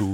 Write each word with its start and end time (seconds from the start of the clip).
Die 0.00 0.04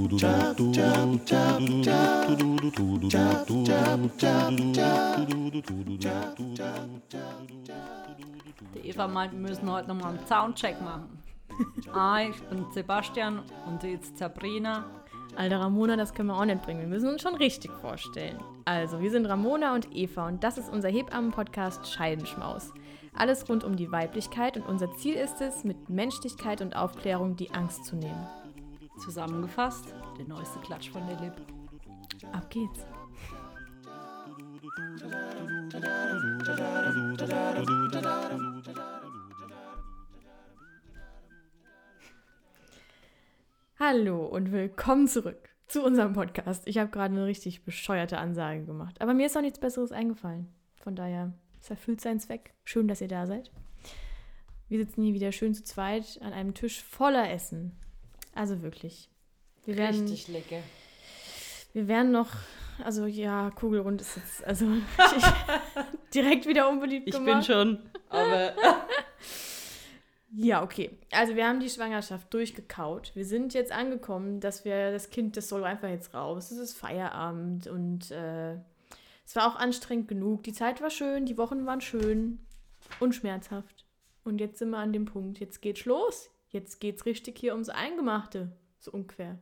Eva 8.83 9.07
meint, 9.07 9.33
wir 9.33 9.39
müssen 9.39 9.71
heute 9.71 9.87
nochmal 9.89 10.17
einen 10.17 10.25
Soundcheck 10.27 10.81
machen. 10.81 11.21
Ah, 11.93 12.21
ich 12.21 12.41
bin 12.49 12.65
Sebastian 12.73 13.43
und 13.67 13.81
sie 13.81 13.91
ist 13.91 14.17
Sabrina. 14.17 14.85
Alter 15.37 15.59
Ramona, 15.59 15.95
das 15.95 16.13
können 16.13 16.29
wir 16.29 16.37
auch 16.37 16.43
nicht 16.45 16.63
bringen. 16.63 16.81
Wir 16.81 16.87
müssen 16.87 17.07
uns 17.07 17.21
schon 17.21 17.35
richtig 17.35 17.71
vorstellen. 17.71 18.39
Also, 18.65 18.99
wir 18.99 19.11
sind 19.11 19.25
Ramona 19.27 19.75
und 19.75 19.87
Eva 19.95 20.27
und 20.27 20.43
das 20.43 20.57
ist 20.57 20.69
unser 20.73 20.89
Hebammen-Podcast 20.89 21.93
Scheidenschmaus. 21.93 22.73
Alles 23.13 23.47
rund 23.47 23.63
um 23.63 23.77
die 23.77 23.91
Weiblichkeit 23.91 24.57
und 24.57 24.65
unser 24.65 24.93
Ziel 24.95 25.13
ist 25.15 25.39
es, 25.41 25.63
mit 25.63 25.89
Menschlichkeit 25.89 26.61
und 26.61 26.75
Aufklärung 26.75 27.35
die 27.37 27.51
Angst 27.51 27.85
zu 27.85 27.95
nehmen. 27.95 28.27
Zusammengefasst, 28.97 29.93
der 30.17 30.25
neueste 30.25 30.59
Klatsch 30.59 30.89
von 30.89 31.05
der 31.05 31.19
Lip. 31.19 31.33
Ab 32.31 32.49
geht's. 32.49 32.85
Hallo 43.77 44.25
und 44.25 44.51
willkommen 44.51 45.07
zurück 45.07 45.49
zu 45.67 45.83
unserem 45.83 46.13
Podcast. 46.13 46.65
Ich 46.65 46.77
habe 46.77 46.89
gerade 46.89 47.13
eine 47.13 47.25
richtig 47.25 47.65
bescheuerte 47.65 48.17
Ansage 48.17 48.63
gemacht, 48.63 49.01
aber 49.01 49.13
mir 49.13 49.25
ist 49.25 49.35
auch 49.37 49.41
nichts 49.41 49.59
Besseres 49.59 49.91
eingefallen. 49.91 50.47
Von 50.75 50.95
daher, 50.95 51.33
es 51.59 51.69
erfüllt 51.69 51.99
seinen 51.99 52.19
Zweck. 52.19 52.53
Schön, 52.63 52.87
dass 52.87 53.01
ihr 53.01 53.09
da 53.09 53.27
seid. 53.27 53.51
Wir 54.69 54.79
sitzen 54.79 55.03
hier 55.03 55.13
wieder 55.13 55.31
schön 55.31 55.53
zu 55.53 55.63
zweit 55.63 56.19
an 56.21 56.33
einem 56.33 56.53
Tisch 56.53 56.81
voller 56.81 57.29
Essen. 57.29 57.77
Also 58.35 58.61
wirklich. 58.61 59.09
Wir 59.65 59.77
werden, 59.77 60.01
Richtig 60.01 60.27
lecker. 60.27 60.59
wir 61.73 61.87
werden 61.87 62.11
noch, 62.11 62.29
also 62.83 63.07
ja, 63.07 63.49
Kugelrund 63.49 64.01
ist 64.01 64.15
jetzt, 64.17 64.43
also 64.45 64.67
ich, 65.17 65.23
direkt 66.13 66.45
wieder 66.45 66.69
unbeliebt 66.69 67.07
Ich 67.07 67.15
gemacht. 67.15 67.33
bin 67.33 67.43
schon, 67.43 67.79
aber 68.09 68.53
Ja, 70.37 70.61
okay. 70.63 70.91
Also 71.11 71.35
wir 71.35 71.47
haben 71.47 71.59
die 71.61 71.69
Schwangerschaft 71.69 72.31
durchgekaut. 72.33 73.11
Wir 73.15 73.25
sind 73.25 73.53
jetzt 73.53 73.71
angekommen, 73.71 74.41
dass 74.41 74.65
wir 74.65 74.91
das 74.91 75.09
Kind, 75.09 75.37
das 75.37 75.47
soll 75.47 75.63
einfach 75.63 75.87
jetzt 75.89 76.13
raus. 76.13 76.51
Es 76.51 76.57
ist 76.57 76.77
Feierabend 76.77 77.67
und 77.67 78.11
äh, 78.11 78.55
es 79.25 79.35
war 79.35 79.47
auch 79.47 79.55
anstrengend 79.55 80.09
genug. 80.09 80.43
Die 80.43 80.53
Zeit 80.53 80.81
war 80.81 80.89
schön, 80.89 81.25
die 81.25 81.37
Wochen 81.37 81.65
waren 81.65 81.79
schön 81.81 82.39
und 82.99 83.15
schmerzhaft. 83.15 83.85
Und 84.25 84.39
jetzt 84.41 84.59
sind 84.59 84.71
wir 84.71 84.77
an 84.79 84.91
dem 84.91 85.05
Punkt. 85.05 85.39
Jetzt 85.39 85.61
geht's 85.61 85.85
los. 85.85 86.29
Jetzt 86.55 86.79
geht's 86.79 87.05
richtig 87.05 87.37
hier 87.37 87.51
ums 87.51 87.67
Eingemachte. 87.67 88.49
So 88.79 88.91
unquer. 88.91 89.37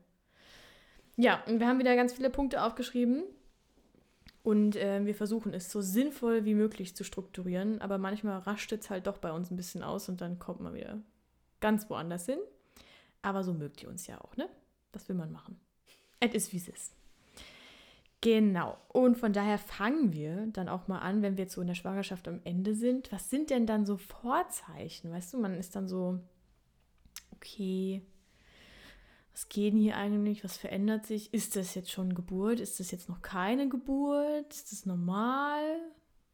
Ja, 1.16 1.44
und 1.46 1.60
wir 1.60 1.68
haben 1.68 1.78
wieder 1.78 1.96
ganz 1.96 2.12
viele 2.12 2.32
Punkte 2.32 2.64
aufgeschrieben. 2.64 3.24
Und 4.42 4.76
äh, 4.76 5.06
wir 5.06 5.14
versuchen 5.14 5.54
es 5.54 5.72
so 5.72 5.80
sinnvoll 5.80 6.44
wie 6.44 6.56
möglich 6.56 6.96
zu 6.96 7.04
strukturieren, 7.04 7.82
aber 7.82 8.00
manchmal 8.00 8.40
rascht 8.40 8.72
es 8.72 8.90
halt 8.90 9.06
doch 9.06 9.20
bei 9.20 9.32
uns 9.32 9.52
ein 9.52 9.56
bisschen 9.56 9.84
aus 9.84 10.10
und 10.10 10.22
dann 10.22 10.40
kommt 10.40 10.60
man 10.60 10.74
wieder 10.74 10.98
ganz 11.62 11.88
woanders 11.88 12.26
hin. 12.26 12.40
Aber 13.22 13.44
so 13.44 13.54
mögt 13.54 13.84
ihr 13.84 13.90
uns 13.90 14.08
ja 14.08 14.20
auch, 14.20 14.36
ne? 14.36 14.50
Was 14.92 15.08
will 15.08 15.16
man 15.16 15.32
machen? 15.32 15.60
Es 16.20 16.34
ist, 16.34 16.52
wie 16.52 16.58
es 16.58 16.68
ist. 16.68 16.94
Genau. 18.22 18.76
Und 18.88 19.18
von 19.18 19.34
daher 19.34 19.60
fangen 19.60 20.14
wir 20.14 20.48
dann 20.48 20.68
auch 20.68 20.88
mal 20.88 21.00
an, 21.00 21.22
wenn 21.22 21.38
wir 21.38 21.44
jetzt 21.44 21.54
so 21.54 21.62
in 21.62 21.68
der 21.68 21.76
Schwangerschaft 21.76 22.28
am 22.28 22.42
Ende 22.44 22.74
sind. 22.74 23.12
Was 23.12 23.30
sind 23.30 23.52
denn 23.52 23.68
dann 23.68 23.86
so 23.86 23.98
Vorzeichen? 23.98 25.12
Weißt 25.12 25.34
du, 25.34 25.38
man 25.38 25.54
ist 25.54 25.76
dann 25.76 25.88
so, 25.88 26.20
okay, 27.44 28.02
was 29.34 29.50
geht 29.50 29.74
denn 29.74 29.80
hier 29.80 29.98
eigentlich? 29.98 30.44
Was 30.44 30.58
verändert 30.58 31.06
sich? 31.06 31.34
Ist 31.34 31.56
das 31.56 31.76
jetzt 31.76 31.92
schon 31.92 32.14
Geburt? 32.14 32.60
Ist 32.60 32.80
das 32.80 32.92
jetzt 32.92 33.10
noch 33.10 33.22
keine 33.22 33.68
Geburt? 33.68 34.54
Ist 34.54 34.72
das 34.72 34.86
normal? 34.86 35.64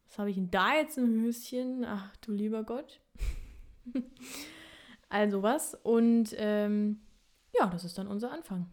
Was 0.06 0.18
habe 0.18 0.30
ich 0.30 0.36
denn 0.36 0.50
da 0.50 0.74
jetzt 0.74 0.98
im 0.98 1.22
Höschen? 1.22 1.84
Ach 1.84 2.14
du 2.16 2.32
lieber 2.32 2.62
Gott. 2.62 3.00
also 5.08 5.42
was. 5.42 5.74
Und 5.82 6.34
ähm, 6.36 7.00
ja, 7.58 7.66
das 7.68 7.84
ist 7.84 7.96
dann 7.96 8.06
unser 8.06 8.30
Anfang. 8.32 8.66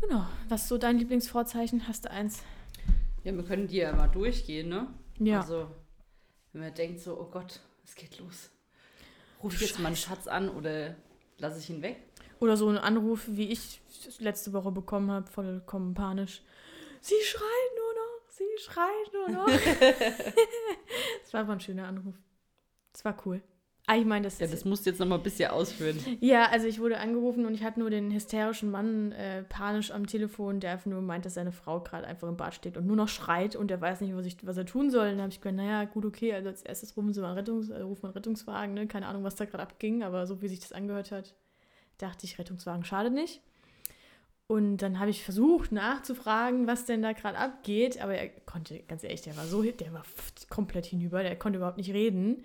Genau. 0.00 0.26
Was 0.48 0.62
ist 0.62 0.68
so 0.68 0.78
dein 0.78 0.98
Lieblingsvorzeichen? 0.98 1.86
Hast 1.86 2.06
du 2.06 2.10
eins? 2.10 2.42
ja, 3.24 3.34
wir 3.34 3.44
können 3.44 3.66
die 3.66 3.76
ja 3.76 3.94
mal 3.94 4.08
durchgehen, 4.08 4.70
ne? 4.70 4.86
Ja. 5.18 5.40
Also, 5.40 5.68
wenn 6.52 6.62
man 6.62 6.74
denkt 6.74 7.00
so, 7.00 7.20
oh 7.20 7.28
Gott, 7.30 7.60
es 7.84 7.94
geht 7.94 8.18
los. 8.18 8.50
Ruf 9.42 9.54
ich 9.54 9.60
jetzt 9.60 9.78
meinen 9.78 9.96
Schatz 9.96 10.26
an 10.26 10.50
oder 10.50 10.94
lasse 11.38 11.58
ich 11.58 11.70
ihn 11.70 11.82
weg? 11.82 12.02
Oder 12.40 12.56
so 12.56 12.68
ein 12.68 12.78
Anruf, 12.78 13.24
wie 13.26 13.50
ich 13.50 13.80
letzte 14.18 14.52
Woche 14.52 14.70
bekommen 14.70 15.10
habe, 15.10 15.26
vollkommen 15.30 15.94
panisch. 15.94 16.42
Sie 17.00 17.20
schreit 17.22 17.70
nur 17.76 17.94
noch, 17.94 18.30
sie 18.30 18.44
schreit 18.58 19.12
nur 19.12 19.28
noch. 19.28 19.46
das 21.22 21.32
war 21.32 21.40
aber 21.40 21.52
ein 21.54 21.60
schöner 21.60 21.86
Anruf. 21.86 22.14
Das 22.92 23.04
war 23.04 23.16
cool. 23.26 23.42
Ah, 23.90 23.96
ich 23.96 24.04
meine, 24.04 24.22
das 24.22 24.38
Ja, 24.38 24.46
das 24.46 24.64
musst 24.64 24.86
du 24.86 24.90
jetzt 24.90 25.00
noch 25.00 25.06
mal 25.08 25.16
ein 25.16 25.22
bisschen 25.24 25.50
ausführen. 25.50 25.98
Ja, 26.20 26.48
also 26.50 26.68
ich 26.68 26.78
wurde 26.78 26.98
angerufen 26.98 27.44
und 27.44 27.54
ich 27.54 27.64
hatte 27.64 27.80
nur 27.80 27.90
den 27.90 28.12
hysterischen 28.12 28.70
Mann 28.70 29.10
äh, 29.10 29.42
panisch 29.42 29.90
am 29.90 30.06
Telefon, 30.06 30.60
der 30.60 30.70
einfach 30.70 30.86
nur 30.86 31.02
meint, 31.02 31.24
dass 31.24 31.34
seine 31.34 31.50
Frau 31.50 31.80
gerade 31.80 32.06
einfach 32.06 32.28
im 32.28 32.36
Bad 32.36 32.54
steht 32.54 32.76
und 32.76 32.86
nur 32.86 32.94
noch 32.94 33.08
schreit 33.08 33.56
und 33.56 33.68
er 33.68 33.80
weiß 33.80 34.02
nicht, 34.02 34.14
was, 34.14 34.26
ich, 34.26 34.46
was 34.46 34.56
er 34.56 34.64
tun 34.64 34.92
soll. 34.92 35.06
Und 35.06 35.14
dann 35.14 35.22
habe 35.22 35.32
ich 35.32 35.40
gedacht, 35.40 35.56
naja, 35.56 35.86
gut, 35.86 36.04
okay, 36.04 36.32
also 36.32 36.50
als 36.50 36.62
erstes 36.62 36.96
rufen 36.96 37.12
sie 37.12 37.20
mal 37.20 37.30
einen, 37.30 37.38
Rettungs, 37.38 37.68
äh, 37.68 37.80
rufen 37.80 38.06
einen 38.06 38.14
Rettungswagen, 38.14 38.74
ne? 38.74 38.86
keine 38.86 39.08
Ahnung, 39.08 39.24
was 39.24 39.34
da 39.34 39.44
gerade 39.44 39.64
abging, 39.64 40.04
aber 40.04 40.24
so 40.28 40.40
wie 40.40 40.46
sich 40.46 40.60
das 40.60 40.70
angehört 40.70 41.10
hat, 41.10 41.34
dachte 41.98 42.26
ich, 42.26 42.38
Rettungswagen 42.38 42.84
schadet 42.84 43.12
nicht. 43.12 43.40
Und 44.46 44.76
dann 44.76 45.00
habe 45.00 45.10
ich 45.10 45.24
versucht 45.24 45.72
nachzufragen, 45.72 46.68
was 46.68 46.86
denn 46.86 47.02
da 47.02 47.12
gerade 47.12 47.38
abgeht, 47.38 48.00
aber 48.00 48.14
er 48.14 48.28
konnte, 48.28 48.78
ganz 48.86 49.02
ehrlich, 49.02 49.22
der 49.22 49.36
war 49.36 49.46
so, 49.46 49.64
der 49.64 49.92
war 49.92 50.04
komplett 50.48 50.86
hinüber, 50.86 51.24
der 51.24 51.34
konnte 51.34 51.56
überhaupt 51.56 51.78
nicht 51.78 51.92
reden. 51.92 52.44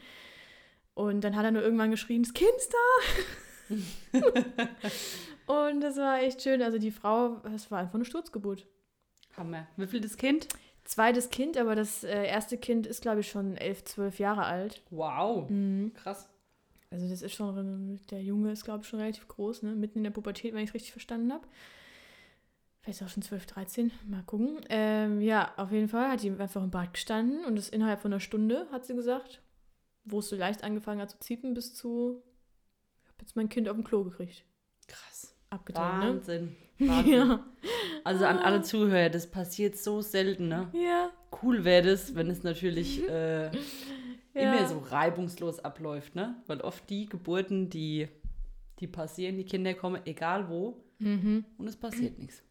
Und 0.95 1.21
dann 1.21 1.35
hat 1.35 1.45
er 1.45 1.51
nur 1.51 1.61
irgendwann 1.61 1.91
geschrien, 1.91 2.23
das 2.23 2.33
Kind 2.33 2.51
ist 2.57 2.73
da. 2.73 3.75
Und 5.69 5.81
das 5.81 5.97
war 5.97 6.21
echt 6.21 6.41
schön. 6.41 6.61
Also 6.61 6.79
die 6.79 6.91
Frau, 6.91 7.41
es 7.53 7.69
war 7.69 7.79
einfach 7.79 7.95
eine 7.95 8.05
Sturzgeburt. 8.05 8.65
Hammer. 9.37 9.67
Wie 9.75 9.87
viel 9.87 10.01
das 10.01 10.17
Kind? 10.17 10.47
Zweites 10.85 11.29
Kind, 11.29 11.57
aber 11.57 11.75
das 11.75 12.03
äh, 12.03 12.25
erste 12.25 12.57
Kind 12.57 12.87
ist, 12.87 13.01
glaube 13.01 13.19
ich, 13.19 13.29
schon 13.29 13.57
elf, 13.57 13.83
zwölf 13.83 14.19
Jahre 14.19 14.45
alt. 14.45 14.81
Wow. 14.89 15.49
Mhm. 15.49 15.91
Krass. 15.95 16.29
Also 16.89 17.09
das 17.09 17.21
ist 17.21 17.33
schon, 17.33 17.99
der 18.09 18.21
Junge 18.21 18.51
ist, 18.51 18.63
glaube 18.63 18.83
ich, 18.83 18.87
schon 18.87 18.99
relativ 18.99 19.27
groß, 19.27 19.63
ne? 19.63 19.75
Mitten 19.75 19.99
in 19.99 20.03
der 20.05 20.11
Pubertät, 20.11 20.53
wenn 20.53 20.63
ich 20.63 20.69
es 20.69 20.75
richtig 20.75 20.93
verstanden 20.93 21.33
habe. 21.33 21.45
Vielleicht 22.81 23.03
auch 23.03 23.09
schon 23.09 23.23
12, 23.23 23.47
13, 23.47 23.91
mal 24.07 24.23
gucken. 24.23 24.61
Ähm, 24.69 25.19
ja, 25.19 25.51
auf 25.57 25.71
jeden 25.71 25.89
Fall 25.89 26.07
hat 26.07 26.21
die 26.21 26.29
einfach 26.29 26.63
im 26.63 26.69
Bad 26.69 26.93
gestanden 26.93 27.43
und 27.43 27.57
das 27.57 27.69
innerhalb 27.69 27.99
von 27.99 28.13
einer 28.13 28.19
Stunde, 28.19 28.67
hat 28.71 28.85
sie 28.85 28.95
gesagt, 28.95 29.41
wo 30.05 30.19
es 30.19 30.29
so 30.29 30.35
leicht 30.35 30.63
angefangen 30.63 31.01
hat 31.01 31.09
zu 31.11 31.19
ziepen, 31.19 31.53
bis 31.53 31.73
zu, 31.73 32.21
ich 33.03 33.09
habe 33.09 33.17
jetzt 33.21 33.35
mein 33.35 33.49
Kind 33.49 33.67
auf 33.69 33.75
dem 33.75 33.83
Klo 33.83 34.03
gekriegt. 34.03 34.43
Krass. 34.87 35.35
Abgetan, 35.49 35.99
ne? 35.99 36.05
Wahnsinn. 36.15 36.55
Wahnsinn. 36.79 37.13
Ja. 37.13 37.45
Also 38.03 38.25
an 38.25 38.37
alle 38.39 38.61
Zuhörer, 38.61 39.09
das 39.09 39.29
passiert 39.29 39.77
so 39.77 40.01
selten, 40.01 40.47
ne? 40.47 40.69
Ja. 40.73 41.11
Cool 41.41 41.63
wäre 41.63 41.83
das, 41.91 42.15
wenn 42.15 42.29
es 42.29 42.43
natürlich 42.43 43.03
äh, 43.09 43.45
ja. 43.45 43.51
immer 44.33 44.67
so 44.67 44.79
reibungslos 44.79 45.59
abläuft, 45.59 46.15
ne? 46.15 46.35
Weil 46.47 46.61
oft 46.61 46.89
die 46.89 47.07
Geburten, 47.07 47.69
die, 47.69 48.07
die 48.79 48.87
passieren, 48.87 49.37
die 49.37 49.45
Kinder 49.45 49.73
kommen, 49.73 50.01
egal 50.05 50.49
wo, 50.49 50.81
Mhm. 50.97 51.43
und 51.57 51.67
es 51.67 51.75
passiert 51.75 52.17
nichts. 52.19 52.41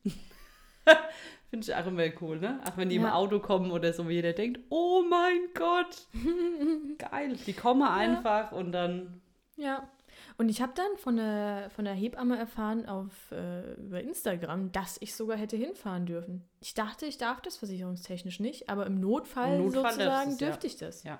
Finde 1.50 1.66
ich 1.66 1.74
auch 1.74 1.86
immer 1.86 2.04
cool, 2.20 2.40
ne? 2.40 2.60
Auch 2.68 2.76
wenn 2.76 2.88
die 2.88 2.96
im 2.96 3.02
Ja. 3.02 3.14
Auto 3.14 3.38
kommen 3.38 3.70
oder 3.70 3.92
so, 3.92 4.08
wie 4.08 4.14
jeder 4.14 4.32
denkt, 4.32 4.60
oh 4.70 5.02
mein 5.08 5.38
Gott, 5.54 6.08
geil. 6.98 7.36
Die 7.46 7.52
kommen 7.52 7.82
einfach 7.82 8.52
und 8.52 8.72
dann, 8.72 9.20
Ja. 9.56 9.88
Und 10.36 10.48
ich 10.48 10.60
habe 10.62 10.72
dann 10.74 10.96
von 10.96 11.16
der, 11.16 11.70
von 11.74 11.84
der 11.84 11.94
Hebamme 11.94 12.36
erfahren 12.36 12.86
auf, 12.86 13.30
äh, 13.30 13.74
über 13.74 14.00
Instagram, 14.00 14.72
dass 14.72 14.96
ich 15.00 15.14
sogar 15.14 15.36
hätte 15.36 15.56
hinfahren 15.56 16.06
dürfen. 16.06 16.42
Ich 16.60 16.74
dachte, 16.74 17.06
ich 17.06 17.18
darf 17.18 17.40
das 17.40 17.56
versicherungstechnisch 17.56 18.40
nicht, 18.40 18.68
aber 18.68 18.86
im 18.86 19.00
Notfall, 19.00 19.56
Im 19.56 19.66
Notfall 19.66 19.92
sozusagen 19.92 20.30
du's, 20.30 20.40
ja. 20.40 20.46
dürfte 20.48 20.66
ich 20.66 20.76
das. 20.76 21.02
ja. 21.04 21.18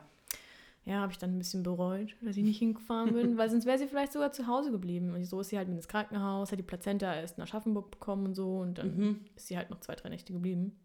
Ja, 0.87 0.97
habe 1.01 1.13
ich 1.13 1.19
dann 1.19 1.35
ein 1.35 1.39
bisschen 1.39 1.63
bereut, 1.63 2.15
dass 2.21 2.37
ich 2.37 2.45
nicht 2.45 2.59
hingefahren 2.59 3.15
bin, 3.15 3.39
weil 3.39 3.49
sonst 3.49 3.65
wäre 3.65 3.79
sie 3.79 3.87
vielleicht 3.87 4.13
sogar 4.13 4.33
zu 4.33 4.47
Hause 4.47 4.71
geblieben. 4.71 5.15
Und 5.15 5.25
so 5.25 5.41
ist 5.41 5.49
sie 5.49 5.57
halt 5.57 5.67
mit 5.69 5.79
ins 5.79 5.89
Krankenhaus, 5.89 6.53
hat 6.53 6.59
die 6.59 6.63
Plazenta 6.63 7.15
erst 7.15 7.39
nach 7.39 7.47
Aschaffenburg 7.47 7.91
bekommen 7.91 8.27
und 8.27 8.35
so 8.35 8.59
und 8.59 8.77
dann 8.77 8.95
Mhm. 8.97 9.25
ist 9.35 9.47
sie 9.47 9.57
halt 9.57 9.71
noch 9.71 9.81
zwei, 9.81 9.95
drei 9.95 10.11
Nächte 10.11 10.35
geblieben. 10.35 10.79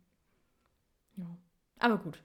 Ja. 1.18 1.25
Aber 1.80 1.98
gut. 1.98 2.24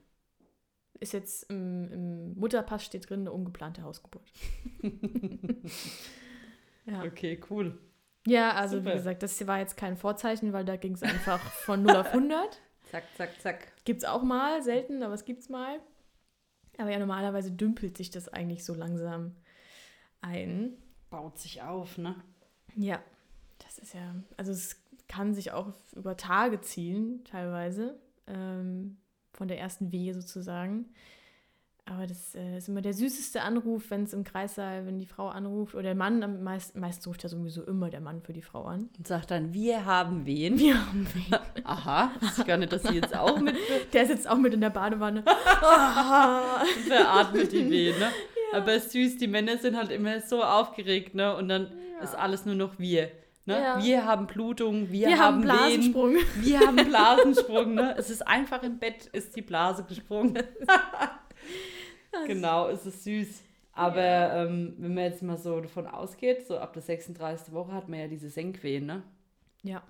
Ist 1.01 1.11
jetzt 1.11 1.49
im, 1.49 1.91
im 1.91 2.39
Mutterpass 2.39 2.85
steht 2.85 3.09
drin 3.09 3.21
eine 3.21 3.33
ungeplante 3.33 3.83
Hausgeburt. 3.83 4.23
ja. 6.85 7.03
Okay, 7.03 7.39
cool. 7.49 7.77
ja, 8.25 8.53
also 8.53 8.77
Super. 8.77 8.91
wie 8.91 8.95
gesagt, 8.95 9.23
das 9.23 9.45
war 9.47 9.59
jetzt 9.59 9.77
kein 9.77 9.97
Vorzeichen, 9.97 10.53
weil 10.53 10.65
da 10.65 10.75
ging 10.77 10.93
es 10.93 11.03
einfach 11.03 11.39
von 11.39 11.83
0 11.83 11.95
auf 11.95 12.07
100. 12.07 12.61
Zack, 12.91 13.03
zack, 13.17 13.41
zack. 13.41 13.71
Gibt 13.83 14.03
es 14.03 14.07
auch 14.07 14.23
mal, 14.23 14.61
selten, 14.63 15.03
aber 15.03 15.15
es 15.15 15.25
gibt's 15.25 15.49
mal. 15.49 15.79
Aber 16.77 16.91
ja, 16.91 16.99
normalerweise 16.99 17.51
dümpelt 17.51 17.97
sich 17.97 18.09
das 18.09 18.27
eigentlich 18.29 18.65
so 18.65 18.73
langsam 18.73 19.35
ein. 20.21 20.73
Baut 21.09 21.37
sich 21.39 21.61
auf, 21.61 21.97
ne? 21.97 22.15
Ja, 22.75 23.01
das 23.59 23.77
ist 23.79 23.93
ja, 23.93 24.15
also 24.37 24.51
es 24.51 24.81
kann 25.07 25.33
sich 25.33 25.51
auch 25.51 25.71
über 25.95 26.17
Tage 26.17 26.61
ziehen, 26.61 27.23
teilweise, 27.23 27.97
ähm, 28.27 28.97
von 29.33 29.47
der 29.47 29.59
ersten 29.59 29.91
Wehe 29.91 30.13
sozusagen. 30.13 30.89
Aber 31.87 32.07
das 32.07 32.33
äh, 32.33 32.57
ist 32.57 32.67
immer 32.67 32.81
der 32.81 32.95
süßeste 32.95 33.43
Anruf, 33.43 33.91
wenn 33.91 34.05
es 34.05 34.13
im 34.13 34.23
Kreissaal, 34.23 34.87
wenn 34.87 34.97
die 34.97 35.05
Frau 35.05 35.27
anruft 35.27 35.75
oder 35.75 35.83
der 35.83 35.95
Mann, 35.95 36.23
am 36.23 36.41
meisten, 36.41 36.79
meistens 36.79 37.05
ruft 37.05 37.21
ja 37.21 37.29
sowieso 37.29 37.61
immer 37.63 37.91
der 37.91 38.01
Mann 38.01 38.23
für 38.23 38.33
die 38.33 38.41
Frau 38.41 38.63
an. 38.63 38.89
Und 38.97 39.05
sagt 39.05 39.29
dann, 39.29 39.53
wir 39.53 39.85
haben 39.85 40.25
wen. 40.25 40.57
Wir 40.57 40.79
haben 40.83 41.05
wen. 41.13 41.37
Aha, 41.63 42.09
wusste 42.19 42.41
ich 42.41 42.47
gar 42.47 42.57
nicht, 42.57 42.73
dass 42.73 42.81
sie 42.81 42.95
jetzt 42.95 43.15
auch 43.15 43.39
mit 43.41 43.55
Der 43.93 44.07
sitzt 44.07 44.27
auch 44.27 44.37
mit 44.37 44.55
in 44.55 44.61
der 44.61 44.71
Badewanne. 44.71 45.23
Veratmet 46.87 47.51
die 47.51 47.69
Wehen, 47.69 47.99
ne? 47.99 48.09
Aber 48.51 48.79
süß, 48.79 49.17
die 49.17 49.27
Männer 49.27 49.57
sind 49.57 49.77
halt 49.77 49.91
immer 49.91 50.21
so 50.21 50.43
aufgeregt, 50.43 51.13
ne? 51.13 51.35
Und 51.35 51.49
dann 51.49 51.71
ist 52.01 52.15
alles 52.15 52.45
nur 52.45 52.55
noch 52.55 52.79
wir. 52.79 53.11
Ne? 53.45 53.61
Ja. 53.61 53.83
Wir 53.83 54.05
haben 54.05 54.25
Blutung, 54.25 54.91
wir, 54.91 55.07
Wir 55.07 55.19
haben 55.19 55.47
haben 55.47 55.69
Wehen, 55.69 55.91
Blasensprung. 55.93 56.15
wir 56.37 56.59
haben 56.61 56.75
Blasensprung, 56.77 57.75
ne? 57.75 57.93
Es 57.95 58.09
ist 58.09 58.27
einfach 58.27 58.63
im 58.63 58.79
Bett, 58.79 59.05
ist 59.11 59.35
die 59.35 59.43
Blase 59.43 59.83
gesprungen. 59.83 60.39
Genau, 62.25 62.69
es 62.69 62.85
ist 62.85 63.03
süß. 63.03 63.41
Aber 63.73 64.33
ähm, 64.33 64.75
wenn 64.77 64.93
man 64.93 65.03
jetzt 65.03 65.21
mal 65.21 65.37
so 65.37 65.59
davon 65.59 65.85
ausgeht, 65.87 66.47
so 66.47 66.57
ab 66.57 66.73
der 66.73 66.81
36. 66.81 67.53
Woche 67.53 67.73
hat 67.73 67.89
man 67.89 67.99
ja 67.99 68.07
diese 68.07 68.29
Senkwehen, 68.29 68.85
ne? 68.85 69.03
Ja. 69.63 69.83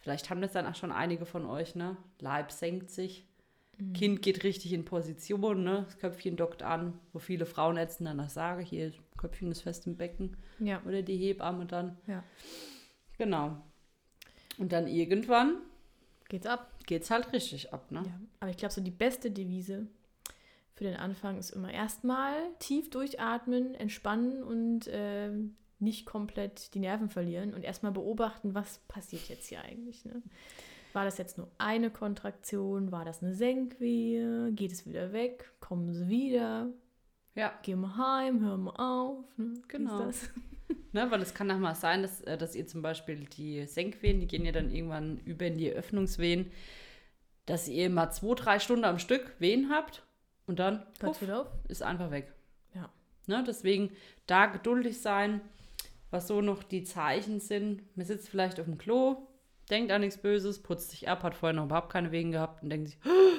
Vielleicht 0.00 0.28
haben 0.30 0.40
das 0.40 0.52
dann 0.52 0.66
auch 0.66 0.74
schon 0.74 0.90
einige 0.92 1.24
von 1.24 1.46
euch, 1.46 1.74
ne? 1.74 1.96
Leib 2.20 2.50
senkt 2.50 2.90
sich, 2.90 3.24
Mhm. 3.78 3.92
Kind 3.92 4.22
geht 4.22 4.42
richtig 4.44 4.72
in 4.72 4.84
Position, 4.84 5.62
ne? 5.62 5.84
Das 5.84 5.98
Köpfchen 5.98 6.36
dockt 6.36 6.62
an, 6.62 6.98
wo 7.12 7.18
viele 7.20 7.46
Frauenärzte 7.46 8.04
danach 8.04 8.28
sagen, 8.28 8.64
hier, 8.64 8.92
Köpfchen 9.16 9.50
ist 9.50 9.62
fest 9.62 9.86
im 9.86 9.96
Becken. 9.96 10.36
Ja. 10.58 10.82
Oder 10.84 11.02
die 11.02 11.16
Hebamme 11.16 11.64
dann. 11.66 11.96
Ja. 12.06 12.24
Genau. 13.18 13.56
Und 14.58 14.72
dann 14.72 14.88
irgendwann 14.88 15.58
Geht's 16.28 16.46
ab. 16.46 16.72
geht's 16.86 17.10
halt 17.10 17.32
richtig 17.32 17.72
ab, 17.72 17.90
ne? 17.92 18.02
Ja. 18.04 18.20
Aber 18.40 18.50
ich 18.50 18.56
glaube, 18.56 18.74
so 18.74 18.80
die 18.80 18.90
beste 18.90 19.30
Devise 19.30 19.86
für 20.78 20.84
den 20.84 20.96
Anfang 20.96 21.38
ist 21.38 21.50
immer 21.50 21.72
erstmal 21.72 22.34
tief 22.60 22.88
durchatmen, 22.88 23.74
entspannen 23.74 24.44
und 24.44 24.88
ähm, 24.92 25.56
nicht 25.80 26.06
komplett 26.06 26.72
die 26.72 26.78
Nerven 26.78 27.08
verlieren 27.08 27.52
und 27.52 27.64
erstmal 27.64 27.90
beobachten, 27.90 28.54
was 28.54 28.78
passiert 28.86 29.28
jetzt 29.28 29.48
hier 29.48 29.60
eigentlich. 29.60 30.04
Ne? 30.04 30.22
War 30.92 31.04
das 31.04 31.18
jetzt 31.18 31.36
nur 31.36 31.50
eine 31.58 31.90
Kontraktion? 31.90 32.92
War 32.92 33.04
das 33.04 33.24
eine 33.24 33.34
Senkwehe? 33.34 34.52
Geht 34.52 34.70
es 34.70 34.86
wieder 34.86 35.12
weg? 35.12 35.50
Kommen 35.58 35.92
sie 35.92 36.08
wieder? 36.08 36.68
Ja. 37.34 37.52
Gehen 37.62 37.80
wir 37.80 37.96
heim? 37.96 38.40
Hören 38.40 38.62
wir 38.62 38.78
auf? 38.78 39.24
Ne? 39.36 39.54
Genau. 39.66 40.10
Ne, 40.92 41.10
weil 41.10 41.22
es 41.22 41.32
kann 41.32 41.50
auch 41.50 41.58
mal 41.58 41.74
sein, 41.74 42.02
dass, 42.02 42.20
äh, 42.22 42.36
dass 42.36 42.54
ihr 42.54 42.66
zum 42.66 42.82
Beispiel 42.82 43.24
die 43.24 43.66
Senkwehen, 43.66 44.20
die 44.20 44.26
gehen 44.26 44.44
ja 44.44 44.52
dann 44.52 44.70
irgendwann 44.70 45.18
über 45.24 45.46
in 45.46 45.56
die 45.56 45.70
Öffnungswehen, 45.70 46.50
dass 47.46 47.68
ihr 47.68 47.88
mal 47.88 48.10
zwei, 48.10 48.34
drei 48.34 48.58
Stunden 48.58 48.84
am 48.84 48.98
Stück 48.98 49.34
Wehen 49.38 49.70
habt 49.70 50.02
und 50.48 50.58
dann 50.58 50.84
puff, 50.98 51.20
ist 51.68 51.82
einfach 51.82 52.10
weg. 52.10 52.32
Ja. 52.74 52.88
Ne, 53.26 53.44
deswegen 53.46 53.90
da 54.26 54.46
geduldig 54.46 55.00
sein, 55.00 55.40
was 56.10 56.26
so 56.26 56.40
noch 56.40 56.62
die 56.62 56.82
Zeichen 56.84 57.38
sind. 57.40 57.82
Man 57.96 58.06
sitzt 58.06 58.28
vielleicht 58.28 58.58
auf 58.58 58.66
dem 58.66 58.78
Klo, 58.78 59.28
denkt 59.70 59.92
an 59.92 60.00
nichts 60.00 60.18
Böses, 60.20 60.62
putzt 60.62 60.90
sich 60.90 61.08
ab, 61.08 61.22
hat 61.22 61.34
vorher 61.34 61.54
noch 61.54 61.66
überhaupt 61.66 61.92
keine 61.92 62.10
Wehen 62.10 62.32
gehabt 62.32 62.62
und 62.62 62.70
denkt 62.70 62.88
sich, 62.88 62.98
"Oh, 63.04 63.38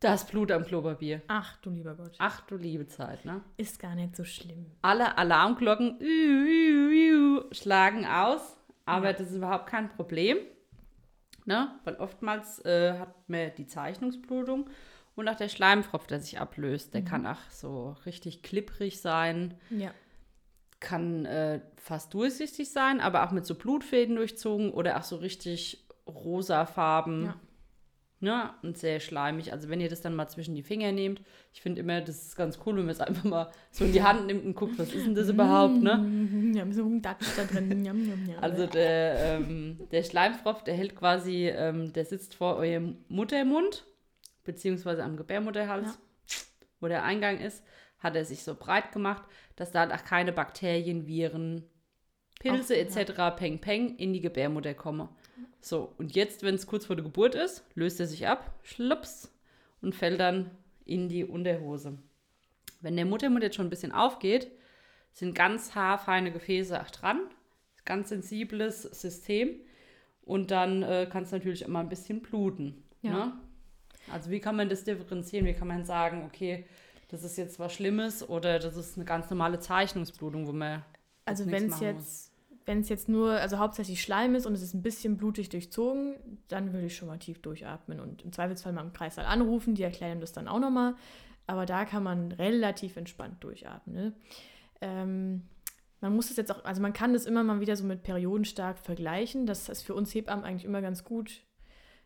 da 0.00 0.14
ist 0.14 0.30
Blut 0.30 0.50
am 0.52 0.64
Klopapier. 0.64 1.22
Ach 1.28 1.56
du 1.58 1.70
lieber 1.70 1.94
Gott. 1.94 2.14
Ach 2.18 2.40
du 2.42 2.56
liebe 2.56 2.86
Zeit, 2.86 3.24
ne? 3.24 3.42
Ist 3.56 3.80
gar 3.80 3.94
nicht 3.94 4.14
so 4.16 4.24
schlimm. 4.24 4.66
Alle 4.82 5.16
Alarmglocken 5.18 5.98
ü, 6.00 6.04
ü, 6.04 7.38
ü, 7.40 7.54
schlagen 7.54 8.04
aus, 8.06 8.56
aber 8.84 9.06
Ja. 9.06 9.12
das 9.14 9.30
ist 9.30 9.36
überhaupt 9.36 9.66
kein 9.66 9.88
Problem. 9.88 10.38
Ne? 11.46 11.70
Weil 11.84 11.96
oftmals 11.96 12.64
äh, 12.64 12.98
hat 12.98 13.28
man 13.28 13.50
die 13.56 13.66
Zeichnungsblutung 13.66 14.68
und 15.18 15.28
auch 15.28 15.36
der 15.36 15.48
Schleimfropf, 15.48 16.06
der 16.06 16.20
sich 16.20 16.38
ablöst, 16.40 16.94
der 16.94 17.02
kann 17.02 17.26
auch 17.26 17.38
so 17.50 17.96
richtig 18.06 18.42
klipprig 18.42 19.00
sein, 19.00 19.54
Ja. 19.70 19.90
kann 20.80 21.24
äh, 21.26 21.60
fast 21.76 22.14
durchsichtig 22.14 22.70
sein, 22.70 23.00
aber 23.00 23.26
auch 23.26 23.32
mit 23.32 23.44
so 23.46 23.54
Blutfäden 23.54 24.16
durchzogen 24.16 24.70
oder 24.72 24.96
auch 24.98 25.02
so 25.02 25.16
richtig 25.16 25.84
rosa 26.06 26.66
Farben. 26.66 27.24
Ja. 27.26 27.34
Ne? 28.20 28.50
Und 28.62 28.76
sehr 28.76 28.98
schleimig. 28.98 29.52
Also 29.52 29.68
wenn 29.68 29.80
ihr 29.80 29.88
das 29.88 30.00
dann 30.00 30.16
mal 30.16 30.26
zwischen 30.28 30.56
die 30.56 30.64
Finger 30.64 30.90
nehmt, 30.90 31.22
ich 31.52 31.60
finde 31.60 31.80
immer, 31.82 32.00
das 32.00 32.20
ist 32.26 32.36
ganz 32.36 32.58
cool, 32.66 32.76
wenn 32.76 32.86
man 32.86 32.90
es 32.90 33.00
einfach 33.00 33.22
mal 33.22 33.48
so 33.70 33.84
in 33.84 33.92
die 33.92 34.02
Hand 34.02 34.26
nimmt 34.26 34.44
und 34.44 34.54
guckt, 34.56 34.76
was 34.76 34.92
ist 34.92 35.06
denn 35.06 35.14
das 35.14 35.28
überhaupt, 35.28 35.76
ne? 35.80 35.98
Mm, 35.98 36.52
Ja, 36.56 36.64
so 36.72 36.84
ein 36.84 37.00
Datsch 37.00 37.26
da 37.36 37.44
drin. 37.44 38.34
Also 38.40 38.66
der, 38.66 39.38
ähm, 39.38 39.78
der 39.92 40.02
Schleimfropf, 40.02 40.64
der 40.64 40.74
hält 40.74 40.96
quasi, 40.96 41.46
ähm, 41.48 41.92
der 41.92 42.04
sitzt 42.04 42.34
vor 42.34 42.56
eurem 42.56 42.96
Muttermund, 43.08 43.84
beziehungsweise 44.48 45.04
am 45.04 45.16
Gebärmutterhals, 45.16 45.86
Ja. 45.86 45.94
wo 46.80 46.88
der 46.88 47.04
Eingang 47.04 47.38
ist, 47.38 47.62
hat 47.98 48.16
er 48.16 48.24
sich 48.24 48.42
so 48.42 48.54
breit 48.54 48.92
gemacht, 48.92 49.22
dass 49.56 49.70
da 49.70 49.88
auch 49.94 50.04
keine 50.04 50.32
Bakterien, 50.32 51.06
Viren, 51.06 51.64
Pilze 52.40 52.74
Auch, 52.74 52.78
ja. 52.78 53.00
etc. 53.02 53.36
Peng 53.36 53.60
Peng 53.60 53.96
in 53.96 54.12
die 54.12 54.20
Gebärmutter 54.20 54.74
kommen. 54.74 55.08
So, 55.60 55.92
und 55.98 56.14
jetzt, 56.14 56.42
wenn 56.42 56.54
es 56.54 56.66
kurz 56.66 56.86
vor 56.86 56.96
der 56.96 57.04
Geburt 57.04 57.34
ist, 57.34 57.64
löst 57.74 58.00
er 58.00 58.06
sich 58.06 58.26
ab, 58.26 58.54
schlups 58.62 59.32
und 59.82 59.94
fällt 59.94 60.20
dann 60.20 60.50
in 60.84 61.08
die 61.08 61.24
Unterhose. 61.24 61.98
Wenn 62.80 62.96
der 62.96 63.04
Muttermund 63.06 63.42
jetzt 63.42 63.56
schon 63.56 63.66
ein 63.66 63.70
bisschen 63.70 63.92
aufgeht, 63.92 64.50
sind 65.12 65.34
ganz 65.34 65.74
haarfeine 65.74 66.30
Gefäße 66.32 66.80
auch 66.80 66.90
dran. 66.90 67.20
Ganz 67.84 68.10
sensibles 68.10 68.82
System. 68.82 69.60
Und 70.22 70.52
dann 70.52 70.82
äh, 70.84 71.08
kann 71.10 71.24
es 71.24 71.32
natürlich 71.32 71.62
immer 71.62 71.80
ein 71.80 71.88
bisschen 71.88 72.22
bluten. 72.22 72.84
Ja. 73.02 73.12
Ne? 73.12 73.32
Also 74.12 74.30
wie 74.30 74.40
kann 74.40 74.56
man 74.56 74.68
das 74.68 74.84
differenzieren? 74.84 75.46
Wie 75.46 75.54
kann 75.54 75.68
man 75.68 75.84
sagen, 75.84 76.24
okay, 76.26 76.64
das 77.08 77.24
ist 77.24 77.36
jetzt 77.36 77.58
was 77.58 77.72
Schlimmes 77.72 78.28
oder 78.28 78.58
das 78.58 78.76
ist 78.76 78.96
eine 78.96 79.04
ganz 79.04 79.30
normale 79.30 79.60
Zeichnungsblutung, 79.60 80.46
wo 80.46 80.52
man 80.52 80.84
Also 81.24 81.46
wenn 81.46 81.70
es 81.70 81.80
jetzt, 81.80 82.32
wenn 82.66 82.80
es 82.80 82.88
jetzt 82.88 83.08
nur, 83.08 83.32
also 83.32 83.58
hauptsächlich 83.58 84.02
Schleim 84.02 84.34
ist 84.34 84.46
und 84.46 84.52
es 84.52 84.62
ist 84.62 84.74
ein 84.74 84.82
bisschen 84.82 85.16
blutig 85.16 85.48
durchzogen, 85.48 86.16
dann 86.48 86.72
würde 86.72 86.86
ich 86.86 86.96
schon 86.96 87.08
mal 87.08 87.18
tief 87.18 87.40
durchatmen 87.40 88.00
und 88.00 88.22
im 88.22 88.32
Zweifelsfall 88.32 88.72
mal 88.72 88.82
im 88.82 88.92
Kreissaal 88.92 89.24
anrufen, 89.24 89.74
die 89.74 89.82
erklären 89.82 90.20
das 90.20 90.32
dann 90.32 90.48
auch 90.48 90.60
nochmal. 90.60 90.94
Aber 91.46 91.64
da 91.64 91.86
kann 91.86 92.02
man 92.02 92.32
relativ 92.32 92.98
entspannt 92.98 93.42
durchatmen. 93.42 93.96
Ne? 93.96 94.12
Ähm, 94.82 95.42
man 96.00 96.14
muss 96.14 96.30
es 96.30 96.36
jetzt 96.36 96.52
auch, 96.52 96.62
also 96.64 96.82
man 96.82 96.92
kann 96.92 97.14
das 97.14 97.24
immer 97.24 97.42
mal 97.42 97.60
wieder 97.60 97.74
so 97.74 97.84
mit 97.84 98.02
periodenstark 98.02 98.78
vergleichen. 98.78 99.46
Das 99.46 99.70
ist 99.70 99.82
für 99.82 99.94
uns 99.94 100.14
Hebammen 100.14 100.44
eigentlich 100.44 100.66
immer 100.66 100.82
ganz 100.82 101.04
gut. 101.04 101.42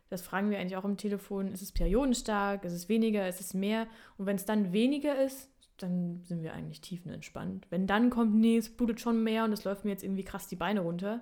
Das 0.09 0.21
fragen 0.21 0.49
wir 0.51 0.59
eigentlich 0.59 0.77
auch 0.77 0.85
im 0.85 0.97
Telefon. 0.97 1.51
Ist 1.51 1.61
es 1.61 1.71
periodenstark? 1.71 2.65
Ist 2.65 2.73
es 2.73 2.89
weniger? 2.89 3.27
Ist 3.27 3.39
es 3.41 3.53
mehr? 3.53 3.87
Und 4.17 4.25
wenn 4.25 4.35
es 4.35 4.45
dann 4.45 4.71
weniger 4.73 5.23
ist, 5.23 5.49
dann 5.77 6.21
sind 6.23 6.43
wir 6.43 6.53
eigentlich 6.53 6.81
tiefenentspannt. 6.81 7.65
Wenn 7.71 7.87
dann 7.87 8.09
kommt, 8.09 8.35
nee, 8.35 8.57
es 8.57 8.69
blutet 8.69 8.99
schon 9.01 9.23
mehr 9.23 9.43
und 9.43 9.53
es 9.53 9.63
läuft 9.63 9.85
mir 9.85 9.91
jetzt 9.91 10.03
irgendwie 10.03 10.23
krass 10.23 10.47
die 10.47 10.55
Beine 10.55 10.81
runter, 10.81 11.21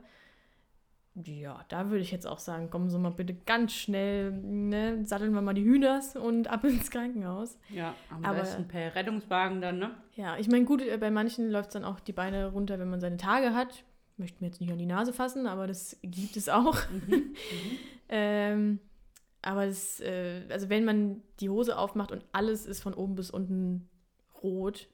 ja, 1.26 1.66
da 1.68 1.90
würde 1.90 2.00
ich 2.02 2.12
jetzt 2.12 2.26
auch 2.26 2.40
sagen, 2.40 2.70
kommen 2.70 2.90
Sie 2.90 2.98
mal 2.98 3.10
bitte 3.12 3.34
ganz 3.34 3.74
schnell, 3.74 4.32
ne, 4.32 5.06
satteln 5.06 5.34
wir 5.34 5.42
mal 5.42 5.54
die 5.54 5.64
Hühners 5.64 6.16
und 6.16 6.48
ab 6.48 6.64
ins 6.64 6.90
Krankenhaus. 6.90 7.58
Ja, 7.70 7.94
am 8.10 8.24
Aber- 8.24 8.40
besten 8.40 8.68
per 8.68 8.96
Rettungswagen 8.96 9.60
dann, 9.62 9.78
ne? 9.80 9.92
Ja, 10.16 10.38
ich 10.38 10.48
meine, 10.48 10.64
gut, 10.64 10.82
äh, 10.82 10.98
bei 10.98 11.12
manchen 11.12 11.50
läuft 11.52 11.70
es 11.70 11.74
dann 11.74 11.84
auch 11.84 12.00
die 12.00 12.14
Beine 12.14 12.48
runter, 12.52 12.80
wenn 12.80 12.90
man 12.90 13.02
seine 13.02 13.18
Tage 13.18 13.54
hat. 13.54 13.84
Möchte 14.22 14.40
mir 14.40 14.48
jetzt 14.48 14.62
nicht 14.62 14.72
an 14.72 14.78
die 14.78 14.86
Nase 14.86 15.14
fassen, 15.14 15.48
aber 15.48 15.66
das 15.68 15.98
gibt 16.04 16.38
es 16.38 16.48
auch. 16.48 16.78
ähm, 18.10 18.80
aber 19.42 19.66
das, 19.66 20.00
äh, 20.00 20.44
also 20.50 20.70
wenn 20.70 20.86
man 20.86 21.24
die 21.40 21.50
Hose 21.50 21.78
aufmacht 21.78 22.12
und 22.12 22.24
alles 22.32 22.68
ist 22.68 22.82
von 22.82 22.94
oben 22.94 23.16
bis 23.16 23.32
unten 23.32 23.90
rot, 24.44 24.88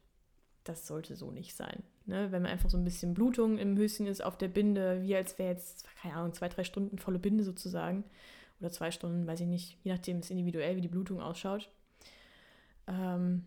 das 0.64 0.88
sollte 0.88 1.16
so 1.16 1.30
nicht 1.30 1.56
sein. 1.56 1.84
Ne? 2.06 2.32
Wenn 2.32 2.42
man 2.42 2.52
einfach 2.52 2.70
so 2.70 2.78
ein 2.78 2.86
bisschen 2.86 3.14
Blutung 3.14 3.58
im 3.58 3.78
Höschen 3.78 4.08
ist 4.08 4.24
auf 4.24 4.38
der 4.38 4.48
Binde, 4.48 5.02
wie 5.04 5.16
als 5.16 5.38
wäre 5.38 5.52
jetzt, 5.52 5.86
keine 6.02 6.16
Ahnung, 6.16 6.34
zwei, 6.34 6.48
drei 6.48 6.64
Stunden 6.64 6.98
volle 6.98 7.20
Binde 7.20 7.44
sozusagen. 7.44 8.06
Oder 8.62 8.72
zwei 8.72 8.92
Stunden, 8.92 9.28
weiß 9.28 9.42
ich 9.42 9.48
nicht, 9.48 9.78
je 9.84 9.92
nachdem 9.92 10.20
ist 10.20 10.32
individuell, 10.32 10.78
wie 10.78 10.82
die 10.82 10.88
Blutung 10.88 11.22
ausschaut. 11.22 11.70
Ähm, 12.88 13.46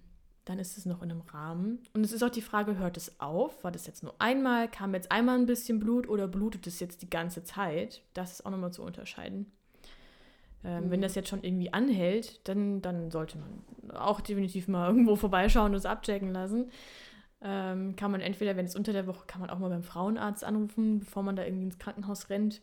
dann 0.50 0.58
ist 0.58 0.76
es 0.76 0.84
noch 0.84 1.00
in 1.00 1.12
einem 1.12 1.20
Rahmen. 1.20 1.78
Und 1.94 2.04
es 2.04 2.12
ist 2.12 2.24
auch 2.24 2.30
die 2.30 2.42
Frage, 2.42 2.76
hört 2.76 2.96
es 2.96 3.20
auf? 3.20 3.62
War 3.62 3.70
das 3.70 3.86
jetzt 3.86 4.02
nur 4.02 4.14
einmal? 4.18 4.68
Kam 4.68 4.92
jetzt 4.94 5.12
einmal 5.12 5.38
ein 5.38 5.46
bisschen 5.46 5.78
Blut 5.78 6.08
oder 6.08 6.26
blutet 6.26 6.66
es 6.66 6.80
jetzt 6.80 7.02
die 7.02 7.08
ganze 7.08 7.44
Zeit? 7.44 8.02
Das 8.14 8.32
ist 8.32 8.44
auch 8.44 8.50
nochmal 8.50 8.72
zu 8.72 8.82
unterscheiden. 8.82 9.52
Ähm, 10.64 10.90
Wenn 10.90 11.02
das 11.02 11.14
jetzt 11.14 11.28
schon 11.28 11.44
irgendwie 11.44 11.72
anhält, 11.72 12.46
dann, 12.48 12.82
dann 12.82 13.12
sollte 13.12 13.38
man 13.38 13.96
auch 13.96 14.20
definitiv 14.20 14.66
mal 14.66 14.88
irgendwo 14.90 15.14
vorbeischauen 15.14 15.70
und 15.70 15.78
es 15.78 15.86
abchecken 15.86 16.32
lassen. 16.32 16.70
Ähm, 17.42 17.94
kann 17.94 18.10
man 18.10 18.20
entweder, 18.20 18.56
wenn 18.56 18.66
es 18.66 18.74
unter 18.74 18.92
der 18.92 19.06
Woche, 19.06 19.26
kann 19.26 19.40
man 19.40 19.50
auch 19.50 19.58
mal 19.60 19.70
beim 19.70 19.84
Frauenarzt 19.84 20.42
anrufen, 20.42 20.98
bevor 20.98 21.22
man 21.22 21.36
da 21.36 21.44
irgendwie 21.44 21.64
ins 21.64 21.78
Krankenhaus 21.78 22.28
rennt. 22.28 22.60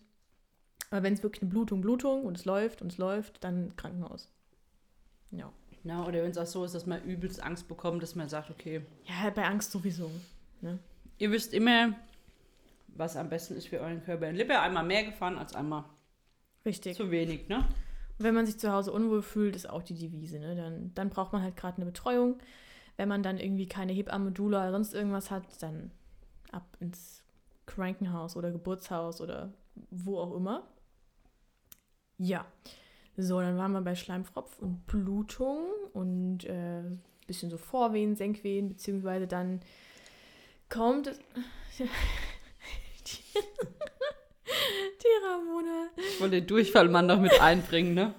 Aber 0.91 1.03
wenn 1.03 1.13
es 1.13 1.23
wirklich 1.23 1.41
eine 1.41 1.51
Blutung, 1.51 1.79
Blutung 1.79 2.25
und 2.25 2.37
es 2.37 2.43
läuft 2.43 2.81
und 2.81 2.91
es 2.91 2.97
läuft, 2.97 3.45
dann 3.45 3.77
Krankenhaus. 3.77 4.29
Ja. 5.31 5.53
Ja, 5.87 6.05
oder 6.05 6.21
wenn 6.23 6.31
es 6.31 6.37
auch 6.37 6.45
so 6.45 6.65
ist, 6.65 6.75
dass 6.75 6.85
man 6.85 7.01
übelst 7.03 7.41
Angst 7.41 7.67
bekommt, 7.67 8.03
dass 8.03 8.15
man 8.15 8.27
sagt, 8.29 8.49
okay, 8.49 8.81
Ja, 9.05 9.29
bei 9.29 9.45
Angst 9.45 9.71
sowieso. 9.71 10.11
Ne? 10.61 10.79
ihr 11.19 11.31
wisst 11.31 11.53
immer, 11.53 11.93
was 12.89 13.15
am 13.15 13.29
besten 13.29 13.55
ist 13.55 13.67
für 13.67 13.79
euren 13.79 14.03
Körper. 14.03 14.31
Lieber 14.31 14.61
einmal 14.61 14.83
mehr 14.83 15.03
gefahren 15.03 15.37
als 15.37 15.55
einmal 15.55 15.85
Richtig. 16.65 16.95
zu 16.97 17.09
wenig, 17.11 17.47
ne? 17.47 17.57
Und 18.17 18.25
wenn 18.25 18.33
man 18.35 18.45
sich 18.45 18.57
zu 18.57 18.71
Hause 18.71 18.91
unwohl 18.91 19.21
fühlt, 19.21 19.55
ist 19.55 19.69
auch 19.69 19.83
die 19.83 19.93
Devise. 19.93 20.39
Ne? 20.39 20.55
Dann, 20.55 20.91
dann 20.95 21.09
braucht 21.09 21.33
man 21.33 21.43
halt 21.43 21.55
gerade 21.55 21.77
eine 21.77 21.85
Betreuung. 21.85 22.39
Wenn 22.97 23.07
man 23.07 23.21
dann 23.21 23.37
irgendwie 23.37 23.67
keine 23.67 23.93
Hebamme, 23.93 24.31
Dula 24.31 24.61
oder 24.63 24.71
sonst 24.71 24.93
irgendwas 24.95 25.29
hat, 25.29 25.43
dann 25.61 25.91
ab 26.51 26.65
ins 26.79 27.23
Krankenhaus 27.67 28.35
oder 28.35 28.51
Geburtshaus 28.51 29.21
oder 29.21 29.53
wo 29.91 30.17
auch 30.17 30.35
immer. 30.35 30.63
Ja. 32.17 32.45
So, 33.17 33.41
dann 33.41 33.57
waren 33.57 33.71
wir 33.71 33.81
bei 33.81 33.95
Schleimfropf 33.95 34.59
und 34.59 34.85
Blutung 34.85 35.65
und 35.93 36.45
äh, 36.45 36.83
bisschen 37.25 37.49
so 37.49 37.57
Vorwehen, 37.57 38.15
Senkwehen, 38.15 38.69
beziehungsweise 38.69 39.25
dann 39.27 39.61
kommt 40.69 41.07
es. 41.07 41.19
die, 41.79 43.39
die 44.45 45.25
Ramona. 45.25 45.87
Ich 45.97 46.21
wollte 46.21 46.35
den 46.37 46.47
Durchfallmann 46.47 47.07
noch 47.07 47.19
mit 47.19 47.41
einbringen, 47.41 47.93
ne? 47.95 48.13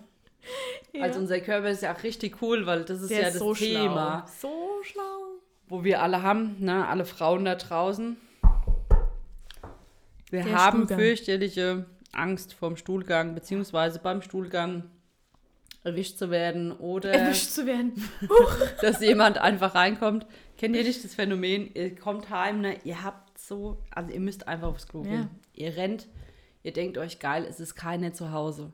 Ja. 0.93 1.03
Also 1.05 1.21
unser 1.21 1.41
Körper 1.41 1.69
ist 1.71 1.83
ja 1.83 1.95
auch 1.95 2.03
richtig 2.03 2.43
cool, 2.43 2.67
weil 2.67 2.85
das 2.85 3.01
ist 3.03 3.11
Der 3.11 3.21
ja 3.21 3.27
ist 3.29 3.35
das 3.35 3.41
so 3.41 3.55
Thema, 3.55 4.27
schlau. 4.41 4.51
So 4.51 4.83
schlau. 4.83 5.21
wo 5.69 5.85
wir 5.85 6.03
alle 6.03 6.23
haben, 6.23 6.57
ne? 6.59 6.87
Alle 6.89 7.05
Frauen 7.05 7.45
da 7.45 7.55
draußen. 7.55 8.17
Wir 10.31 10.43
Der 10.45 10.55
haben 10.57 10.79
Stuhlgang. 10.81 10.99
fürchterliche 10.99 11.87
Angst 12.19 12.55
vorm 12.55 12.77
Stuhlgang, 12.77 13.35
beziehungsweise 13.35 13.99
beim 13.99 14.23
Stuhlgang 14.23 14.85
erwischt 15.85 16.19
zu 16.19 16.31
werden 16.31 16.73
oder 16.73 17.11
Erwischt 17.13 17.51
zu 17.51 17.67
werden. 17.67 17.93
dass 18.83 19.01
jemand 19.01 19.39
einfach 19.39 19.75
reinkommt. 19.75 20.27
Kennt 20.57 20.77
ihr 20.77 20.85
nicht 20.85 21.05
das 21.05 21.15
Phänomen? 21.15 21.71
Ihr 21.75 21.95
kommt 21.95 22.31
heim, 22.31 22.61
ne? 22.61 22.77
ihr 22.85 23.03
habt 23.05 23.39
so, 23.39 23.79
also 23.91 24.13
ihr 24.13 24.21
müsst 24.21 24.49
einfach 24.49 24.69
aufs 24.69 24.89
Klo 24.89 25.05
Ja. 25.05 25.11
gehen. 25.11 25.31
Ihr 25.55 25.77
rennt, 25.77 26.09
ihr 26.63 26.73
denkt 26.73 26.99
euch, 26.99 27.19
geil, 27.19 27.47
es 27.49 27.61
ist 27.61 27.75
keiner 27.75 28.13
zu 28.13 28.33
Hause. 28.33 28.73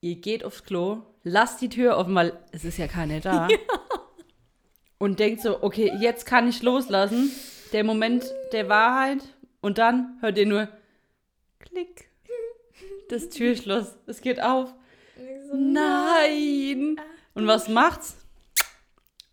Ihr 0.00 0.16
geht 0.16 0.44
aufs 0.44 0.64
Klo, 0.64 1.02
lasst 1.22 1.60
die 1.60 1.68
Tür 1.68 1.96
offen, 1.96 2.14
weil 2.14 2.38
es 2.52 2.64
ist 2.64 2.78
ja 2.78 2.86
keiner 2.86 3.20
da. 3.20 3.48
Und 4.98 5.20
denkt 5.20 5.42
so, 5.42 5.62
okay, 5.62 5.92
jetzt 6.00 6.26
kann 6.26 6.48
ich 6.48 6.62
loslassen. 6.62 7.30
Der 7.72 7.84
Moment 7.84 8.24
der 8.52 8.68
Wahrheit. 8.68 9.18
Und 9.60 9.78
dann 9.78 10.16
hört 10.20 10.38
ihr 10.38 10.46
nur 10.46 10.68
Klick. 11.60 12.07
Das 13.10 13.28
Türschloss. 13.30 13.96
Es 14.06 14.20
geht 14.20 14.40
auf. 14.42 14.74
Nein! 15.52 17.00
Und 17.34 17.46
was 17.46 17.68
macht's? 17.68 18.16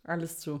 Alles 0.04 0.38
zu. 0.38 0.60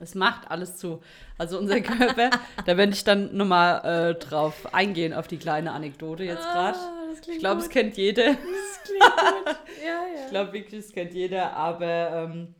Es 0.00 0.14
macht 0.14 0.50
alles 0.50 0.78
zu. 0.78 1.02
Also 1.36 1.58
unser 1.58 1.80
Körper, 1.82 2.30
da 2.64 2.76
werde 2.78 2.92
ich 2.92 3.04
dann 3.04 3.36
nochmal 3.36 3.84
äh, 3.84 4.14
drauf 4.18 4.72
eingehen, 4.74 5.12
auf 5.12 5.28
die 5.28 5.36
kleine 5.36 5.72
Anekdote 5.72 6.24
jetzt 6.24 6.42
gerade. 6.42 6.78
Ah, 6.78 7.10
Ich 7.30 7.38
glaube, 7.38 7.60
es 7.60 7.68
kennt 7.68 7.96
jeder. 7.96 8.28
Das 8.32 8.82
klingt 8.84 9.02
gut. 9.04 9.56
Ja, 9.84 9.90
ja. 10.14 10.24
Ich 10.24 10.30
glaube 10.30 10.52
wirklich, 10.54 10.80
es 10.80 10.92
kennt 10.92 11.12
jeder. 11.12 11.52
Aber 11.54 11.84
ähm, 12.30 12.54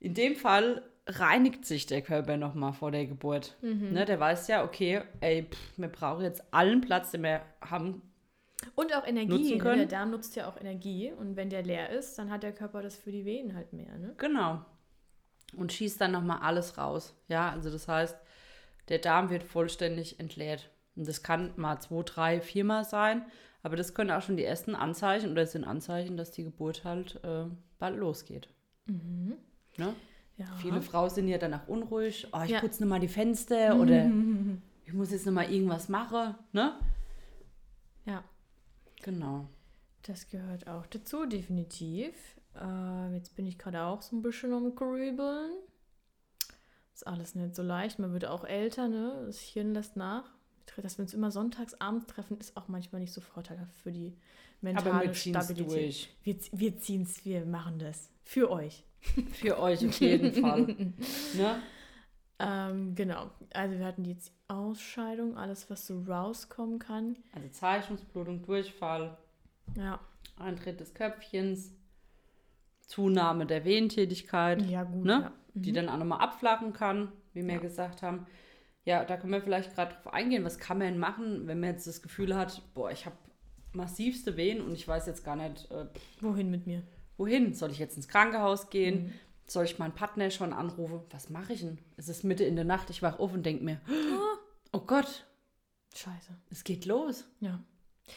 in 0.00 0.14
dem 0.14 0.34
Fall 0.34 0.82
reinigt 1.06 1.64
sich 1.64 1.86
der 1.86 2.02
Körper 2.02 2.36
nochmal 2.36 2.72
vor 2.72 2.90
der 2.90 3.06
Geburt. 3.06 3.54
Mhm. 3.62 3.92
Ne, 3.92 4.04
der 4.04 4.18
weiß 4.18 4.48
ja, 4.48 4.64
okay, 4.64 5.02
ey, 5.20 5.44
pff, 5.48 5.58
wir 5.78 5.88
brauchen 5.88 6.24
jetzt 6.24 6.42
allen 6.50 6.80
Platz, 6.80 7.12
den 7.12 7.22
wir 7.22 7.42
haben. 7.60 8.02
Und 8.74 8.94
auch 8.94 9.06
Energie. 9.06 9.56
Ne? 9.56 9.76
Der 9.76 9.86
Darm 9.86 10.10
nutzt 10.10 10.36
ja 10.36 10.48
auch 10.48 10.58
Energie. 10.60 11.12
Und 11.12 11.36
wenn 11.36 11.50
der 11.50 11.62
leer 11.62 11.90
ist, 11.90 12.18
dann 12.18 12.30
hat 12.30 12.42
der 12.42 12.52
Körper 12.52 12.82
das 12.82 12.96
für 12.96 13.12
die 13.12 13.24
Venen 13.24 13.54
halt 13.54 13.72
mehr. 13.72 13.96
Ne? 13.98 14.14
Genau. 14.18 14.64
Und 15.56 15.72
schießt 15.72 16.00
dann 16.00 16.12
nochmal 16.12 16.38
alles 16.40 16.78
raus. 16.78 17.14
Ja, 17.28 17.50
also 17.50 17.70
das 17.70 17.86
heißt, 17.88 18.16
der 18.88 18.98
Darm 18.98 19.30
wird 19.30 19.42
vollständig 19.44 20.18
entleert. 20.20 20.70
Und 20.96 21.06
das 21.08 21.22
kann 21.22 21.52
mal 21.56 21.78
zwei, 21.80 22.02
drei, 22.02 22.40
viermal 22.40 22.84
sein. 22.84 23.24
Aber 23.62 23.76
das 23.76 23.94
können 23.94 24.10
auch 24.10 24.20
schon 24.22 24.36
die 24.36 24.44
ersten 24.44 24.74
Anzeichen 24.74 25.30
oder 25.32 25.42
es 25.42 25.52
sind 25.52 25.64
Anzeichen, 25.64 26.16
dass 26.16 26.30
die 26.32 26.44
Geburt 26.44 26.84
halt 26.84 27.18
äh, 27.24 27.44
bald 27.78 27.96
losgeht. 27.96 28.48
Ne? 28.86 29.94
Ja. 30.36 30.46
Viele 30.60 30.82
Frauen 30.82 31.08
sind 31.10 31.28
ja 31.28 31.38
danach 31.38 31.66
unruhig. 31.68 32.26
Oh, 32.32 32.40
ich 32.44 32.50
Ja. 32.50 32.60
putze 32.60 32.82
nochmal 32.82 33.00
die 33.00 33.08
Fenster 33.08 33.76
oder 33.76 34.10
ich 34.84 34.92
muss 34.92 35.12
jetzt 35.12 35.24
nochmal 35.24 35.50
irgendwas 35.50 35.88
machen. 35.88 36.34
Ne? 36.52 36.74
Ja, 38.04 38.22
Genau. 39.04 39.46
das 40.02 40.28
gehört 40.28 40.66
auch 40.66 40.86
dazu, 40.86 41.26
definitiv. 41.26 42.14
Äh, 42.54 43.14
jetzt 43.14 43.36
bin 43.36 43.46
ich 43.46 43.58
gerade 43.58 43.82
auch 43.82 44.00
so 44.02 44.16
ein 44.16 44.22
bisschen 44.22 44.52
am 44.52 44.74
Grübeln. 44.74 45.50
Ist 46.94 47.06
alles 47.06 47.34
nicht 47.34 47.54
so 47.54 47.62
leicht. 47.62 47.98
Man 47.98 48.12
wird 48.12 48.24
auch 48.24 48.44
älter, 48.44 48.88
ne? 48.88 49.24
Das 49.26 49.40
Hirn 49.40 49.74
lässt 49.74 49.96
nach. 49.96 50.24
Dass 50.76 50.96
wir 50.98 51.02
uns 51.02 51.12
immer 51.14 51.30
sonntags 51.30 51.74
abends 51.80 52.06
treffen, 52.06 52.38
ist 52.38 52.56
auch 52.56 52.68
manchmal 52.68 53.00
nicht 53.00 53.12
so 53.12 53.20
vorteilhaft 53.20 53.74
für 53.82 53.92
die 53.92 54.16
mentale 54.60 54.90
Aber 54.92 55.04
wir 55.04 55.14
Stabilität. 55.14 55.70
durch. 55.70 56.16
Wir, 56.22 56.36
wir 56.52 56.78
ziehen 56.78 57.02
es, 57.02 57.24
wir 57.24 57.44
machen 57.44 57.78
das. 57.78 58.10
Für 58.22 58.50
euch. 58.50 58.84
Für 59.32 59.58
euch 59.60 59.86
auf 59.86 60.00
jeden 60.00 60.32
Fall. 60.32 60.66
Ne? 61.36 61.62
Ähm, 62.38 62.94
genau. 62.94 63.30
Also 63.52 63.78
wir 63.78 63.84
hatten 63.86 64.02
die 64.02 64.10
jetzt 64.10 64.32
Ausscheidung, 64.48 65.36
alles, 65.36 65.70
was 65.70 65.86
so 65.86 66.02
rauskommen 66.02 66.78
kann. 66.78 67.16
Also 67.32 67.48
Zeichnungsblutung, 67.48 68.42
Durchfall, 68.42 69.16
Ja. 69.76 70.00
Eintritt 70.36 70.80
des 70.80 70.94
Köpfchens, 70.94 71.72
Zunahme 72.80 73.46
der 73.46 73.64
Wehentätigkeit, 73.64 74.62
Ja, 74.68 74.82
gut. 74.84 75.04
ne? 75.04 75.12
Ja. 75.22 75.32
die 75.56 75.70
Mhm. 75.70 75.74
dann 75.76 75.88
auch 75.88 75.96
nochmal 75.98 76.18
abflachen 76.20 76.72
kann, 76.72 77.12
wie 77.32 77.46
wir 77.46 77.54
Ja. 77.54 77.60
gesagt 77.60 78.02
haben. 78.02 78.26
Ja, 78.84 79.04
da 79.04 79.16
können 79.16 79.32
wir 79.32 79.40
vielleicht 79.40 79.72
gerade 79.74 79.94
drauf 79.94 80.12
eingehen. 80.12 80.44
Was 80.44 80.58
kann 80.58 80.78
man 80.78 80.88
denn 80.88 80.98
machen, 80.98 81.46
wenn 81.46 81.60
man 81.60 81.70
jetzt 81.70 81.86
das 81.86 82.02
Gefühl 82.02 82.34
hat, 82.36 82.60
boah, 82.74 82.90
ich 82.90 83.06
habe 83.06 83.16
massivste 83.72 84.36
Wehen 84.36 84.60
und 84.60 84.72
ich 84.74 84.86
weiß 84.88 85.06
jetzt 85.06 85.24
gar 85.24 85.36
nicht, 85.36 85.70
äh, 85.70 85.86
Wohin 86.20 86.50
mit 86.50 86.66
mir? 86.66 86.82
wohin? 87.16 87.54
Soll 87.54 87.70
ich 87.70 87.78
jetzt 87.78 87.96
ins 87.96 88.08
Krankenhaus 88.08 88.68
gehen? 88.68 89.04
Mhm. 89.04 89.12
Soll 89.46 89.64
ich 89.64 89.78
meinen 89.78 89.94
Partner 89.94 90.30
schon 90.30 90.52
anrufen? 90.52 91.00
Was 91.10 91.30
mache 91.30 91.52
ich 91.52 91.60
denn? 91.60 91.78
Es 91.96 92.08
ist 92.08 92.24
Mitte 92.24 92.44
in 92.44 92.56
der 92.56 92.64
Nacht, 92.64 92.90
ich 92.90 93.02
wach 93.02 93.18
auf 93.18 93.32
und 93.32 93.44
denke 93.44 93.64
mir, 93.64 93.80
oh 94.72 94.80
Gott, 94.80 95.26
Scheiße. 95.94 96.32
es 96.50 96.64
geht 96.64 96.86
los. 96.86 97.24
Ja. 97.40 97.60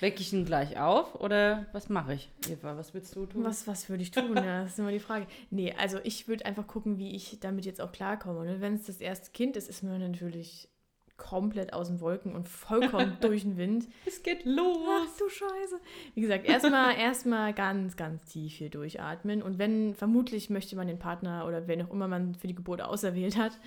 Wecke 0.01 0.19
ich 0.21 0.33
ihn 0.33 0.45
gleich 0.45 0.77
auf 0.77 1.15
oder 1.15 1.67
was 1.71 1.87
mache 1.87 2.13
ich? 2.15 2.29
Eva, 2.49 2.75
was 2.75 2.93
willst 2.93 3.15
du 3.15 3.25
tun? 3.25 3.43
Was, 3.45 3.67
was 3.67 3.87
würde 3.89 4.03
ich 4.03 4.11
tun? 4.11 4.35
Ja, 4.35 4.63
das 4.63 4.71
ist 4.73 4.79
immer 4.79 4.91
die 4.91 4.99
Frage. 4.99 5.27
Nee, 5.49 5.73
also 5.77 5.99
ich 6.03 6.27
würde 6.27 6.45
einfach 6.45 6.67
gucken, 6.67 6.97
wie 6.97 7.15
ich 7.15 7.39
damit 7.39 7.65
jetzt 7.65 7.79
auch 7.79 7.91
klarkomme. 7.91 8.45
Ne? 8.45 8.59
Wenn 8.61 8.75
es 8.75 8.85
das 8.85 8.99
erste 8.99 9.31
Kind 9.31 9.55
ist, 9.55 9.69
ist 9.69 9.83
man 9.83 9.99
natürlich 9.99 10.69
komplett 11.17 11.73
aus 11.73 11.87
den 11.87 11.99
Wolken 11.99 12.33
und 12.33 12.47
vollkommen 12.49 13.17
durch 13.21 13.43
den 13.43 13.57
Wind. 13.57 13.87
Es 14.05 14.23
geht 14.23 14.45
los. 14.45 14.77
Ach 14.87 15.17
du 15.17 15.29
Scheiße. 15.29 15.79
Wie 16.13 16.21
gesagt, 16.21 16.45
erstmal 16.45 16.95
erstmal 16.97 17.53
ganz, 17.53 17.97
ganz 17.97 18.25
tief 18.25 18.53
hier 18.53 18.69
durchatmen. 18.69 19.41
Und 19.41 19.59
wenn, 19.59 19.95
vermutlich 19.95 20.49
möchte 20.49 20.75
man 20.75 20.87
den 20.87 20.99
Partner 20.99 21.45
oder 21.45 21.67
wen 21.67 21.81
auch 21.81 21.91
immer 21.91 22.07
man 22.07 22.35
für 22.35 22.47
die 22.47 22.55
Geburt 22.55 22.81
auserwählt 22.81 23.37
hat, 23.37 23.59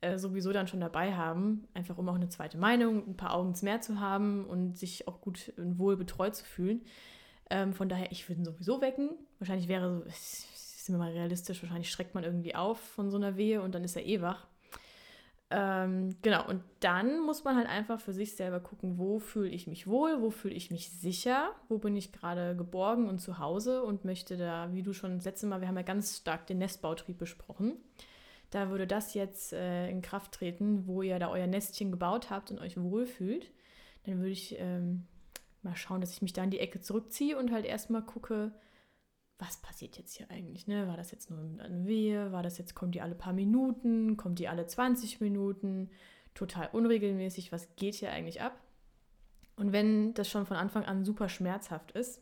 äh, 0.00 0.18
sowieso 0.18 0.52
dann 0.52 0.68
schon 0.68 0.80
dabei 0.80 1.14
haben. 1.14 1.66
Einfach 1.74 1.96
um 1.98 2.08
auch 2.08 2.14
eine 2.14 2.28
zweite 2.28 2.58
Meinung, 2.58 3.06
ein 3.08 3.16
paar 3.16 3.34
Augen 3.34 3.54
mehr 3.62 3.80
zu 3.80 4.00
haben 4.00 4.44
und 4.44 4.76
sich 4.76 5.08
auch 5.08 5.20
gut 5.20 5.52
und 5.56 5.78
wohl 5.78 5.96
betreut 5.96 6.34
zu 6.34 6.44
fühlen. 6.44 6.82
Ähm, 7.48 7.72
von 7.72 7.88
daher, 7.88 8.10
ich 8.10 8.28
würde 8.28 8.42
ihn 8.42 8.44
sowieso 8.44 8.80
wecken. 8.80 9.10
Wahrscheinlich 9.38 9.68
wäre 9.68 10.02
so, 10.02 10.04
sind 10.10 10.94
wir 10.94 10.98
mal 10.98 11.12
realistisch, 11.12 11.62
wahrscheinlich 11.62 11.90
schreckt 11.90 12.14
man 12.14 12.24
irgendwie 12.24 12.54
auf 12.54 12.78
von 12.78 13.10
so 13.10 13.16
einer 13.16 13.36
Wehe 13.36 13.62
und 13.62 13.74
dann 13.74 13.84
ist 13.84 13.96
er 13.96 14.06
eh 14.06 14.20
wach. 14.20 14.46
Ähm, 15.48 16.16
genau, 16.22 16.48
und 16.48 16.62
dann 16.80 17.20
muss 17.20 17.44
man 17.44 17.54
halt 17.56 17.68
einfach 17.68 18.00
für 18.00 18.12
sich 18.12 18.34
selber 18.34 18.58
gucken, 18.58 18.98
wo 18.98 19.20
fühle 19.20 19.48
ich 19.48 19.68
mich 19.68 19.86
wohl, 19.86 20.20
wo 20.20 20.30
fühle 20.30 20.54
ich 20.54 20.72
mich 20.72 20.90
sicher, 20.90 21.52
wo 21.68 21.78
bin 21.78 21.96
ich 21.96 22.10
gerade 22.10 22.56
geborgen 22.56 23.08
und 23.08 23.20
zu 23.20 23.38
Hause 23.38 23.84
und 23.84 24.04
möchte 24.04 24.36
da, 24.36 24.72
wie 24.72 24.82
du 24.82 24.92
schon 24.92 25.16
das 25.16 25.24
letzte 25.24 25.46
Mal, 25.46 25.60
wir 25.60 25.68
haben 25.68 25.76
ja 25.76 25.82
ganz 25.82 26.16
stark 26.16 26.48
den 26.48 26.58
Nestbautrieb 26.58 27.16
besprochen, 27.18 27.76
da 28.50 28.70
würde 28.70 28.88
das 28.88 29.14
jetzt 29.14 29.52
äh, 29.52 29.88
in 29.88 30.02
Kraft 30.02 30.32
treten, 30.32 30.88
wo 30.88 31.02
ihr 31.02 31.18
da 31.20 31.30
euer 31.30 31.46
Nestchen 31.46 31.92
gebaut 31.92 32.28
habt 32.28 32.50
und 32.50 32.58
euch 32.58 32.80
wohlfühlt, 32.80 33.52
dann 34.04 34.18
würde 34.18 34.30
ich 34.30 34.56
ähm, 34.58 35.06
mal 35.62 35.76
schauen, 35.76 36.00
dass 36.00 36.12
ich 36.12 36.22
mich 36.22 36.32
da 36.32 36.42
in 36.42 36.50
die 36.50 36.60
Ecke 36.60 36.80
zurückziehe 36.80 37.38
und 37.38 37.52
halt 37.52 37.66
erstmal 37.66 38.02
gucke, 38.02 38.50
was 39.38 39.58
passiert 39.58 39.98
jetzt 39.98 40.14
hier 40.14 40.30
eigentlich? 40.30 40.66
Ne? 40.66 40.88
War 40.88 40.96
das 40.96 41.10
jetzt 41.10 41.30
nur 41.30 41.40
eine 41.40 41.86
Wehe? 41.86 42.32
War 42.32 42.42
das 42.42 42.58
jetzt, 42.58 42.74
kommt 42.74 42.94
die 42.94 43.02
alle 43.02 43.14
paar 43.14 43.32
Minuten? 43.32 44.16
Kommt 44.16 44.38
die 44.38 44.48
alle 44.48 44.66
20 44.66 45.20
Minuten? 45.20 45.90
Total 46.34 46.68
unregelmäßig. 46.72 47.52
Was 47.52 47.74
geht 47.76 47.96
hier 47.96 48.12
eigentlich 48.12 48.40
ab? 48.40 48.58
Und 49.56 49.72
wenn 49.72 50.14
das 50.14 50.28
schon 50.28 50.46
von 50.46 50.56
Anfang 50.56 50.84
an 50.84 51.04
super 51.04 51.28
schmerzhaft 51.28 51.92
ist, 51.92 52.20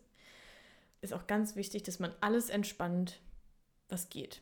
ist 1.02 1.12
auch 1.12 1.26
ganz 1.26 1.56
wichtig, 1.56 1.82
dass 1.82 1.98
man 1.98 2.12
alles 2.20 2.50
entspannt, 2.50 3.20
was 3.88 4.08
geht. 4.08 4.40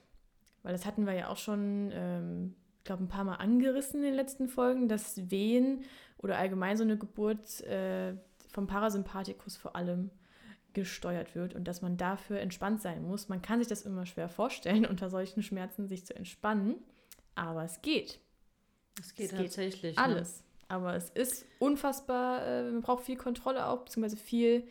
Weil 0.62 0.72
das 0.72 0.86
hatten 0.86 1.06
wir 1.06 1.14
ja 1.14 1.28
auch 1.28 1.36
schon, 1.36 1.90
ähm, 1.92 2.54
ich 2.78 2.84
glaube, 2.84 3.02
ein 3.02 3.08
paar 3.08 3.24
Mal 3.24 3.36
angerissen 3.36 4.00
in 4.00 4.04
den 4.04 4.14
letzten 4.14 4.48
Folgen, 4.48 4.88
dass 4.88 5.30
Wehen 5.30 5.84
oder 6.18 6.38
allgemein 6.38 6.76
so 6.76 6.84
eine 6.84 6.96
Geburt 6.96 7.60
äh, 7.62 8.14
vom 8.48 8.66
Parasympathikus 8.66 9.56
vor 9.56 9.74
allem 9.74 10.10
gesteuert 10.74 11.34
wird 11.34 11.54
und 11.54 11.64
dass 11.64 11.82
man 11.82 11.96
dafür 11.96 12.40
entspannt 12.40 12.80
sein 12.82 13.02
muss. 13.02 13.28
Man 13.28 13.42
kann 13.42 13.58
sich 13.58 13.68
das 13.68 13.82
immer 13.82 14.06
schwer 14.06 14.28
vorstellen, 14.28 14.86
unter 14.86 15.10
solchen 15.10 15.42
Schmerzen 15.42 15.86
sich 15.86 16.06
zu 16.06 16.14
entspannen, 16.14 16.76
aber 17.34 17.64
es 17.64 17.82
geht. 17.82 18.20
Es 19.00 19.14
geht 19.14 19.26
Es 19.26 19.36
geht 19.36 19.46
tatsächlich. 19.46 19.96
Ne? 19.96 20.02
Alles. 20.02 20.42
Aber 20.68 20.94
es 20.94 21.10
ist 21.10 21.44
unfassbar, 21.58 22.46
äh, 22.46 22.62
man 22.70 22.80
braucht 22.82 23.04
viel 23.04 23.16
Kontrolle 23.16 23.66
auch, 23.66 23.84
beziehungsweise 23.84 24.16
viel 24.16 24.66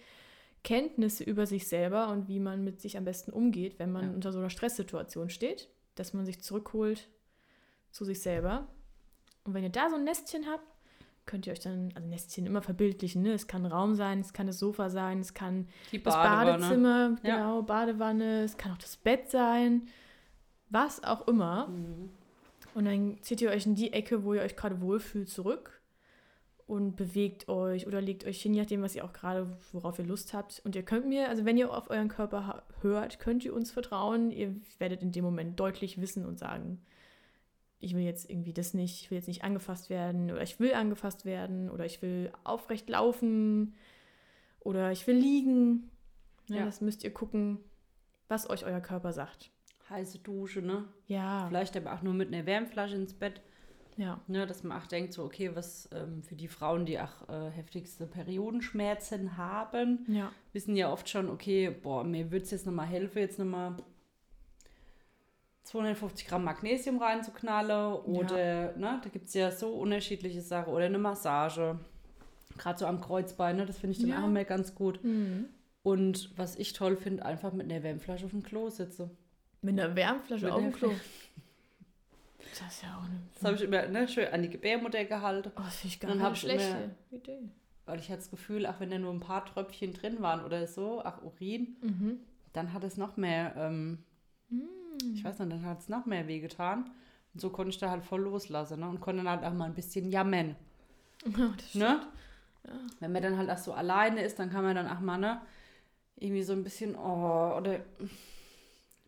Kenntnisse 0.64 1.24
über 1.24 1.46
sich 1.48 1.68
selber 1.68 2.10
und 2.10 2.28
wie 2.28 2.40
man 2.40 2.64
mit 2.64 2.82
sich 2.82 2.98
am 2.98 3.06
besten 3.06 3.32
umgeht, 3.32 3.80
wenn 3.80 3.92
man 3.92 4.06
Ja. 4.06 4.12
unter 4.12 4.32
so 4.32 4.40
einer 4.40 4.50
Stresssituation 4.50 5.30
steht, 5.30 5.70
dass 5.96 6.14
man 6.14 6.26
sich 6.26 6.42
zurückholt 6.42 7.08
zu 7.92 8.06
sich 8.06 8.22
selber. 8.22 8.68
Und 9.44 9.54
wenn 9.54 9.64
ihr 9.64 9.70
da 9.70 9.90
so 9.90 9.96
ein 9.96 10.04
Nestchen 10.04 10.46
habt, 10.48 10.64
könnt 11.26 11.48
ihr 11.48 11.54
euch 11.54 11.60
dann, 11.60 11.92
also 11.96 12.08
Nestchen 12.08 12.46
immer 12.46 12.62
verbildlichen, 12.62 13.22
ne? 13.22 13.34
Es 13.34 13.48
kann 13.48 13.66
Raum 13.66 13.96
sein, 13.96 14.20
es 14.20 14.34
kann 14.34 14.48
das 14.48 14.60
Sofa 14.60 14.90
sein, 14.90 15.20
es 15.20 15.34
kann 15.34 15.68
das. 15.92 16.14
Badezimmer, 16.16 17.18
Ja. 17.24 17.36
genau, 17.38 17.62
Badewanne, 17.64 18.44
es 18.44 18.58
kann 18.58 18.72
auch 18.74 18.78
das 18.78 18.98
Bett 18.98 19.30
sein, 19.30 19.88
was 20.70 21.04
auch 21.04 21.28
immer. 21.28 21.68
Mhm. 21.68 22.10
Und 22.74 22.86
dann 22.86 23.18
zieht 23.22 23.42
ihr 23.42 23.50
euch 23.50 23.66
in 23.66 23.76
die 23.76 23.94
Ecke, 23.94 24.24
wo 24.24 24.34
ihr 24.34 24.42
euch 24.42 24.56
gerade 24.56 24.82
wohlfühlt, 24.82 25.30
zurück 25.30 25.82
und 26.68 26.96
bewegt 26.96 27.50
euch 27.50 27.86
oder 27.86 28.00
legt 28.00 28.26
euch 28.26 28.42
hin, 28.42 28.54
je 28.54 28.62
nachdem, 28.62 28.82
was 28.82 28.96
ihr 28.96 29.04
auch 29.04 29.12
gerade, 29.12 29.58
worauf 29.74 30.00
ihr 30.00 30.06
Lust 30.06 30.34
habt. 30.34 30.62
Und 30.64 30.74
ihr 30.76 30.84
könnt 30.84 31.06
mir, 31.06 31.28
also 31.28 31.44
wenn 31.44 31.58
ihr 31.58 31.70
auf 31.72 31.90
euren 31.90 32.08
Körper 32.08 32.64
hört, 32.80 33.20
könnt 33.20 33.44
ihr 33.44 33.54
uns 33.54 33.72
vertrauen. 33.72 34.32
Ihr 34.32 34.56
werdet 34.80 35.02
in 35.02 35.12
dem 35.12 35.26
Moment 35.26 35.60
deutlich 35.60 36.00
wissen 36.00 36.26
und 36.26 36.40
sagen, 36.40 36.82
ich 37.82 37.94
will 37.96 38.04
jetzt 38.04 38.30
irgendwie 38.30 38.54
das 38.54 38.74
nicht, 38.74 39.02
ich 39.02 39.12
will 39.12 39.18
jetzt 39.18 39.28
nicht 39.28 39.44
angefasst 39.44 39.90
werden 39.90 40.32
oder 40.32 40.42
ich 40.44 40.60
will 40.60 40.74
angefasst 40.74 41.26
werden 41.26 41.70
oder 41.70 41.86
ich 41.86 42.02
will 42.02 42.32
aufrecht 42.44 42.90
laufen 42.90 43.76
oder 44.60 44.92
ich 44.92 45.06
will 45.08 45.18
liegen. 45.18 45.90
Ja, 46.48 46.58
Ja. 46.58 46.66
Das 46.66 46.82
müsst 46.82 47.04
ihr 47.04 47.14
gucken, 47.14 47.60
was 48.28 48.50
euch 48.50 48.66
euer 48.66 48.82
Körper 48.82 49.14
sagt. 49.14 49.52
Heiße 49.90 50.20
Dusche, 50.20 50.62
ne? 50.62 50.86
Ja, 51.08 51.48
Vielleicht 51.48 51.76
aber 51.76 51.94
auch 51.94 52.02
nur 52.02 52.14
mit 52.14 52.28
einer 52.34 52.46
Wärmflasche 52.46 52.96
ins 52.96 53.14
Bett. 53.14 53.42
ja. 53.98 54.22
Ne, 54.28 54.46
dass 54.48 54.64
man 54.64 54.78
auch 54.82 54.86
denkt, 54.88 55.14
so, 55.14 55.24
okay, 55.24 55.54
was 55.56 55.90
ähm, 55.94 56.24
für 56.24 56.36
die 56.36 56.48
Frauen, 56.48 56.86
die 56.86 56.98
auch 57.00 57.28
äh, 57.30 57.50
heftigste 57.52 58.08
Periodenschmerzen 58.08 59.38
haben, 59.38 60.06
Ja. 60.08 60.32
wissen 60.54 60.76
ja 60.76 60.92
oft 60.92 61.10
schon, 61.10 61.30
okay, 61.30 61.70
boah, 61.70 62.04
mir 62.04 62.32
würde 62.32 62.46
es 62.46 62.52
jetzt 62.52 62.66
nochmal 62.66 62.88
helfen, 62.88 63.18
jetzt 63.20 63.38
nochmal 63.40 63.76
250 65.64 66.28
Gramm 66.28 66.44
Magnesium 66.44 66.98
reinzuknallen. 67.02 67.94
Oder, 68.04 68.76
ne, 68.76 69.00
da 69.04 69.10
gibt 69.12 69.28
es 69.28 69.34
ja 69.34 69.52
so 69.52 69.70
unterschiedliche 69.74 70.42
Sachen. 70.42 70.74
Oder 70.74 70.86
eine 70.86 70.98
Massage. 71.00 71.80
Gerade 72.58 72.80
so 72.80 72.86
am 72.86 73.00
Kreuzbein, 73.02 73.58
ne, 73.58 73.66
das 73.66 73.78
finde 73.78 73.94
ich 73.96 74.00
dann 74.02 74.10
Ja. 74.10 74.22
auch 74.24 74.28
immer 74.28 74.44
ganz 74.44 74.76
gut. 74.76 75.04
Mhm. 75.04 75.46
Und 75.84 76.38
was 76.38 76.56
ich 76.58 76.74
toll 76.74 76.96
finde, 76.98 77.26
einfach 77.26 77.54
mit 77.54 77.72
einer 77.72 77.82
Wärmflasche 77.84 78.26
auf 78.26 78.32
dem 78.32 78.44
Klo 78.44 78.70
sitze. 78.70 79.10
Mit 79.62 79.80
einer 79.80 79.96
Wärmflasche 79.96 80.46
Mit 80.46 80.54
auf 80.54 80.62
dem 80.62 80.72
Klo. 80.74 80.92
Das 82.60 82.74
ist 82.74 82.84
ja 82.84 82.98
auch 82.98 83.04
eine. 83.06 83.22
Das 83.34 83.44
habe 83.44 83.56
ich 83.56 83.62
immer 83.62 83.88
ne, 83.88 84.08
schön 84.08 84.28
an 84.28 84.42
die 84.42 84.50
Gebärmutter 84.50 85.06
gehalten. 85.06 85.52
Oh, 85.56 85.62
das 85.64 85.78
finde 85.78 85.94
ich 85.94 86.00
gar 86.00 86.32
ich 86.34 86.40
schlechte 86.40 86.68
immer- 87.10 87.18
Idee. 87.18 87.40
Weil 87.86 88.00
ich 88.00 88.10
hatte 88.10 88.18
das 88.18 88.30
Gefühl, 88.30 88.66
auch 88.66 88.80
wenn 88.80 88.92
da 88.92 88.98
nur 89.00 89.12
ein 89.14 89.20
paar 89.20 89.46
Tröpfchen 89.46 89.94
drin 89.94 90.22
waren 90.22 90.44
oder 90.46 90.68
so, 90.68 91.02
ach 91.04 91.22
Urin, 91.24 91.76
Mhm. 91.82 92.20
dann 92.54 92.74
hat 92.74 92.84
es 92.84 92.98
noch 92.98 93.18
mehr, 93.18 93.54
ähm, 93.58 94.04
ich 95.14 95.24
weiß 95.24 95.40
nicht, 95.40 95.52
dann 95.52 95.66
hat 95.66 95.80
es 95.80 95.90
noch 95.90 96.06
mehr 96.06 96.28
wehgetan. 96.28 96.90
Und 97.34 97.40
so 97.40 97.50
konnte 97.50 97.70
ich 97.70 97.78
da 97.78 97.90
halt 97.90 98.04
voll 98.04 98.22
loslassen 98.22 98.80
ne? 98.82 98.90
und 98.90 99.00
konnte 99.00 99.24
dann 99.24 99.32
halt 99.32 99.44
auch 99.44 99.54
mal 99.58 99.66
ein 99.66 99.74
bisschen 99.76 100.10
jammern. 100.10 100.56
Ja, 101.38 101.54
das 101.56 101.70
stimmt. 101.70 101.84
Ne? 101.84 102.08
Wenn 103.00 103.12
man 103.12 103.22
dann 103.24 103.38
halt 103.38 103.50
auch 103.50 103.58
so 103.58 103.74
alleine 103.74 104.24
ist, 104.24 104.40
dann 104.40 104.50
kann 104.50 104.64
man 104.64 104.76
dann 104.76 104.88
auch 104.88 105.00
mal, 105.00 105.18
ne, 105.18 105.42
irgendwie 106.16 106.44
so 106.44 106.54
ein 106.54 106.64
bisschen, 106.64 106.96
oh, 106.96 107.56
oder 107.58 107.80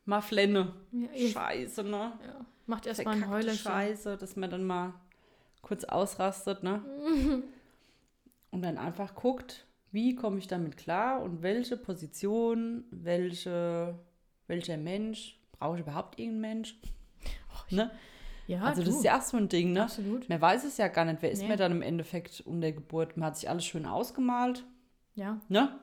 mal 0.05 0.21
flenne. 0.21 0.73
Ja, 0.91 1.11
ihr- 1.15 1.29
Scheiße, 1.29 1.83
ne? 1.83 2.13
ja. 2.25 2.45
Macht 2.65 2.85
erstmal 2.85 3.15
ein 3.15 3.19
Verkackte 3.21 3.43
Heulerchen. 3.45 3.63
Scheiße, 3.63 4.17
dass 4.17 4.35
man 4.35 4.49
dann 4.49 4.63
mal 4.63 4.93
kurz 5.61 5.83
ausrastet, 5.83 6.63
ne? 6.63 6.83
Und 8.51 8.61
dann 8.61 8.77
einfach 8.77 9.15
guckt, 9.15 9.65
wie 9.91 10.15
komme 10.15 10.37
ich 10.37 10.47
damit 10.47 10.77
klar 10.77 11.21
und 11.23 11.41
welche 11.41 11.75
Position, 11.75 12.83
welche, 12.91 13.97
welcher 14.47 14.77
Mensch, 14.77 15.39
brauche 15.53 15.75
ich 15.75 15.81
überhaupt 15.81 16.19
irgendeinen 16.19 16.41
Mensch? 16.57 16.75
ne? 17.69 17.91
Ja, 18.45 18.61
also 18.63 18.81
das 18.83 18.91
du. 18.93 18.97
ist 18.99 19.03
ja 19.05 19.17
auch 19.17 19.21
so 19.23 19.37
ein 19.37 19.47
Ding, 19.47 19.71
ne? 19.71 19.83
Absolut. 19.83 20.27
Man 20.27 20.41
weiß 20.41 20.65
es 20.65 20.75
ja 20.77 20.89
gar 20.89 21.05
nicht, 21.05 21.21
wer 21.21 21.31
ist 21.31 21.41
Nee. 21.43 21.47
mir 21.47 21.55
dann 21.57 21.71
im 21.71 21.81
Endeffekt 21.81 22.43
um 22.45 22.59
der 22.59 22.73
Geburt? 22.73 23.15
Man 23.15 23.27
hat 23.27 23.37
sich 23.37 23.49
alles 23.49 23.65
schön 23.65 23.85
ausgemalt, 23.85 24.65
Ja. 25.15 25.39
ne? 25.47 25.79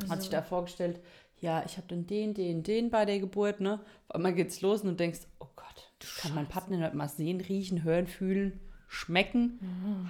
Also, 0.00 0.10
Hat 0.12 0.20
sich 0.22 0.30
da 0.30 0.40
vorgestellt, 0.40 1.00
ja, 1.38 1.62
ich 1.66 1.76
habe 1.76 1.86
dann 1.88 2.06
den, 2.06 2.32
den, 2.32 2.62
den 2.62 2.88
bei 2.90 3.04
der 3.04 3.18
Geburt, 3.20 3.60
ne? 3.60 3.80
Auf 4.08 4.14
einmal 4.16 4.32
geht's 4.32 4.62
los 4.62 4.80
und 4.82 4.88
du 4.88 4.94
denkst, 4.94 5.20
oh 5.38 5.48
Gott, 5.54 5.92
ich 6.02 6.16
kann 6.16 6.34
meinen 6.34 6.46
Partner 6.48 6.78
nicht 6.78 6.94
mal 6.94 7.08
sehen, 7.08 7.40
riechen, 7.42 7.82
hören, 7.84 8.06
fühlen, 8.06 8.58
schmecken. 8.88 9.60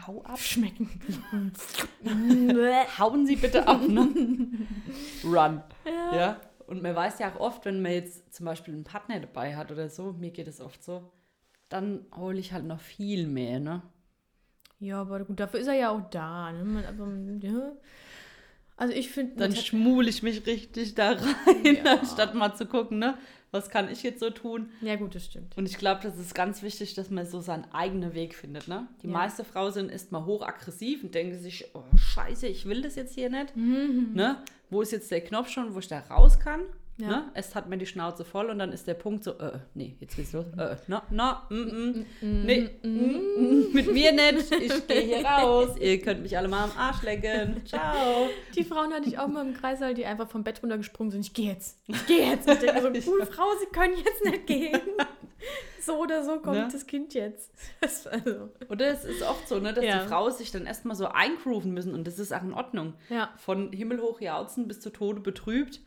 Hau 0.07 0.23
ab. 0.23 0.39
Schmecken. 0.39 0.89
Hauen 2.99 3.27
Sie 3.27 3.37
bitte 3.37 3.67
ab, 3.67 3.81
ne? 3.89 4.09
Run. 5.25 5.63
Ja. 5.85 6.17
Ja. 6.17 6.41
Und 6.73 6.83
man 6.83 6.95
weiß 6.97 7.19
ja 7.19 7.35
auch 7.35 7.39
oft, 7.39 7.67
wenn 7.67 7.83
man 7.83 7.93
jetzt 7.93 8.33
zum 8.35 8.47
Beispiel 8.47 8.73
einen 8.73 8.85
Partner 8.85 9.21
dabei 9.21 9.57
hat 9.57 9.71
oder 9.71 9.91
so, 9.91 10.15
mir 10.15 10.31
geht 10.31 10.49
es 10.49 10.59
oft 10.59 10.83
so, 10.83 11.13
dann 11.69 12.07
hole 12.17 12.39
ich 12.39 12.53
halt 12.53 12.65
noch 12.65 12.81
viel 12.81 13.27
mehr, 13.27 13.61
ne? 13.61 13.83
ja, 14.81 15.01
aber 15.03 15.25
gut, 15.25 15.39
dafür 15.39 15.61
ist 15.61 15.67
er 15.67 15.75
ja 15.75 15.91
auch 15.91 16.09
da. 16.11 16.51
Ne? 16.51 16.65
Man, 16.65 16.85
aber, 16.87 17.07
ja. 17.47 17.73
Also 18.77 18.95
ich 18.95 19.11
finde, 19.11 19.37
Dann 19.37 19.55
schmule 19.55 20.09
ich 20.09 20.23
mich 20.23 20.47
richtig 20.47 20.95
da 20.95 21.13
rein, 21.13 21.77
Ja. 21.85 21.99
anstatt 22.01 22.35
mal 22.35 22.55
zu 22.55 22.65
gucken, 22.67 22.99
ne? 22.99 23.19
Was 23.53 23.69
kann 23.71 23.91
ich 23.91 24.03
jetzt 24.03 24.19
so 24.21 24.31
tun? 24.31 24.71
ja 24.81 24.97
gut, 24.97 25.15
das 25.15 25.27
stimmt. 25.27 25.57
Und 25.59 25.69
ich 25.69 25.77
glaube, 25.79 26.01
das 26.03 26.19
ist 26.19 26.35
ganz 26.35 26.63
wichtig, 26.63 26.95
dass 26.95 27.11
man 27.11 27.27
so 27.27 27.41
seinen 27.41 27.67
eigenen 27.73 28.15
Weg 28.15 28.35
findet, 28.35 28.67
ne? 28.67 28.89
Die 29.03 29.07
Ja. 29.09 29.13
meiste 29.13 29.45
Frau 29.45 29.71
sind 29.71 29.91
erstmal 29.93 30.25
hochaggressiv 30.25 31.05
und 31.05 31.15
denken 31.15 31.39
sich, 31.39 31.67
oh 31.75 31.85
scheiße, 31.95 32.47
ich 32.47 32.65
will 32.67 32.81
das 32.83 32.97
jetzt 32.97 33.15
hier 33.15 33.29
nicht. 33.31 33.55
Ne? 33.57 34.43
Wo 34.71 34.81
ist 34.81 34.91
jetzt 34.93 35.11
der 35.11 35.21
Knopf 35.21 35.51
schon, 35.51 35.75
wo 35.75 35.79
ich 35.81 35.89
da 35.89 35.99
raus 36.01 36.39
kann? 36.41 36.63
Ja. 36.99 37.07
Ne? 37.09 37.31
Es 37.35 37.55
hat 37.55 37.69
mir 37.69 37.79
die 37.79 37.87
Schnauze 37.87 38.25
voll 38.25 38.51
und 38.51 38.59
dann 38.59 38.71
ist 38.71 38.87
der 38.87 38.95
Punkt 38.95 39.25
so, 39.25 39.33
äh, 39.39 39.59
nee, 39.75 39.97
jetzt 39.99 40.15
geht's 40.15 40.33
los. 40.33 40.45
Äh, 40.59 40.77
na, 40.89 41.03
na, 41.11 41.47
mm, 41.49 41.55
mm, 41.57 42.07
nee, 42.45 42.71
mm, 42.83 42.89
mm, 42.89 43.73
mit 43.73 43.93
mir 43.93 44.13
nicht. 44.13 44.53
Ich 44.53 44.87
gehe 44.87 45.01
hier 45.01 45.25
raus. 45.25 45.71
Ihr 45.81 46.01
könnt 46.03 46.23
mich 46.23 46.37
alle 46.37 46.49
mal 46.49 46.65
am 46.65 46.73
Arsch 46.77 47.03
lecken. 47.03 47.63
Ciao. 47.65 48.29
Die 48.55 48.63
Frauen 48.65 48.93
hatte 48.93 49.09
ich 49.09 49.19
auch 49.19 49.27
mal 49.29 49.45
im 49.47 49.55
Kreißsaal, 49.55 49.95
die 49.95 50.05
einfach 50.05 50.29
vom 50.29 50.45
Bett 50.45 50.63
runtergesprungen 50.63 51.11
sind. 51.11 51.23
Ich 51.23 51.33
gehe 51.33 51.53
jetzt. 51.53 51.79
Ich 51.87 52.07
gehe 52.07 52.29
jetzt. 52.31 52.49
Ich 52.49 52.59
denke 52.59 52.83
so, 52.83 52.89
cool, 53.11 53.25
Frau, 53.27 53.47
Sie 53.59 53.67
können 53.75 53.95
jetzt 53.97 54.25
nicht 54.25 54.47
gehen. 54.47 54.81
So 55.81 55.99
oder 55.99 56.23
so 56.23 56.39
kommt 56.39 56.57
Ne? 56.59 56.69
das 56.71 56.87
Kind 56.87 57.13
jetzt. 57.15 57.51
Das, 57.81 58.07
also, 58.07 58.51
Oder 58.69 58.87
es 58.93 59.05
ist 59.05 59.23
oft 59.23 59.49
so, 59.49 59.59
ne, 59.59 59.73
dass 59.73 59.85
Ja. 59.85 60.03
die 60.03 60.09
Frauen 60.09 60.31
sich 60.33 60.53
dann 60.53 60.65
erstmal 60.67 60.95
so 60.95 61.07
eingrooven 61.09 61.73
müssen 61.75 61.93
und 61.95 62.07
das 62.07 62.21
ist 62.21 62.33
auch 62.33 62.45
in 62.45 62.53
Ordnung. 62.55 62.95
ja. 63.09 63.31
Von 63.39 63.73
himmelhoch 63.73 64.21
jauzen 64.21 64.69
bis 64.69 64.79
zu 64.81 64.91
Tode 64.91 65.21
betrübt, 65.21 65.81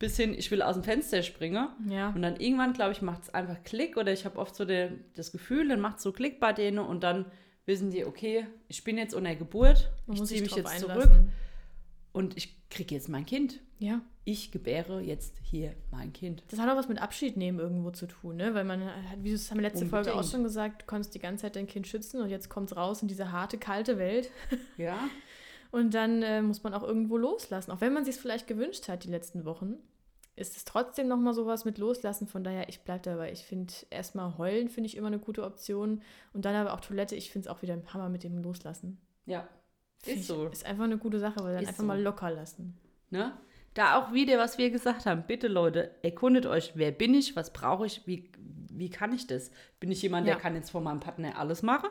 bis 0.00 0.16
hin, 0.16 0.34
ich 0.36 0.50
will 0.50 0.62
aus 0.62 0.74
dem 0.74 0.82
Fenster 0.82 1.22
springen. 1.22 1.68
Ja. 1.88 2.08
Und 2.08 2.22
dann 2.22 2.36
irgendwann, 2.36 2.72
glaube 2.72 2.92
ich, 2.92 3.02
macht 3.02 3.22
es 3.24 3.34
einfach 3.34 3.62
Klick 3.62 3.96
oder 3.96 4.12
ich 4.12 4.24
habe 4.24 4.38
oft 4.38 4.56
so 4.56 4.64
der, 4.64 4.90
das 5.14 5.30
Gefühl, 5.30 5.68
dann 5.68 5.80
macht 5.80 5.98
es 5.98 6.02
so 6.02 6.10
Klick 6.10 6.40
bei 6.40 6.52
denen 6.52 6.78
und 6.78 7.04
dann 7.04 7.26
wissen 7.66 7.90
die, 7.90 8.04
okay, 8.04 8.46
ich 8.66 8.82
bin 8.82 8.96
jetzt 8.98 9.14
unter 9.14 9.36
Geburt, 9.36 9.92
Man 10.06 10.16
ich 10.16 10.24
ziehe 10.24 10.40
mich 10.40 10.56
jetzt 10.56 10.78
zurück 10.80 11.02
einlassen. 11.02 11.32
und 12.12 12.36
ich 12.36 12.56
kriege 12.70 12.94
jetzt 12.94 13.08
mein 13.10 13.26
Kind. 13.26 13.60
Ja. 13.78 14.00
Ich 14.24 14.50
gebäre 14.50 15.00
jetzt 15.00 15.34
hier 15.42 15.74
mein 15.90 16.12
Kind. 16.14 16.44
Das 16.48 16.58
hat 16.58 16.68
auch 16.70 16.76
was 16.76 16.88
mit 16.88 17.00
Abschied 17.00 17.36
nehmen 17.36 17.58
irgendwo 17.58 17.90
zu 17.90 18.06
tun, 18.06 18.36
ne? 18.36 18.54
Weil 18.54 18.64
man 18.64 18.84
hat, 18.84 19.22
wie 19.22 19.32
das 19.32 19.50
haben 19.50 19.58
wir 19.58 19.62
letzte 19.62 19.86
Folge 19.86 20.10
auch 20.10 20.16
Unbedingt. 20.16 20.32
schon 20.32 20.42
gesagt, 20.44 20.82
du 20.82 20.86
konntest 20.86 21.14
die 21.14 21.18
ganze 21.18 21.42
Zeit 21.42 21.56
dein 21.56 21.66
Kind 21.66 21.86
schützen 21.86 22.22
und 22.22 22.30
jetzt 22.30 22.48
kommt 22.48 22.70
es 22.70 22.76
raus 22.76 23.02
in 23.02 23.08
diese 23.08 23.32
harte, 23.32 23.58
kalte 23.58 23.98
Welt. 23.98 24.30
Ja, 24.78 24.98
Und 25.70 25.94
dann 25.94 26.22
äh, 26.22 26.42
muss 26.42 26.62
man 26.62 26.74
auch 26.74 26.82
irgendwo 26.82 27.16
loslassen. 27.16 27.70
Auch 27.70 27.80
wenn 27.80 27.92
man 27.92 28.04
sich 28.04 28.16
es 28.16 28.20
vielleicht 28.20 28.46
gewünscht 28.46 28.88
hat 28.88 29.04
die 29.04 29.10
letzten 29.10 29.44
Wochen, 29.44 29.74
ist 30.36 30.56
es 30.56 30.64
trotzdem 30.64 31.06
nochmal 31.06 31.34
sowas 31.34 31.64
mit 31.64 31.78
Loslassen. 31.78 32.26
Von 32.26 32.42
daher, 32.44 32.68
ich 32.68 32.80
bleibe 32.80 33.02
dabei. 33.02 33.30
Ich 33.30 33.44
finde 33.44 33.72
erstmal 33.90 34.36
heulen, 34.38 34.68
finde 34.68 34.88
ich 34.88 34.96
immer 34.96 35.08
eine 35.08 35.18
gute 35.18 35.44
Option. 35.44 36.02
Und 36.32 36.44
dann 36.44 36.54
aber 36.54 36.72
auch 36.72 36.80
Toilette, 36.80 37.14
ich 37.14 37.30
finde 37.30 37.48
es 37.48 37.54
auch 37.54 37.62
wieder 37.62 37.74
ein 37.74 37.92
Hammer 37.92 38.08
mit 38.08 38.24
dem 38.24 38.38
Loslassen. 38.38 38.98
ja, 39.26 39.46
Find 40.02 40.16
ist 40.16 40.22
ich, 40.22 40.26
so. 40.28 40.46
Ist 40.46 40.64
einfach 40.64 40.84
eine 40.84 40.96
gute 40.96 41.18
Sache, 41.18 41.40
weil 41.44 41.52
dann 41.52 41.62
Ist 41.62 41.68
einfach 41.68 41.82
so. 41.82 41.86
mal 41.86 42.00
locker 42.00 42.30
lassen. 42.30 42.78
Ne? 43.10 43.32
Da 43.74 43.98
auch 44.00 44.12
wieder, 44.14 44.38
was 44.38 44.56
wir 44.56 44.70
gesagt 44.70 45.04
haben. 45.04 45.24
Bitte, 45.26 45.46
Leute, 45.46 45.90
erkundet 46.02 46.46
euch, 46.46 46.72
wer 46.74 46.90
bin 46.90 47.12
ich, 47.12 47.36
was 47.36 47.52
brauche 47.52 47.84
ich, 47.84 48.06
wie, 48.06 48.30
wie 48.72 48.88
kann 48.88 49.12
ich 49.12 49.26
das? 49.26 49.50
Bin 49.78 49.92
ich 49.92 50.00
jemand, 50.00 50.26
Ja. 50.26 50.32
der 50.34 50.42
kann 50.42 50.54
jetzt 50.54 50.70
von 50.70 50.82
meinem 50.82 51.00
Partner 51.00 51.38
alles 51.38 51.62
machen? 51.62 51.90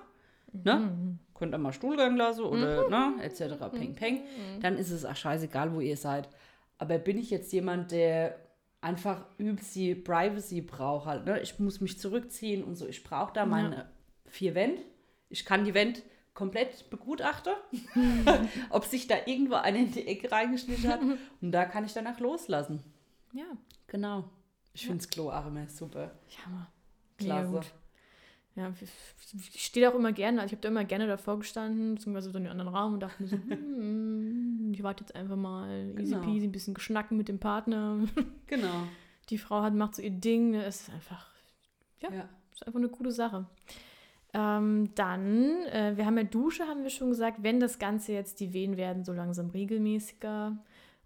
Ne? 0.51 1.17
Könnt 1.33 1.53
ihr 1.53 1.57
mal 1.57 1.73
Stuhlgang 1.73 2.15
lassen 2.17 2.43
oder 2.43 2.89
ne, 2.89 3.23
etc. 3.23 3.55
Peng, 3.71 3.95
peng. 3.95 4.21
Dann 4.61 4.77
ist 4.77 4.91
es 4.91 5.05
auch 5.05 5.15
scheißegal, 5.15 5.73
wo 5.73 5.79
ihr 5.79 5.97
seid. 5.97 6.29
Aber 6.77 6.97
bin 6.97 7.17
ich 7.17 7.29
jetzt 7.29 7.51
jemand, 7.53 7.91
der 7.91 8.35
einfach 8.81 9.25
übelst 9.37 9.75
die 9.75 9.95
Privacy 9.95 10.61
braucht 10.61 11.05
halt, 11.05 11.25
ne? 11.25 11.39
Ich 11.41 11.59
muss 11.59 11.81
mich 11.81 11.99
zurückziehen 11.99 12.63
und 12.63 12.75
so. 12.75 12.87
Ich 12.87 13.03
brauche 13.03 13.33
da 13.33 13.45
meine 13.45 13.89
vier 14.25 14.55
Wände. 14.55 14.81
Ich 15.29 15.45
kann 15.45 15.65
die 15.65 15.73
Wände 15.73 16.01
komplett 16.33 16.89
begutachten, 16.89 17.53
ob 18.69 18.85
sich 18.85 19.07
da 19.07 19.15
irgendwo 19.25 19.55
einer 19.55 19.79
in 19.79 19.91
die 19.91 20.07
Ecke 20.07 20.31
reingeschnitten 20.31 20.89
hat. 20.89 21.01
Und 21.41 21.51
da 21.51 21.65
kann 21.65 21.85
ich 21.85 21.93
danach 21.93 22.19
loslassen. 22.19 22.81
Ja, 23.33 23.45
Genau. 23.89 24.29
Ich 24.73 24.85
finde 24.85 24.99
das 24.99 25.09
Klo 25.09 25.29
auch 25.29 25.47
immer 25.47 25.67
super. 25.67 26.11
Mega 27.19 27.41
Klasse. 27.41 27.71
Ja, 28.59 28.73
ich 29.53 29.63
stehe 29.65 29.89
auch 29.89 29.95
immer 29.95 30.11
gerne, 30.11 30.41
also 30.41 30.47
ich 30.47 30.51
habe 30.53 30.61
da 30.61 30.67
immer 30.67 30.83
gerne 30.83 31.07
davor 31.07 31.39
gestanden, 31.39 31.95
beziehungsweise 31.95 32.31
so 32.31 32.37
in 32.37 32.43
den 32.43 32.51
anderen 32.51 32.75
Raum 32.75 32.95
und 32.95 32.99
dachte 32.99 33.23
mir 33.23 33.29
so, 33.29 33.37
hm, 33.49 34.71
ich 34.73 34.83
warte 34.83 35.03
jetzt 35.05 35.15
einfach 35.15 35.37
mal, 35.37 35.93
easy 35.97 36.13
Genau. 36.15 36.25
peasy, 36.25 36.47
ein 36.47 36.51
bisschen 36.51 36.73
geschnacken 36.73 37.15
mit 37.17 37.27
dem 37.29 37.39
Partner. 37.39 37.99
Genau. 38.47 38.83
Die 39.29 39.37
Frau 39.37 39.61
hat, 39.61 39.73
macht 39.75 39.95
so 39.95 40.01
ihr 40.01 40.09
Ding, 40.11 40.51
ne, 40.51 40.65
es 40.65 40.81
ist 40.81 40.89
einfach, 40.89 41.27
Ja. 42.01 42.11
ja. 42.11 42.29
ist 42.51 42.65
einfach 42.67 42.79
eine 42.79 42.89
coole 42.89 43.11
Sache. 43.11 43.45
Ähm, 44.33 44.89
dann, 44.95 45.65
äh, 45.71 45.93
wir 45.95 46.05
haben 46.05 46.17
ja 46.17 46.23
Dusche, 46.23 46.65
haben 46.65 46.83
wir 46.83 46.89
schon 46.89 47.09
gesagt, 47.09 47.41
wenn 47.43 47.59
das 47.59 47.79
Ganze 47.79 48.11
jetzt, 48.13 48.39
die 48.39 48.53
Wehen 48.53 48.75
werden 48.77 49.03
so 49.05 49.13
langsam 49.13 49.49
regelmäßiger 49.51 50.57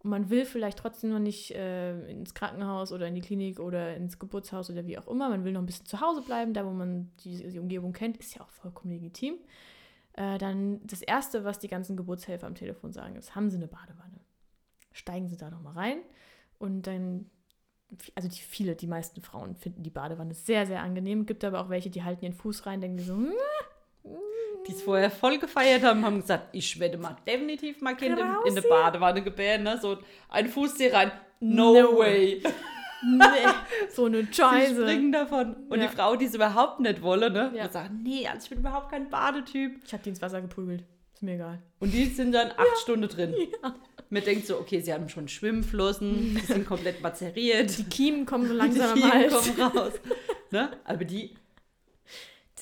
und 0.03 0.09
man 0.09 0.29
will 0.29 0.45
vielleicht 0.45 0.77
trotzdem 0.77 1.11
noch 1.11 1.19
nicht 1.19 1.51
äh, 1.51 2.09
ins 2.09 2.33
Krankenhaus 2.33 2.91
oder 2.91 3.07
in 3.07 3.15
die 3.15 3.21
Klinik 3.21 3.59
oder 3.59 3.95
ins 3.95 4.19
Geburtshaus 4.19 4.69
oder 4.69 4.85
wie 4.85 4.97
auch 4.97 5.07
immer, 5.07 5.29
man 5.29 5.45
will 5.45 5.53
noch 5.53 5.61
ein 5.61 5.65
bisschen 5.65 5.85
zu 5.85 6.01
Hause 6.01 6.21
bleiben, 6.21 6.53
da 6.53 6.65
wo 6.65 6.71
man 6.71 7.11
die, 7.23 7.47
die 7.47 7.59
Umgebung 7.59 7.93
kennt, 7.93 8.17
ist 8.17 8.35
ja 8.35 8.41
auch 8.41 8.49
vollkommen 8.49 8.93
legitim. 8.93 9.35
Äh, 10.13 10.37
dann 10.37 10.85
das 10.85 11.01
Erste, 11.01 11.43
was 11.45 11.59
die 11.59 11.69
ganzen 11.69 11.95
Geburtshelfer 11.95 12.47
am 12.47 12.55
Telefon 12.55 12.91
sagen, 12.91 13.15
ist, 13.15 13.33
haben 13.33 13.49
Sie 13.49 13.57
eine 13.57 13.67
Badewanne? 13.67 14.19
Steigen 14.91 15.27
Sie 15.27 15.37
da 15.37 15.49
noch 15.49 15.61
mal 15.61 15.73
rein 15.73 15.99
und 16.59 16.85
dann 16.85 17.29
also 18.15 18.27
die 18.27 18.39
viele, 18.39 18.75
die 18.75 18.87
meisten 18.87 19.21
Frauen 19.21 19.55
finden 19.55 19.83
die 19.83 19.89
Badewanne 19.89 20.33
sehr, 20.33 20.65
sehr 20.65 20.81
angenehm. 20.81 21.25
Gibt 21.25 21.43
aber 21.43 21.61
auch 21.61 21.69
welche, 21.69 21.89
die 21.89 22.03
halten 22.03 22.25
ihren 22.25 22.33
Fuß 22.33 22.65
rein, 22.65 22.81
denken 22.81 22.99
so, 22.99 23.13
Die 24.67 24.71
es 24.71 24.81
vorher 24.81 25.11
voll 25.11 25.37
gefeiert 25.39 25.83
haben, 25.83 26.05
haben 26.05 26.21
gesagt, 26.21 26.47
ich 26.53 26.79
werde 26.79 26.97
mal 26.97 27.17
definitiv 27.27 27.81
mal 27.81 27.95
Kind 27.95 28.17
in, 28.17 28.25
in 28.45 28.51
eine. 28.57 28.61
Badewanne 28.61 29.21
gebären. 29.21 29.63
Ne? 29.63 29.77
So 29.81 29.97
ein 30.29 30.47
Fuß 30.47 30.75
hier 30.77 30.93
rein. 30.93 31.11
No, 31.39 31.73
No 31.73 31.97
way. 31.97 32.41
nee, 33.05 33.25
so 33.89 34.05
eine 34.05 34.23
Sie 34.23 34.33
Scheiße. 34.33 34.81
springen 34.81 35.11
davon. 35.11 35.55
Und 35.69 35.81
Ja. 35.81 35.87
die 35.87 35.95
Frau, 35.95 36.15
die 36.15 36.25
es 36.25 36.33
überhaupt 36.35 36.79
nicht 36.79 37.01
wolle, 37.01 37.29
ne? 37.29 37.51
Ja. 37.53 37.63
Ja. 37.65 37.69
sagt, 37.69 37.91
nee, 38.01 38.25
also 38.27 38.43
ich 38.43 38.49
bin 38.49 38.59
überhaupt 38.59 38.89
kein 38.91 39.09
Badetyp. 39.09 39.81
Ich 39.85 39.91
habe 39.91 40.01
die 40.03 40.09
ins 40.09 40.21
Wasser 40.21 40.41
geprügelt. 40.41 40.85
Ist 41.13 41.23
mir 41.23 41.33
egal. 41.35 41.61
Und 41.79 41.93
die 41.93 42.05
sind 42.05 42.31
dann 42.31 42.51
acht 42.51 42.77
Stunden 42.81 43.09
drin. 43.09 43.35
Man 44.09 44.23
denkt 44.23 44.47
so, 44.47 44.57
okay, 44.59 44.79
sie 44.79 44.93
haben 44.93 45.09
schon 45.09 45.27
Schwimmflossen, 45.27 46.35
die 46.35 46.39
sind 46.45 46.65
komplett 46.67 47.01
mazeriert. 47.01 47.77
Die 47.77 47.83
Kiemen 47.85 48.25
kommen 48.25 48.45
so 48.47 48.53
Die 48.53 48.59
langsam 48.59 48.91
am 48.91 48.95
Kiemen 48.99 49.29
kommen 49.29 49.77
raus. 49.77 49.93
ne? 50.51 50.69
Aber 50.85 51.03
die, 51.03 51.35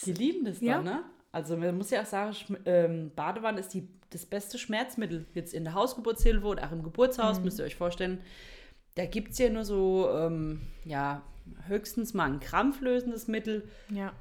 die 0.05 0.13
lieben 0.13 0.45
das 0.45 0.61
Ja. 0.61 0.75
dann, 0.75 0.85
ne? 0.85 1.03
Also 1.31 1.55
man 1.57 1.77
muss 1.77 1.89
ja 1.91 2.01
auch 2.01 2.05
sagen, 2.05 2.35
ähm, 2.65 3.11
Badewanne 3.15 3.59
ist 3.59 3.73
die, 3.73 3.87
das 4.09 4.25
beste 4.25 4.57
Schmerzmittel. 4.57 5.25
Jetzt 5.33 5.53
in 5.53 5.63
der 5.63 5.73
Hausgeburtshilfe 5.73 6.45
oder 6.45 6.67
auch 6.67 6.71
im 6.71 6.83
Geburtshaus, 6.83 7.37
Mhm. 7.39 7.45
müsst 7.45 7.59
ihr 7.59 7.65
euch 7.65 7.75
vorstellen. 7.75 8.21
Da 8.95 9.05
gibt 9.05 9.31
es 9.31 9.37
ja 9.37 9.49
nur 9.49 9.63
so, 9.63 10.09
ähm, 10.13 10.61
ja, 10.83 11.21
höchstens 11.67 12.13
mal 12.13 12.25
ein 12.25 12.39
krampflösendes 12.41 13.27
Mittel. 13.27 13.67
Ja. 13.89 14.11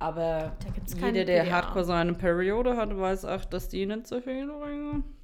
Aber 0.00 0.56
jeder, 0.96 1.24
der 1.24 1.42
PDA. 1.44 1.52
hardcore 1.52 1.84
seine 1.84 2.14
Periode 2.14 2.76
hat, 2.76 2.96
weiß 2.96 3.24
auch, 3.24 3.44
dass 3.44 3.68
die 3.68 3.86
nicht 3.86 4.06
so 4.08 4.20
viel 4.20 4.46
bringen. 4.48 5.04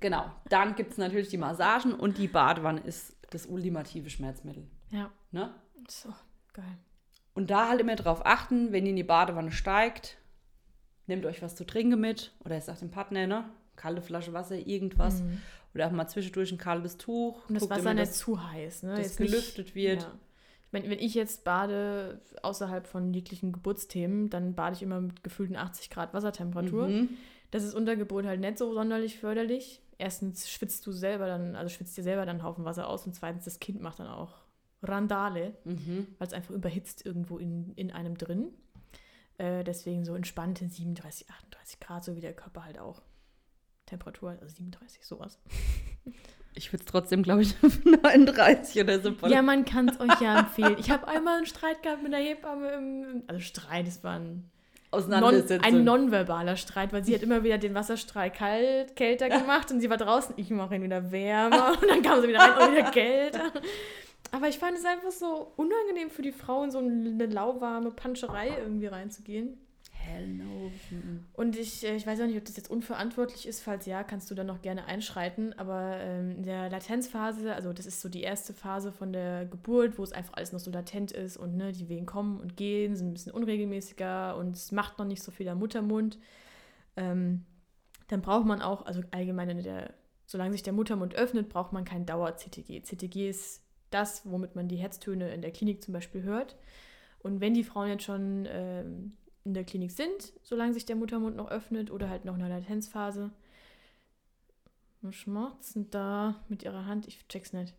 Genau. 0.00 0.24
Dann 0.48 0.74
gibt 0.74 0.92
es 0.92 0.98
natürlich 0.98 1.28
die 1.28 1.38
Massagen 1.38 1.92
und 1.94 2.18
die 2.18 2.26
Badewanne 2.26 2.80
ist 2.80 3.14
das 3.30 3.46
ultimative 3.46 4.10
Schmerzmittel. 4.10 4.66
Ja. 4.90 5.10
Ne? 5.30 5.50
So, 5.88 6.08
geil. 6.52 6.78
Und 7.34 7.50
da 7.50 7.68
halt 7.68 7.80
immer 7.80 7.94
drauf 7.94 8.24
achten, 8.24 8.72
wenn 8.72 8.84
ihr 8.86 8.90
in 8.90 8.96
die 8.96 9.04
Badewanne 9.04 9.52
steigt, 9.52 10.16
nehmt 11.08 11.24
euch 11.26 11.42
was 11.42 11.56
zu 11.56 11.64
trinken 11.66 12.00
mit 12.00 12.32
oder 12.44 12.54
ihr 12.56 12.60
sagt 12.60 12.80
dem 12.82 12.90
Partner, 12.90 13.26
ne? 13.26 13.44
Kalte 13.76 14.02
Flasche 14.02 14.32
Wasser, 14.32 14.56
irgendwas. 14.56 15.22
Mhm. 15.22 15.40
Oder 15.74 15.86
auch 15.86 15.92
mal 15.92 16.08
zwischendurch 16.08 16.50
ein 16.50 16.58
kaltes 16.58 16.96
Tuch. 16.96 17.48
Und 17.48 17.54
das 17.54 17.68
Wasser 17.70 17.80
immer, 17.80 17.94
nicht 17.94 18.08
dass 18.10 18.18
zu 18.18 18.42
heiß, 18.50 18.82
ne? 18.84 18.90
das 18.96 19.00
Jetzt 19.06 19.20
nicht- 19.20 19.30
gelüftet 19.30 19.74
wird. 19.74 20.02
Ja. 20.02 20.12
Ich 20.66 20.72
meine, 20.72 20.90
wenn 20.90 20.98
ich 20.98 21.14
jetzt 21.14 21.44
bade 21.44 22.20
außerhalb 22.42 22.86
von 22.86 23.14
jeglichen 23.14 23.52
Geburtsthemen, 23.52 24.28
dann 24.30 24.54
bade 24.54 24.76
ich 24.76 24.82
immer 24.82 25.00
mit 25.00 25.22
gefühlten 25.24 25.56
80 25.56 25.90
Grad 25.90 26.12
Wassertemperatur. 26.12 26.88
Mhm. 26.88 27.08
Das 27.50 27.62
ist 27.64 27.74
unter 27.74 27.96
Geburt 27.96 28.26
halt 28.26 28.40
nicht 28.40 28.58
so 28.58 28.74
sonderlich 28.74 29.18
förderlich. 29.18 29.80
Erstens 29.96 30.50
schwitzt 30.50 30.86
du 30.86 30.92
selber 30.92 31.26
dann, 31.26 31.56
also 31.56 31.74
schwitzt 31.74 31.96
dir 31.96 32.02
selber 32.02 32.26
dann 32.26 32.36
einen 32.36 32.42
Haufen 32.44 32.64
Wasser 32.64 32.88
aus 32.88 33.06
und 33.06 33.14
zweitens 33.14 33.44
das 33.44 33.60
Kind 33.60 33.80
macht 33.80 33.98
dann 34.00 34.08
auch 34.08 34.34
Randale, 34.82 35.54
Mhm. 35.64 36.06
weil 36.18 36.26
es 36.28 36.32
einfach 36.34 36.54
überhitzt 36.54 37.04
irgendwo 37.04 37.38
in, 37.38 37.72
in 37.74 37.90
einem 37.90 38.16
drin. 38.18 38.48
Äh, 39.38 39.64
deswegen 39.64 40.04
so 40.04 40.14
entspannte 40.14 40.68
37, 40.68 41.30
38 41.30 41.80
Grad, 41.80 42.04
so 42.04 42.16
wie 42.16 42.20
der 42.20 42.34
Körper 42.34 42.64
halt 42.64 42.78
auch. 42.78 43.02
Temperatur, 43.86 44.30
also 44.30 44.54
37, 44.54 45.06
sowas. 45.06 45.38
Ich 46.54 46.72
würde 46.72 46.84
es 46.84 46.90
trotzdem, 46.90 47.22
glaube 47.22 47.42
ich, 47.42 47.54
auf 47.62 47.84
39 47.84 48.82
oder 48.82 49.00
so. 49.00 49.14
Ja, 49.28 49.42
man 49.42 49.64
kann 49.64 49.88
es 49.88 50.00
euch 50.00 50.20
ja 50.20 50.40
empfehlen. 50.40 50.76
Ich 50.78 50.90
habe 50.90 51.06
einmal 51.06 51.36
einen 51.38 51.46
Streit 51.46 51.82
gehabt 51.82 52.02
mit 52.02 52.12
der 52.12 52.20
Hebamme. 52.20 52.72
Im, 52.72 53.22
also 53.28 53.40
Streit, 53.40 53.86
es 53.86 54.02
war 54.02 54.16
ein, 54.16 54.50
non, 54.92 55.44
ein 55.62 55.84
nonverbaler 55.84 56.56
Streit, 56.56 56.92
weil 56.92 57.04
sie 57.04 57.14
hat 57.14 57.22
immer 57.22 57.44
wieder 57.44 57.58
den 57.58 57.74
Wasserstrahl 57.74 58.32
kalt, 58.32 58.96
kälter 58.96 59.28
gemacht 59.28 59.70
und 59.70 59.80
sie 59.80 59.88
war 59.88 59.98
draußen. 59.98 60.34
Ich 60.36 60.50
mache 60.50 60.74
ihn 60.74 60.82
wieder 60.82 61.12
wärmer 61.12 61.78
und 61.80 61.88
dann 61.88 62.02
kam 62.02 62.20
sie 62.20 62.28
wieder 62.28 62.40
rein 62.40 62.68
und 62.68 62.76
wieder 62.76 62.90
kälter. 62.90 63.52
Aber 64.30 64.48
ich 64.48 64.58
fand 64.58 64.76
es 64.76 64.84
einfach 64.84 65.10
so 65.10 65.52
unangenehm 65.56 66.10
für 66.10 66.22
die 66.22 66.32
Frau, 66.32 66.62
in 66.62 66.70
so 66.70 66.78
eine 66.78 67.26
lauwarme 67.26 67.90
Panscherei 67.90 68.50
irgendwie 68.58 68.86
reinzugehen. 68.86 69.58
Hell 69.90 70.28
no. 70.28 70.70
Mhm. 70.90 71.24
Und 71.34 71.56
ich, 71.56 71.84
äh, 71.84 71.96
ich 71.96 72.06
weiß 72.06 72.20
auch 72.20 72.26
nicht, 72.26 72.36
ob 72.36 72.44
das 72.44 72.56
jetzt 72.56 72.70
unverantwortlich 72.70 73.46
ist. 73.46 73.60
Falls 73.60 73.86
ja, 73.86 74.02
kannst 74.02 74.30
du 74.30 74.34
dann 74.34 74.46
noch 74.46 74.62
gerne 74.62 74.86
einschreiten. 74.86 75.58
Aber 75.58 75.96
ähm, 75.98 76.36
in 76.36 76.42
der 76.42 76.70
Latenzphase, 76.70 77.54
also 77.54 77.72
das 77.72 77.86
ist 77.86 78.00
so 78.00 78.08
die 78.08 78.22
erste 78.22 78.52
Phase 78.52 78.92
von 78.92 79.12
der 79.12 79.46
Geburt, 79.46 79.98
wo 79.98 80.02
es 80.02 80.12
einfach 80.12 80.34
alles 80.34 80.52
noch 80.52 80.60
so 80.60 80.70
latent 80.70 81.12
ist 81.12 81.36
und 81.36 81.56
ne, 81.56 81.72
die 81.72 81.88
Wehen 81.88 82.06
kommen 82.06 82.40
und 82.40 82.56
gehen, 82.56 82.96
sind 82.96 83.08
ein 83.08 83.14
bisschen 83.14 83.32
unregelmäßiger 83.32 84.36
und 84.36 84.56
es 84.56 84.72
macht 84.72 84.98
noch 84.98 85.06
nicht 85.06 85.22
so 85.22 85.30
viel 85.30 85.48
am 85.48 85.58
Muttermund. 85.58 86.18
Ähm, 86.96 87.44
dann 88.08 88.22
braucht 88.22 88.46
man 88.46 88.62
auch, 88.62 88.86
also 88.86 89.02
allgemein, 89.10 89.50
in 89.50 89.62
der, 89.62 89.94
solange 90.26 90.52
sich 90.52 90.62
der 90.62 90.72
Muttermund 90.72 91.14
öffnet, 91.14 91.48
braucht 91.48 91.72
man 91.72 91.84
kein 91.84 92.06
Dauer-CTG. 92.06 92.82
CTG 92.82 93.28
ist 93.28 93.62
das, 93.90 94.22
womit 94.24 94.54
man 94.54 94.68
die 94.68 94.76
Herztöne 94.76 95.32
in 95.32 95.42
der 95.42 95.50
Klinik 95.50 95.82
zum 95.82 95.94
Beispiel 95.94 96.22
hört. 96.22 96.56
Und 97.20 97.40
wenn 97.40 97.54
die 97.54 97.64
Frauen 97.64 97.88
jetzt 97.88 98.04
schon 98.04 98.46
ähm, 98.50 99.12
in 99.44 99.54
der 99.54 99.64
Klinik 99.64 99.92
sind, 99.92 100.32
solange 100.42 100.74
sich 100.74 100.86
der 100.86 100.96
Muttermund 100.96 101.36
noch 101.36 101.50
öffnet 101.50 101.90
oder 101.90 102.08
halt 102.08 102.24
noch 102.24 102.34
in 102.34 102.40
der 102.40 102.48
Latenzphase. 102.48 103.30
Denn 105.02 105.90
da 105.90 106.34
mit 106.48 106.62
ihrer 106.64 106.86
Hand? 106.86 107.06
Ich 107.06 107.26
check's 107.28 107.52
nicht. 107.52 107.74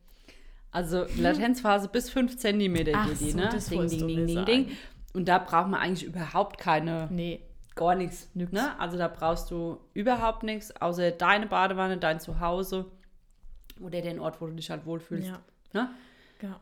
Also 0.71 1.05
Latenzphase 1.17 1.89
bis 1.89 2.09
5 2.09 2.37
cm 2.37 2.73
geht 2.73 2.87
die, 3.19 3.31
so, 3.31 3.37
ne? 3.37 3.49
das 3.51 3.69
Ding, 3.69 3.87
ding, 3.87 4.07
ding, 4.07 4.27
ding, 4.27 4.45
ding. 4.45 4.71
Und 5.13 5.27
da 5.27 5.39
braucht 5.39 5.67
man 5.67 5.79
eigentlich 5.81 6.05
überhaupt 6.05 6.59
keine, 6.59 7.07
Nee. 7.11 7.41
gar 7.75 7.95
nichts. 7.95 8.29
Nix. 8.35 8.51
Ne? 8.51 8.79
Also 8.79 8.97
da 8.97 9.07
brauchst 9.07 9.49
du 9.51 9.79
überhaupt 9.93 10.43
nichts, 10.43 10.75
außer 10.79 11.11
deine 11.11 11.47
Badewanne, 11.47 11.97
dein 11.97 12.19
Zuhause 12.19 12.85
oder 13.81 14.01
den 14.01 14.19
Ort, 14.19 14.39
wo 14.41 14.47
du 14.47 14.53
dich 14.53 14.69
halt 14.69 14.85
wohlfühlst. 14.85 15.27
Ja. 15.27 15.41
Ne? 15.73 15.89
Ja. 16.41 16.59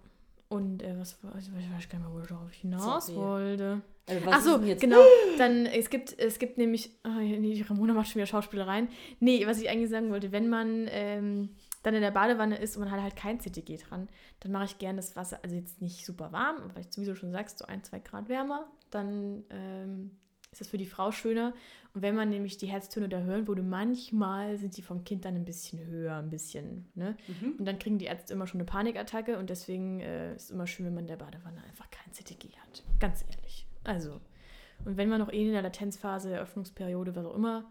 Und 0.49 0.81
äh, 0.81 0.97
was 0.97 1.21
war, 1.23 1.35
ich 1.37 1.51
weiß 1.51 1.89
gar 1.89 1.99
nicht 1.99 2.07
mehr, 2.07 2.39
wo 2.39 2.47
ich 2.49 2.57
hinaus 2.57 3.07
Sorry. 3.07 3.17
wollte. 3.17 3.81
Also 4.07 4.21
Ach 4.25 4.31
was 4.31 4.43
so, 4.45 4.51
ist 4.51 4.59
denn 4.59 4.67
jetzt? 4.67 4.81
genau. 4.81 5.01
Dann, 5.37 5.65
es 5.65 5.89
gibt, 5.89 6.17
es 6.17 6.39
gibt 6.39 6.57
nämlich, 6.57 6.91
ah, 7.03 7.19
nee, 7.19 7.61
Ramona 7.67 7.93
macht 7.93 8.07
schon 8.07 8.15
wieder 8.15 8.27
Schauspielereien. 8.27 8.87
Nee, 9.19 9.45
was 9.45 9.61
ich 9.61 9.69
eigentlich 9.69 9.89
sagen 9.89 10.09
wollte, 10.09 10.31
wenn 10.31 10.47
man 10.47 10.87
ähm, 10.89 11.49
dann 11.83 11.93
in 11.93 12.01
der 12.01 12.11
Badewanne 12.11 12.57
ist 12.57 12.77
und 12.77 12.83
man 12.83 12.91
hat 12.91 13.01
halt 13.01 13.17
kein 13.17 13.39
CTG 13.41 13.77
dran, 13.77 14.07
dann 14.39 14.53
mache 14.53 14.65
ich 14.65 14.77
gerne 14.77 14.97
das 14.97 15.15
Wasser, 15.17 15.39
also 15.43 15.55
jetzt 15.55 15.81
nicht 15.81 16.05
super 16.05 16.31
warm, 16.31 16.57
aber 16.57 16.69
vielleicht, 16.69 16.97
wie 16.97 17.05
du 17.05 17.15
schon 17.15 17.31
sagst, 17.31 17.59
so 17.59 17.65
ein, 17.65 17.83
zwei 17.83 17.99
Grad 17.99 18.29
wärmer, 18.29 18.67
dann 18.89 19.43
ähm, 19.49 20.11
ist 20.51 20.62
das 20.62 20.67
für 20.67 20.77
die 20.77 20.86
Frau 20.86 21.12
schöner. 21.12 21.53
Und 21.93 22.01
wenn 22.01 22.15
man 22.15 22.29
nämlich 22.29 22.57
die 22.57 22.67
Herztöne 22.67 23.10
da 23.10 23.19
hören 23.19 23.47
würde, 23.47 23.63
manchmal 23.63 24.57
sind 24.57 24.77
die 24.77 24.81
vom 24.81 25.03
Kind 25.03 25.25
dann 25.25 25.36
ein 25.36 25.45
bisschen 25.45 25.83
höher, 25.86 26.15
ein 26.17 26.29
bisschen, 26.29 26.89
ne? 26.95 27.17
Mhm. 27.27 27.53
Und 27.57 27.65
dann 27.65 27.79
kriegen 27.79 27.97
die 27.97 28.05
Ärzte 28.05 28.33
immer 28.33 28.47
schon 28.47 28.60
eine 28.60 28.65
Panikattacke 28.65 29.38
und 29.38 29.49
deswegen 29.49 29.99
äh, 29.99 30.36
ist 30.36 30.45
es 30.45 30.51
immer 30.51 30.67
schön, 30.67 30.86
wenn 30.86 30.93
man 30.93 31.03
in 31.05 31.07
der 31.07 31.17
Badewanne 31.17 31.63
einfach 31.63 31.89
kein 31.89 32.13
CTG 32.13 32.55
hat. 32.57 32.83
Ganz 32.99 33.23
ehrlich. 33.23 33.67
Also, 33.83 34.19
und 34.86 34.97
wenn 34.97 35.10
man 35.10 35.19
noch 35.19 35.31
eh 35.31 35.45
in 35.45 35.53
der 35.53 35.62
Latenzphase, 35.62 36.31
Eröffnungsperiode, 36.33 37.15
was 37.15 37.25
auch 37.25 37.36
immer, 37.36 37.65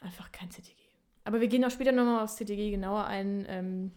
einfach 0.00 0.32
kein 0.32 0.50
CTG. 0.50 0.74
Aber 1.24 1.40
wir 1.40 1.48
gehen 1.48 1.64
auch 1.64 1.70
später 1.70 1.92
nochmal 1.92 2.22
aufs 2.22 2.36
CTG 2.36 2.70
genauer 2.70 3.04
ein. 3.06 3.44
Ähm, 3.48 3.92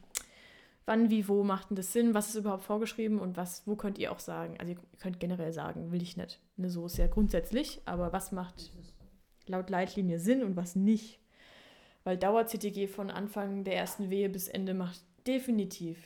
wann, 0.89 1.11
wie, 1.11 1.27
wo 1.27 1.43
macht 1.43 1.69
denn 1.69 1.75
das 1.75 1.93
Sinn? 1.93 2.15
Was 2.15 2.29
ist 2.29 2.35
überhaupt 2.35 2.63
vorgeschrieben 2.63 3.19
und 3.19 3.37
was, 3.37 3.61
wo 3.67 3.75
könnt 3.75 3.99
ihr 3.99 4.11
auch 4.11 4.19
sagen? 4.19 4.55
Also, 4.59 4.73
ihr 4.73 4.79
könnt 4.99 5.19
generell 5.19 5.53
sagen, 5.53 5.91
will 5.91 6.01
ich 6.01 6.17
nicht. 6.17 6.41
Ne, 6.57 6.69
so 6.69 6.87
ist 6.87 6.97
ja 6.97 7.05
grundsätzlich, 7.05 7.79
aber 7.85 8.11
was 8.11 8.31
macht 8.31 8.71
laut 9.45 9.69
Leitlinie 9.69 10.19
Sinn 10.19 10.43
und 10.43 10.55
was 10.55 10.75
nicht? 10.75 11.19
Weil 12.03 12.17
Dauer-CTG 12.17 12.87
von 12.87 13.11
Anfang 13.11 13.63
der 13.63 13.75
ersten 13.75 14.09
Wehe 14.09 14.29
bis 14.29 14.47
Ende 14.47 14.73
macht 14.73 14.99
definitiv 15.27 15.97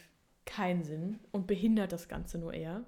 keinen 0.45 0.83
Sinn 0.83 1.19
und 1.31 1.47
behindert 1.47 1.93
das 1.93 2.09
Ganze 2.09 2.37
nur 2.37 2.53
eher 2.53 2.83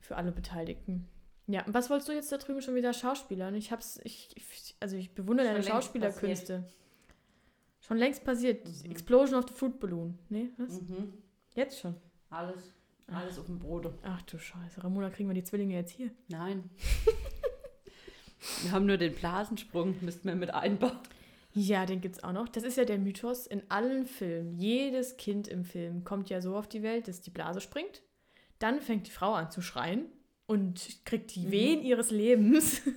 für 0.00 0.16
alle 0.16 0.32
Beteiligten. 0.32 1.06
Ja, 1.46 1.64
und 1.64 1.74
was 1.74 1.90
wolltest 1.90 2.08
du 2.08 2.12
jetzt 2.12 2.32
da 2.32 2.38
drüben 2.38 2.60
schon 2.60 2.74
wieder 2.74 2.92
Schauspielern? 2.92 3.54
Ich 3.54 3.70
hab's, 3.70 4.00
ich, 4.02 4.30
ich 4.34 4.74
also 4.80 4.96
ich 4.96 5.14
bewundere 5.14 5.46
deine 5.46 5.62
Schauspielerkünste. 5.62 6.64
Schon 7.86 7.98
längst 7.98 8.24
passiert. 8.24 8.66
Mhm. 8.66 8.90
Explosion 8.90 9.38
of 9.38 9.46
the 9.48 9.54
Fruit 9.54 9.78
Balloon. 9.78 10.18
Nee, 10.30 10.50
was? 10.56 10.80
Mhm. 10.80 11.12
Jetzt 11.54 11.80
schon. 11.80 11.94
Alles. 12.30 12.72
Alles 13.06 13.38
auf 13.38 13.46
dem 13.46 13.58
Brot. 13.58 13.92
Ach 14.02 14.22
du 14.22 14.38
Scheiße. 14.38 14.82
Ramona, 14.82 15.10
kriegen 15.10 15.28
wir 15.28 15.34
die 15.34 15.44
Zwillinge 15.44 15.74
jetzt 15.74 15.90
hier? 15.90 16.10
Nein. 16.28 16.70
wir 18.62 18.72
haben 18.72 18.86
nur 18.86 18.96
den 18.96 19.14
Blasensprung, 19.14 19.96
müssten 20.00 20.26
wir 20.26 20.34
mit 20.34 20.54
einbauen. 20.54 20.98
Ja, 21.52 21.84
den 21.84 22.00
gibt's 22.00 22.24
auch 22.24 22.32
noch. 22.32 22.48
Das 22.48 22.64
ist 22.64 22.78
ja 22.78 22.86
der 22.86 22.98
Mythos 22.98 23.46
in 23.46 23.62
allen 23.68 24.06
Filmen. 24.06 24.58
Jedes 24.58 25.18
Kind 25.18 25.46
im 25.46 25.64
Film 25.64 26.02
kommt 26.02 26.30
ja 26.30 26.40
so 26.40 26.56
auf 26.56 26.66
die 26.66 26.82
Welt, 26.82 27.06
dass 27.06 27.20
die 27.20 27.30
Blase 27.30 27.60
springt. 27.60 28.02
Dann 28.58 28.80
fängt 28.80 29.06
die 29.06 29.12
Frau 29.12 29.34
an 29.34 29.50
zu 29.50 29.60
schreien 29.60 30.06
und 30.46 31.04
kriegt 31.04 31.34
die 31.34 31.50
Wehen 31.50 31.82
ihres 31.82 32.10
Lebens. 32.10 32.80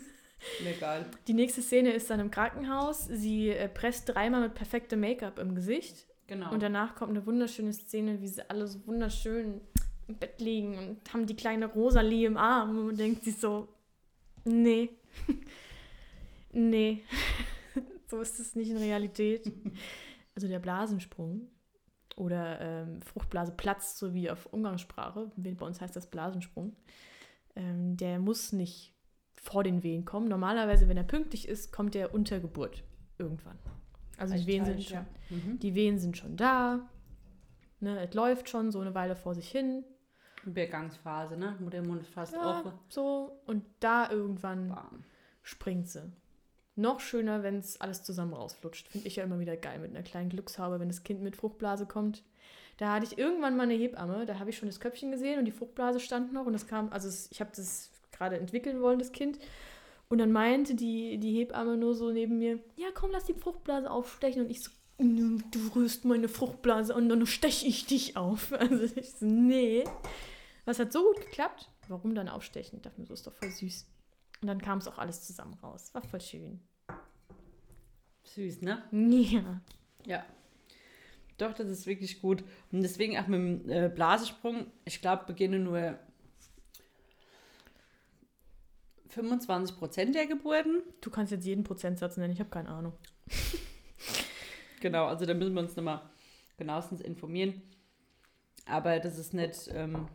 Mir 0.64 0.76
egal. 0.76 1.06
Die 1.28 1.34
nächste 1.34 1.62
Szene 1.62 1.92
ist 1.92 2.10
dann 2.10 2.20
im 2.20 2.32
Krankenhaus. 2.32 3.06
Sie 3.06 3.50
äh, 3.50 3.68
presst 3.68 4.10
dreimal 4.10 4.42
mit 4.42 4.54
perfektem 4.54 5.00
Make-up 5.00 5.40
im 5.40 5.56
Gesicht. 5.56 6.08
Genau. 6.28 6.52
Und 6.52 6.62
danach 6.62 6.96
kommt 6.96 7.12
eine 7.12 7.26
wunderschöne 7.26 7.74
Szene, 7.74 8.22
wie 8.22 8.28
sie 8.28 8.48
alle 8.50 8.68
so 8.68 8.86
wunderschön 8.86 9.62
im 10.08 10.16
Bett 10.16 10.40
liegen 10.40 10.78
und 10.78 11.14
haben 11.14 11.26
die 11.26 11.36
kleine 11.36 11.68
Rosalie 11.68 12.28
im 12.28 12.38
Arm. 12.38 12.78
Und 12.78 12.86
man 12.88 12.98
denkt 12.98 13.24
sich 13.24 13.38
so, 13.38 13.68
nee. 14.46 14.90
nee. 16.52 17.04
so 18.08 18.22
ist 18.22 18.40
es 18.40 18.56
nicht 18.56 18.70
in 18.70 18.78
Realität. 18.78 19.52
Also 20.36 20.48
der 20.48 20.60
Blasensprung 20.60 21.50
oder 22.16 22.60
ähm, 22.60 23.02
Fruchtblase 23.02 23.54
platzt, 23.54 23.98
so 23.98 24.14
wie 24.14 24.30
auf 24.30 24.48
Umgangssprache. 24.48 25.32
Bei 25.36 25.66
uns 25.66 25.82
heißt 25.82 25.96
das 25.96 26.10
Blasensprung. 26.10 26.76
Ähm, 27.56 27.96
der 27.96 28.20
muss 28.20 28.52
nicht 28.52 28.97
vor 29.50 29.64
den 29.64 29.82
Wehen 29.84 30.04
kommen. 30.06 30.28
Normalerweise, 30.28 30.88
wenn 30.90 30.98
er 30.98 31.04
pünktlich 31.04 31.48
ist, 31.48 31.72
kommt 31.72 31.96
er 31.96 32.14
unter 32.14 32.40
Geburt 32.40 32.84
irgendwann. 33.18 33.58
Also 34.18 34.36
die 34.36 34.46
Wehen, 34.48 34.66
sind 34.66 34.84
schon, 34.84 35.06
Mhm. 35.30 35.60
die 35.60 35.74
Wehen 35.76 36.00
sind 36.00 36.18
schon 36.18 36.36
da. 36.38 36.90
Ne, 37.80 38.00
es 38.08 38.14
läuft 38.14 38.50
schon 38.50 38.72
so 38.72 38.80
eine 38.80 38.94
Weile 38.96 39.16
vor 39.16 39.36
sich 39.36 39.50
hin. 39.50 39.84
Übergangsphase, 40.46 41.38
ne? 41.38 41.56
Muttermund 41.60 42.06
fast 42.08 42.34
Ja, 42.34 42.60
offen. 42.60 42.72
so. 42.90 43.40
Und 43.46 43.64
da 43.80 44.10
irgendwann 44.10 44.70
Bam. 44.70 45.04
springt 45.44 45.90
sie. 45.90 46.12
Noch 46.76 47.00
schöner, 47.00 47.44
wenn 47.44 47.58
es 47.58 47.80
alles 47.82 48.04
zusammen 48.04 48.34
rausflutscht. 48.34 48.88
Finde 48.88 49.08
ich 49.08 49.16
ja 49.16 49.24
immer 49.24 49.40
wieder 49.40 49.58
geil 49.58 49.80
mit 49.80 49.92
einer 49.92 50.04
kleinen 50.04 50.30
Glückshaube, 50.30 50.80
wenn 50.80 50.88
das 50.90 51.04
Kind 51.04 51.22
mit 51.22 51.36
Fruchtblase 51.36 51.86
kommt. 51.86 52.24
Da 52.78 52.94
hatte 52.94 53.06
ich 53.06 53.18
irgendwann 53.18 53.58
mal 53.58 53.64
eine 53.64 53.74
Hebamme, 53.74 54.26
da 54.28 54.38
habe 54.40 54.52
ich 54.52 54.58
schon 54.58 54.70
das 54.70 54.80
Köpfchen 54.80 55.10
gesehen 55.12 55.40
und 55.40 55.46
die 55.46 55.52
Fruchtblase 55.52 56.00
stand 56.00 56.32
noch 56.34 56.46
und 56.46 56.54
es 56.54 56.68
kam, 56.68 56.90
also 56.92 57.10
ich 57.32 57.40
habe 57.42 57.50
das 57.56 57.90
gerade 58.18 58.40
entwickeln 58.40 58.82
wollen, 58.82 59.00
das 59.00 59.12
Kind. 59.12 59.40
Und 60.10 60.20
dann 60.20 60.32
meinte 60.32 60.76
die, 60.76 61.18
die 61.18 61.34
Hebamme 61.34 61.78
nur 61.78 61.94
so 61.96 62.12
neben 62.12 62.38
mir, 62.40 62.60
ja 62.76 62.88
komm, 62.94 63.12
lass 63.12 63.26
die 63.26 63.34
Fruchtblase 63.34 63.90
aufstechen. 63.92 64.44
Und 64.44 64.50
ich 64.50 64.64
so, 64.64 64.72
"Mm, 65.00 65.40
du 65.52 65.60
rührst 65.76 66.06
meine 66.06 66.30
Fruchtblase 66.30 66.96
und 66.96 67.10
dann 67.10 67.26
steche 67.28 67.66
ich 67.68 67.86
dich 67.86 68.16
auf. 68.16 68.52
Also 68.60 68.84
ich 68.96 69.12
so, 69.12 69.26
nee. 69.26 69.84
Was 70.66 70.80
hat 70.80 70.92
so 70.94 71.04
gut 71.04 71.22
geklappt? 71.22 71.70
Warum 71.88 72.16
dann 72.16 72.30
aufstechen? 72.30 72.78
Ich 72.78 72.84
dachte 72.84 73.00
mir, 73.00 73.08
so 73.08 73.14
ist 73.14 73.28
doch 73.28 73.34
voll 73.34 73.50
süß. 73.52 73.86
Und 74.42 74.48
dann 74.48 74.62
kam 74.62 74.78
es 74.80 74.88
auch 74.88 74.98
alles 74.98 75.26
zusammen 75.26 75.56
raus. 75.56 75.94
War 75.94 76.02
voll 76.02 76.22
schön. 76.22 76.62
Süß, 78.24 78.62
ne? 78.62 78.84
Ja. 78.92 79.62
Ja. 80.06 80.26
Doch, 81.38 81.54
das 81.54 81.70
ist 81.70 81.86
wirklich 81.86 82.22
gut. 82.22 82.44
Und 82.72 82.82
deswegen 82.82 83.18
auch 83.18 83.28
mit 83.28 83.40
dem 83.40 83.70
äh, 83.70 83.90
Blasensprung, 83.90 84.68
ich 84.86 85.02
glaube, 85.02 85.26
beginnen 85.28 85.64
nur 85.64 85.98
25 89.18 89.78
Prozent 89.78 90.16
der 90.16 90.28
Geburten. 90.28 90.82
Du 91.02 91.10
kannst 91.10 91.32
jetzt 91.32 91.46
jeden 91.46 91.64
Prozentsatz 91.64 92.18
nennen, 92.18 92.34
ich 92.34 92.40
habe 92.40 92.50
keine 92.50 92.70
Ahnung. 92.70 92.94
Genau, 94.80 95.08
also 95.08 95.26
da 95.26 95.34
müssen 95.34 95.56
wir 95.56 95.62
uns 95.62 95.76
nochmal 95.76 96.02
genauestens 96.58 97.02
informieren. 97.02 97.62
Aber 98.68 99.00
das 99.00 99.18
ist 99.18 99.34
nicht, 99.34 99.70
ähm, 99.74 100.08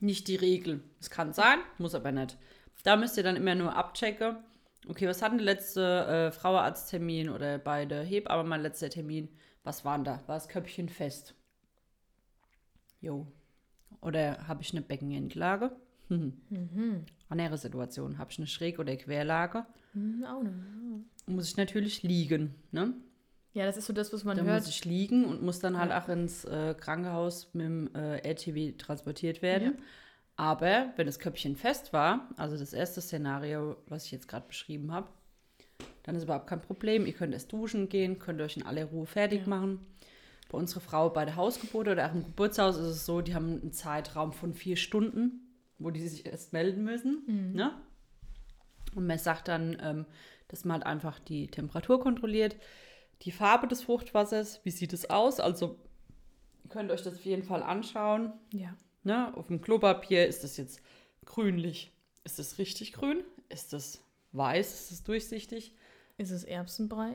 nicht 0.00 0.28
die 0.28 0.36
Regel. 0.36 0.82
Es 1.00 1.10
kann 1.10 1.32
sein, 1.32 1.60
muss 1.78 1.94
aber 1.94 2.12
nicht. 2.12 2.36
Da 2.82 2.96
müsst 2.96 3.16
ihr 3.16 3.22
dann 3.22 3.36
immer 3.36 3.54
nur 3.54 3.74
abchecken. 3.74 4.36
Okay, 4.88 5.06
was 5.06 5.22
hat 5.22 5.32
denn 5.32 5.38
der 5.38 5.44
letzte 5.44 6.06
äh, 6.06 6.32
Frauenarzttermin 6.32 7.28
oder 7.28 7.58
bei 7.58 7.84
der 7.84 8.02
Hebamme 8.02 8.48
mein 8.48 8.62
letzter 8.62 8.90
Termin? 8.90 9.28
Was 9.62 9.84
waren 9.84 10.04
da? 10.04 10.22
War 10.26 10.36
das 10.36 10.48
Köpfchen 10.48 10.88
fest? 10.88 11.34
Jo. 13.00 13.26
Oder 14.00 14.48
habe 14.48 14.62
ich 14.62 14.72
eine 14.72 14.82
Beckenendlage? 14.82 15.72
Hm. 16.10 16.40
Mhm. 16.48 17.06
Andere 17.30 17.56
Situation. 17.58 18.18
Habe 18.18 18.30
ich 18.30 18.38
eine 18.38 18.46
Schräg- 18.46 18.78
oder 18.78 18.94
Querlage? 18.96 19.64
Hm, 19.92 20.24
auch 20.24 20.42
nicht. 20.42 20.54
Muss 21.26 21.48
ich 21.48 21.56
natürlich 21.56 22.02
liegen. 22.02 22.54
Ne? 22.72 22.92
Ja, 23.52 23.66
das 23.66 23.76
ist 23.76 23.86
so 23.86 23.92
das, 23.92 24.12
was 24.12 24.24
man 24.24 24.36
Da 24.36 24.44
hört. 24.44 24.60
muss 24.60 24.68
ich 24.68 24.84
liegen 24.84 25.24
und 25.24 25.42
muss 25.42 25.58
dann 25.60 25.78
halt 25.78 25.90
Ja. 25.90 26.02
auch 26.02 26.08
ins 26.08 26.44
äh, 26.44 26.74
Krankenhaus 26.78 27.48
mit 27.54 27.66
dem 27.66 27.94
äh, 27.94 28.18
RTW 28.18 28.72
transportiert 28.72 29.42
werden. 29.42 29.74
Ja. 29.76 29.84
Aber 30.36 30.92
wenn 30.96 31.06
das 31.06 31.18
Köpfchen 31.18 31.56
fest 31.56 31.92
war, 31.92 32.28
also 32.36 32.56
das 32.56 32.72
erste 32.72 33.00
Szenario, 33.00 33.76
was 33.88 34.06
ich 34.06 34.12
jetzt 34.12 34.26
gerade 34.28 34.46
beschrieben 34.46 34.92
habe, 34.92 35.08
dann 36.02 36.14
ist 36.16 36.24
überhaupt 36.24 36.46
kein 36.46 36.62
Problem. 36.62 37.06
Ihr 37.06 37.12
könnt 37.12 37.34
erst 37.34 37.52
duschen 37.52 37.88
gehen, 37.88 38.18
könnt 38.18 38.40
euch 38.40 38.56
in 38.56 38.64
aller 38.64 38.86
Ruhe 38.86 39.06
fertig 39.06 39.42
Ja. 39.42 39.48
machen. 39.48 39.80
Bei 40.50 40.58
unserer 40.58 40.80
Frau 40.80 41.10
bei 41.10 41.24
der 41.24 41.36
Hausgeburt 41.36 41.86
oder 41.88 42.08
auch 42.08 42.14
im 42.14 42.24
Geburtshaus 42.24 42.76
ist 42.76 42.86
es 42.86 43.06
so, 43.06 43.20
die 43.20 43.34
haben 43.34 43.60
einen 43.60 43.72
Zeitraum 43.72 44.32
von 44.32 44.54
vier 44.54 44.76
Stunden, 44.76 45.46
wo 45.80 45.90
die 45.90 46.06
sich 46.06 46.26
erst 46.26 46.52
melden 46.52 46.84
müssen. 46.84 47.22
Mhm. 47.26 47.52
Ne? 47.52 47.72
Und 48.94 49.06
man 49.06 49.18
sagt 49.18 49.48
dann, 49.48 49.76
ähm, 49.82 50.06
dass 50.48 50.64
man 50.64 50.74
halt 50.74 50.86
einfach 50.86 51.18
die 51.18 51.48
Temperatur 51.48 52.00
kontrolliert, 52.00 52.56
die 53.22 53.32
Farbe 53.32 53.66
des 53.66 53.82
Fruchtwassers, 53.82 54.60
wie 54.64 54.70
sieht 54.70 54.92
es 54.92 55.10
aus? 55.10 55.40
Also 55.40 55.78
ihr 56.64 56.70
könnt 56.70 56.90
euch 56.90 57.02
das 57.02 57.14
auf 57.14 57.24
jeden 57.24 57.42
Fall 57.42 57.62
anschauen. 57.62 58.32
Ja. 58.52 58.74
Ne? 59.02 59.36
Auf 59.36 59.48
dem 59.48 59.60
Klopapier 59.60 60.26
ist 60.26 60.44
das 60.44 60.56
jetzt 60.56 60.80
grünlich. 61.24 61.92
Ist 62.24 62.38
das 62.38 62.58
richtig 62.58 62.92
grün? 62.92 63.22
Ist 63.48 63.72
das 63.72 64.02
weiß? 64.32 64.72
Ist 64.74 64.90
das 64.90 65.02
durchsichtig? 65.02 65.74
Ist 66.18 66.30
es 66.32 66.44
Erbsenbrei? 66.44 67.14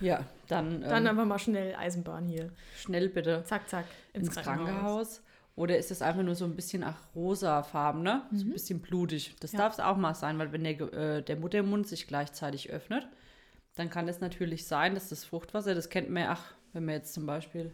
Ja, 0.00 0.24
dann, 0.46 0.80
Dann 0.82 1.04
ähm, 1.06 1.10
aber 1.10 1.24
mal 1.24 1.38
schnell 1.38 1.74
Eisenbahn 1.74 2.26
hier. 2.26 2.52
schnell 2.76 3.08
bitte 3.08 3.42
Zack, 3.44 3.68
zack. 3.68 3.86
ins, 4.12 4.30
Krankenhaus. 4.36 5.22
Oder 5.56 5.78
ist 5.78 5.90
es 5.90 6.02
einfach 6.02 6.22
nur 6.22 6.34
so 6.34 6.44
ein 6.44 6.54
bisschen 6.54 6.84
ach, 6.84 6.98
rosafarben, 7.14 8.02
ne? 8.02 8.22
So 8.30 8.44
ein 8.44 8.52
bisschen 8.52 8.80
blutig. 8.80 9.34
Das 9.40 9.52
Ja. 9.52 9.58
darf 9.58 9.72
es 9.72 9.80
auch 9.80 9.96
mal 9.96 10.14
sein, 10.14 10.38
weil 10.38 10.52
wenn 10.52 10.62
der, 10.64 10.80
äh, 10.92 11.22
der 11.22 11.36
Muttermund 11.36 11.88
sich 11.88 12.06
gleichzeitig 12.06 12.70
öffnet, 12.70 13.08
dann 13.74 13.88
kann 13.88 14.06
es 14.06 14.20
natürlich 14.20 14.66
sein, 14.66 14.94
dass 14.94 15.08
das 15.08 15.24
Fruchtwasser, 15.24 15.74
das 15.74 15.88
kennt 15.88 16.10
man 16.10 16.24
ja, 16.24 16.32
ach, 16.32 16.52
wenn 16.74 16.84
man 16.84 16.94
jetzt 16.96 17.14
zum 17.14 17.24
Beispiel, 17.24 17.72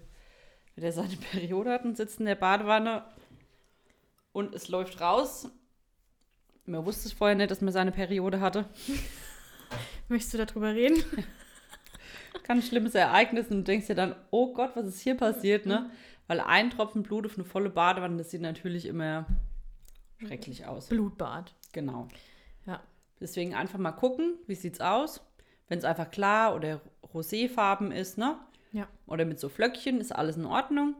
wenn 0.77 0.85
er 0.85 0.93
seine 0.93 1.17
Periode 1.33 1.73
hat 1.73 1.85
und 1.85 1.97
sitzt 1.97 2.21
in 2.21 2.27
der 2.27 2.37
Badewanne 2.37 3.05
und 4.33 4.55
es 4.55 4.69
läuft 4.69 5.01
raus. 5.01 5.49
Man 6.65 6.87
wusste 6.87 7.09
es 7.09 7.13
vorher 7.13 7.35
nicht, 7.37 7.51
dass 7.51 7.61
man 7.61 7.73
seine 7.73 7.91
Periode 7.91 8.41
hatte. 8.41 8.67
Möchtest 10.09 10.35
du 10.35 10.39
darüber 10.39 10.73
reden? 10.73 11.03
Ganz 12.45 12.67
schlimmes 12.69 12.95
Ereignis 12.95 13.49
und 13.49 13.59
du 13.59 13.63
denkst 13.65 13.87
dir 13.87 13.95
dann, 13.95 14.15
oh 14.31 14.53
Gott, 14.53 14.73
was 14.75 14.87
ist 14.87 15.01
hier 15.01 15.17
passiert, 15.17 15.67
ne? 15.67 15.91
Weil 16.27 16.41
ein 16.41 16.71
Tropfen 16.71 17.03
Blut 17.03 17.27
auf 17.27 17.35
eine 17.37 17.45
volle 17.45 17.69
Badewanne, 17.71 18.17
das 18.17 18.31
sieht 18.31 18.41
natürlich 18.41 18.87
immer 18.87 19.27
schrecklich 20.19 20.67
aus. 20.67 20.89
Blutbad. 20.89 21.55
Genau. 21.73 22.09
Ja. 22.67 22.83
Deswegen 23.21 23.55
einfach 23.55 23.79
mal 23.79 23.93
gucken, 23.93 24.35
wie 24.47 24.55
sieht's 24.55 24.81
aus. 24.81 25.21
Wenn 25.69 25.79
es 25.79 25.85
einfach 25.85 26.11
klar 26.11 26.55
oder 26.55 26.81
roséfarben 27.13 27.91
ist, 27.93 28.19
ne? 28.19 28.37
Ja. 28.73 28.89
Oder 29.07 29.25
mit 29.25 29.39
so 29.41 29.49
Flöckchen, 29.49 30.01
ist 30.01 30.13
alles 30.13 30.37
in 30.37 30.47
Ordnung. 30.47 30.95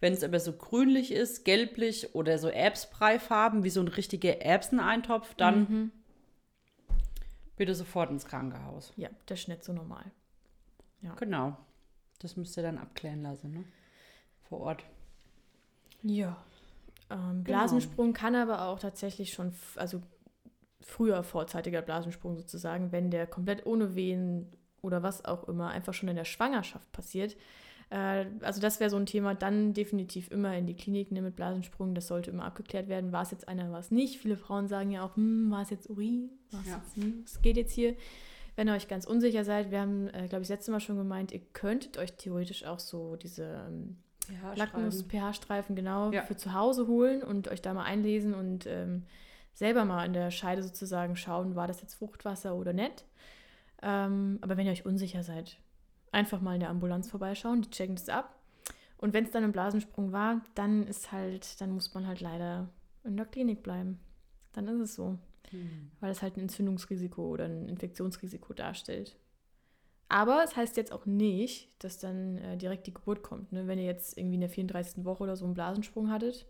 Wenn 0.00 0.12
es 0.14 0.24
aber 0.24 0.40
so 0.40 0.52
grünlich 0.54 1.12
ist, 1.12 1.44
gelblich 1.44 2.14
oder 2.14 2.38
so 2.38 2.48
Erbsbreifarben, 2.48 3.64
wie 3.64 3.70
so 3.70 3.80
ein 3.80 3.88
richtiger 3.88 4.40
Erbseneintopf, 4.40 5.34
dann 5.34 5.60
Mhm. 5.60 5.92
bitte 7.56 7.74
sofort 7.74 8.10
ins 8.10 8.24
Krankenhaus. 8.24 8.92
Ja, 8.96 9.10
ist 9.28 9.48
nicht 9.48 9.62
so 9.64 9.72
normal. 9.74 10.04
Genau. 11.18 11.56
Das 12.20 12.36
müsst 12.36 12.56
ihr 12.56 12.62
dann 12.62 12.78
abklären 12.78 13.22
lassen, 13.22 13.52
ne? 13.52 13.64
Vor 14.48 14.60
Ort. 14.60 14.84
Ja. 16.02 16.36
Ähm, 17.10 17.18
Genau. 17.30 17.42
Blasensprung 17.44 18.12
kann 18.12 18.34
aber 18.34 18.66
auch 18.66 18.78
tatsächlich 18.78 19.32
schon, 19.32 19.52
also 19.76 20.02
früher 20.80 21.22
vorzeitiger 21.22 21.82
Blasensprung 21.82 22.36
sozusagen, 22.36 22.92
wenn 22.92 23.10
der 23.10 23.26
komplett 23.26 23.66
ohne 23.66 23.94
Wehen 23.94 24.46
oder 24.82 25.02
was 25.02 25.24
auch 25.24 25.48
immer 25.48 25.68
einfach 25.70 25.92
schon 25.94 26.08
in 26.08 26.16
der 26.16 26.24
Schwangerschaft 26.24 26.90
passiert. 26.92 27.36
Äh, 27.90 28.26
also 28.40 28.60
das 28.60 28.80
wäre 28.80 28.90
so 28.90 28.96
ein 28.96 29.06
Thema, 29.06 29.34
dann 29.34 29.74
definitiv 29.74 30.30
immer 30.30 30.56
in 30.56 30.66
die 30.66 30.76
Klinik 30.76 31.10
ne, 31.12 31.20
mit 31.22 31.36
Blasensprung. 31.36 31.94
Das 31.94 32.06
sollte 32.06 32.30
immer 32.30 32.44
abgeklärt 32.44 32.88
werden. 32.88 33.12
War 33.12 33.22
es 33.22 33.30
jetzt 33.30 33.48
einer, 33.48 33.70
war 33.72 33.80
es 33.80 33.90
nicht? 33.90 34.18
Viele 34.18 34.36
Frauen 34.36 34.68
sagen 34.68 34.90
ja 34.90 35.04
auch, 35.04 35.16
hm, 35.16 35.50
war 35.50 35.62
es 35.62 35.70
jetzt 35.70 35.90
Urin? 35.90 36.30
Es 36.52 36.68
Ja. 36.68 36.76
jetzt, 36.76 36.96
hm, 36.96 37.20
was 37.24 37.42
geht 37.42 37.56
jetzt 37.56 37.72
hier? 37.72 37.94
Wenn 38.60 38.68
ihr 38.68 38.74
euch 38.74 38.88
ganz 38.88 39.06
unsicher 39.06 39.42
seid, 39.42 39.70
wir 39.70 39.80
haben, 39.80 40.08
äh, 40.08 40.28
glaube 40.28 40.42
ich, 40.42 40.48
das 40.48 40.50
letzte 40.50 40.70
Mal 40.70 40.80
schon 40.80 40.98
gemeint, 40.98 41.32
ihr 41.32 41.40
könntet 41.54 41.96
euch 41.96 42.12
theoretisch 42.12 42.66
auch 42.66 42.78
so 42.78 43.16
diese 43.16 43.64
ähm, 43.66 43.96
Lackmus, 44.54 45.02
pH-Streifen, 45.04 45.74
genau, 45.74 46.12
Ja. 46.12 46.24
für 46.24 46.36
zu 46.36 46.52
Hause 46.52 46.86
holen 46.86 47.22
und 47.22 47.48
euch 47.48 47.62
da 47.62 47.72
mal 47.72 47.84
einlesen 47.84 48.34
und 48.34 48.66
ähm, 48.66 49.04
selber 49.54 49.86
mal 49.86 50.04
in 50.04 50.12
der 50.12 50.30
Scheide 50.30 50.62
sozusagen 50.62 51.16
schauen, 51.16 51.56
war 51.56 51.68
das 51.68 51.80
jetzt 51.80 51.94
Fruchtwasser 51.94 52.54
oder 52.54 52.74
nicht. 52.74 53.06
Ähm, 53.80 54.36
aber 54.42 54.58
wenn 54.58 54.66
ihr 54.66 54.72
euch 54.72 54.84
unsicher 54.84 55.22
seid, 55.22 55.56
einfach 56.12 56.42
mal 56.42 56.52
in 56.52 56.60
der 56.60 56.68
Ambulanz 56.68 57.08
vorbeischauen, 57.08 57.62
die 57.62 57.70
checken 57.70 57.96
das 57.96 58.10
ab. 58.10 58.38
Und 58.98 59.14
wenn 59.14 59.24
es 59.24 59.30
dann 59.30 59.42
ein 59.42 59.52
Blasensprung 59.52 60.12
war, 60.12 60.42
dann 60.54 60.86
ist 60.86 61.12
halt, 61.12 61.62
dann 61.62 61.70
muss 61.70 61.94
man 61.94 62.06
halt 62.06 62.20
leider 62.20 62.68
in 63.04 63.16
der 63.16 63.24
Klinik 63.24 63.62
bleiben. 63.62 63.98
Dann 64.52 64.68
ist 64.68 64.80
es 64.80 64.94
so. 64.96 65.16
Hm. 65.50 65.90
Weil 66.00 66.10
es 66.12 66.22
halt 66.22 66.36
ein 66.36 66.40
Entzündungsrisiko 66.40 67.22
oder 67.28 67.46
ein 67.46 67.68
Infektionsrisiko 67.68 68.52
darstellt. 68.52 69.16
Aber 70.08 70.42
es 70.44 70.56
heißt 70.56 70.76
jetzt 70.76 70.92
auch 70.92 71.06
nicht, 71.06 71.68
dass 71.84 71.98
dann 71.98 72.38
äh, 72.38 72.56
direkt 72.56 72.86
die 72.86 72.94
Geburt 72.94 73.22
kommt. 73.22 73.52
Ne? 73.52 73.66
Wenn 73.68 73.78
ihr 73.78 73.84
jetzt 73.84 74.18
irgendwie 74.18 74.34
in 74.34 74.40
der 74.40 74.50
34. 74.50 75.04
Woche 75.04 75.22
oder 75.22 75.36
so 75.36 75.44
einen 75.44 75.54
Blasensprung 75.54 76.10
hattet, 76.10 76.46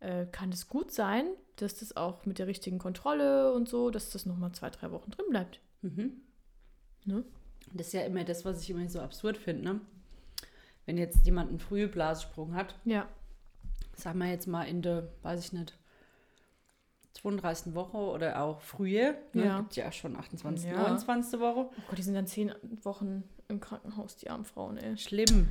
äh, 0.00 0.26
kann 0.26 0.50
es 0.50 0.68
gut 0.68 0.90
sein, 0.90 1.26
dass 1.56 1.76
das 1.76 1.96
auch 1.96 2.26
mit 2.26 2.40
der 2.40 2.48
richtigen 2.48 2.78
Kontrolle 2.80 3.52
und 3.54 3.68
so, 3.68 3.90
dass 3.90 4.10
das 4.10 4.26
nochmal 4.26 4.50
zwei, 4.52 4.68
drei 4.70 4.90
Wochen 4.90 5.12
drin 5.12 5.26
bleibt. 5.30 5.60
Mhm. 5.82 6.22
Ne? 7.04 7.24
Das 7.72 7.86
ist 7.88 7.92
ja 7.92 8.02
immer 8.02 8.24
das, 8.24 8.44
was 8.44 8.60
ich 8.62 8.70
immer 8.70 8.88
so 8.88 9.00
absurd 9.00 9.36
finde. 9.38 9.62
Ne? 9.62 9.80
Wenn 10.86 10.98
jetzt 10.98 11.24
jemand 11.24 11.50
einen 11.50 11.60
frühen 11.60 11.90
Blasensprung 11.90 12.54
hat, 12.54 12.74
Ja. 12.84 13.08
sagen 13.94 14.18
wir 14.18 14.28
jetzt 14.28 14.48
mal 14.48 14.64
in 14.64 14.82
der, 14.82 15.08
weiß 15.22 15.38
ich 15.44 15.52
nicht, 15.52 15.78
32. 17.14 17.74
Woche 17.74 17.96
oder 17.98 18.42
auch 18.42 18.60
frühe, 18.60 19.14
ne? 19.32 19.44
Ja. 19.44 19.58
gibt 19.60 19.76
ja 19.76 19.92
schon 19.92 20.16
28., 20.16 20.70
Ja. 20.70 20.78
29. 20.82 21.38
Woche. 21.40 21.68
Oh 21.70 21.82
Gott, 21.88 21.98
die 21.98 22.02
sind 22.02 22.14
dann 22.14 22.26
zehn 22.26 22.52
Wochen 22.82 23.24
im 23.48 23.60
Krankenhaus, 23.60 24.16
die 24.16 24.30
armen 24.30 24.44
Frauen, 24.44 24.76
ey. 24.78 24.96
Schlimm. 24.96 25.48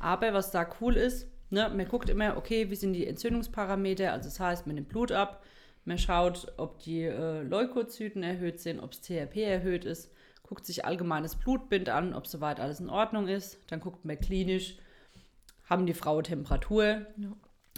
Aber 0.00 0.32
was 0.34 0.50
da 0.50 0.68
cool 0.80 0.96
ist, 0.96 1.26
ne, 1.50 1.68
man 1.74 1.88
guckt 1.88 2.08
immer, 2.10 2.36
okay, 2.36 2.70
wie 2.70 2.76
sind 2.76 2.92
die 2.92 3.06
Entzündungsparameter, 3.06 4.12
also 4.12 4.28
das 4.28 4.38
heißt, 4.38 4.66
man 4.66 4.74
nimmt 4.76 4.88
Blut 4.90 5.10
ab, 5.12 5.42
man 5.84 5.98
schaut, 5.98 6.52
ob 6.58 6.78
die 6.80 7.02
äh, 7.04 7.42
Leukozyten 7.42 8.22
erhöht 8.22 8.60
sind, 8.60 8.78
ob 8.80 8.90
das 8.90 9.00
THP 9.00 9.36
erhöht 9.38 9.84
ist, 9.86 10.12
guckt 10.42 10.66
sich 10.66 10.84
allgemeines 10.84 11.36
Blutbild 11.36 11.88
an, 11.88 12.12
ob 12.14 12.26
soweit 12.26 12.60
alles 12.60 12.80
in 12.80 12.90
Ordnung 12.90 13.26
ist, 13.28 13.58
dann 13.70 13.80
guckt 13.80 14.04
man 14.04 14.18
klinisch, 14.20 14.76
haben 15.64 15.86
die 15.86 15.94
Frau 15.94 16.20
Temperatur, 16.22 17.06
Ja. 17.16 17.32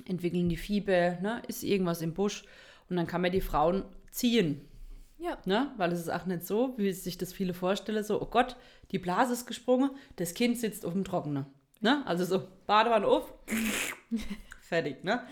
entwickeln 0.07 0.49
die 0.49 0.57
Fieber, 0.57 1.19
ne, 1.21 1.43
ist 1.47 1.62
irgendwas 1.62 2.03
im 2.03 2.12
Busch 2.14 2.45
und 2.90 2.96
dann 2.96 3.07
kann 3.07 3.22
man 3.22 3.33
die 3.33 3.40
Frauen 3.40 3.85
ziehen. 4.11 4.68
Ja. 5.18 5.38
Ne? 5.44 5.72
Weil 5.76 5.92
es 5.92 6.00
ist 6.00 6.11
auch 6.11 6.26
nicht 6.26 6.46
so, 6.46 6.74
wie 6.76 6.92
sich 6.92 7.16
das 7.18 7.33
viele 7.33 7.55
vorstellen, 7.55 8.03
so, 8.05 8.20
oh 8.20 8.26
Gott, 8.26 8.57
die 8.90 8.98
Blase 8.98 9.33
ist 9.33 9.46
gesprungen, 9.46 9.90
das 10.16 10.35
Kind 10.35 10.59
sitzt 10.59 10.85
auf 10.85 10.92
dem 10.92 11.05
Trockenen. 11.05 11.46
Ne? 11.81 12.03
Also 12.07 12.24
so, 12.24 12.46
Badewanne 12.66 13.07
auf, 13.07 13.33
fertig, 14.61 15.05
ne? 15.05 15.22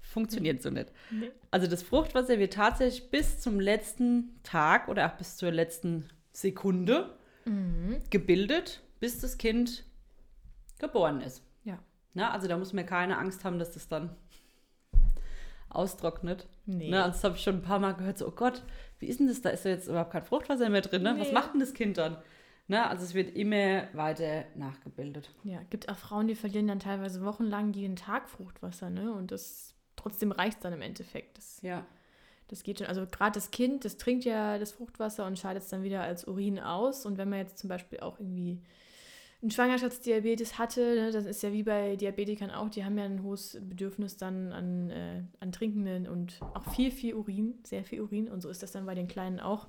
Funktioniert 0.00 0.62
so 0.62 0.70
nicht. 0.70 0.92
Nee. 1.10 1.30
Also 1.50 1.66
das 1.66 1.82
Fruchtwasser 1.82 2.38
wird 2.38 2.52
tatsächlich 2.52 3.10
bis 3.10 3.40
zum 3.40 3.58
letzten 3.58 4.38
Tag 4.44 4.88
oder 4.88 5.06
auch 5.10 5.16
bis 5.16 5.36
zur 5.36 5.50
letzten 5.50 6.08
Sekunde 6.32 7.16
Mhm. 7.46 8.00
gebildet, 8.10 8.80
bis 9.00 9.20
das 9.20 9.36
Kind 9.36 9.84
geboren 10.78 11.20
ist. 11.20 11.42
Ja. 11.64 11.78
Ne? 12.14 12.30
Also 12.30 12.48
da 12.48 12.56
muss 12.56 12.72
man 12.72 12.86
keine 12.86 13.18
Angst 13.18 13.44
haben, 13.44 13.58
dass 13.58 13.72
das 13.72 13.88
dann 13.88 14.16
austrocknet. 15.74 16.46
Nee. 16.66 16.90
Ne, 16.90 17.02
also 17.02 17.12
das 17.16 17.24
habe 17.24 17.36
ich 17.36 17.42
schon 17.42 17.56
ein 17.56 17.62
paar 17.62 17.78
Mal 17.78 17.92
gehört, 17.92 18.18
so, 18.18 18.26
oh 18.28 18.32
Gott, 18.32 18.62
wie 18.98 19.06
ist 19.06 19.20
denn 19.20 19.26
das? 19.26 19.42
Da 19.42 19.50
ist 19.50 19.64
ja 19.64 19.72
jetzt 19.72 19.88
überhaupt 19.88 20.12
kein 20.12 20.24
Fruchtwasser 20.24 20.68
mehr 20.70 20.80
drin. 20.80 21.02
Ne? 21.02 21.14
Was 21.18 21.28
Nee. 21.28 21.34
macht 21.34 21.52
denn 21.52 21.60
das 21.60 21.74
Kind 21.74 21.98
dann? 21.98 22.16
Ne? 22.68 22.86
Also 22.88 23.04
es 23.04 23.12
wird 23.14 23.36
immer 23.36 23.84
weiter 23.92 24.44
nachgebildet. 24.56 25.30
Ja, 25.42 25.60
gibt 25.68 25.88
auch 25.90 25.96
Frauen, 25.96 26.28
die 26.28 26.34
verlieren 26.34 26.66
dann 26.68 26.78
teilweise 26.80 27.22
wochenlang 27.24 27.72
jeden 27.74 27.96
Tag 27.96 28.28
Fruchtwasser, 28.30 28.88
ne? 28.88 29.12
Und 29.12 29.30
das 29.32 29.74
trotzdem 29.96 30.32
reicht 30.32 30.64
dann 30.64 30.72
im 30.72 30.80
Endeffekt. 30.80 31.36
Das, 31.36 31.60
Ja. 31.60 31.84
das 32.48 32.62
geht 32.62 32.78
schon. 32.78 32.86
Also 32.86 33.04
gerade 33.06 33.32
das 33.32 33.50
Kind, 33.50 33.84
das 33.84 33.98
trinkt 33.98 34.24
ja 34.24 34.58
das 34.58 34.72
Fruchtwasser 34.72 35.26
und 35.26 35.38
scheidet 35.38 35.62
es 35.64 35.68
dann 35.68 35.82
wieder 35.82 36.02
als 36.02 36.26
Urin 36.26 36.58
aus. 36.58 37.04
Und 37.04 37.18
wenn 37.18 37.28
man 37.28 37.40
jetzt 37.40 37.58
zum 37.58 37.68
Beispiel 37.68 38.00
auch 38.00 38.18
irgendwie 38.18 38.62
einen 39.42 39.50
Schwangerschaftsdiabetes 39.50 40.58
hatte, 40.58 40.80
ne, 40.94 41.10
das 41.10 41.26
ist 41.26 41.42
ja 41.42 41.52
wie 41.52 41.62
bei 41.62 41.96
Diabetikern 41.96 42.50
auch, 42.50 42.70
die 42.70 42.84
haben 42.84 42.96
ja 42.96 43.04
ein 43.04 43.22
hohes 43.22 43.58
Bedürfnis 43.60 44.16
dann 44.16 44.52
an, 44.52 44.90
äh, 44.90 45.22
an 45.40 45.52
Trinkenden 45.52 46.06
und 46.06 46.40
auch 46.54 46.72
viel, 46.74 46.90
viel 46.90 47.14
Urin, 47.14 47.58
sehr 47.64 47.84
viel 47.84 48.00
Urin. 48.00 48.28
Und 48.28 48.40
so 48.40 48.48
ist 48.48 48.62
das 48.62 48.72
dann 48.72 48.86
bei 48.86 48.94
den 48.94 49.08
Kleinen 49.08 49.40
auch 49.40 49.68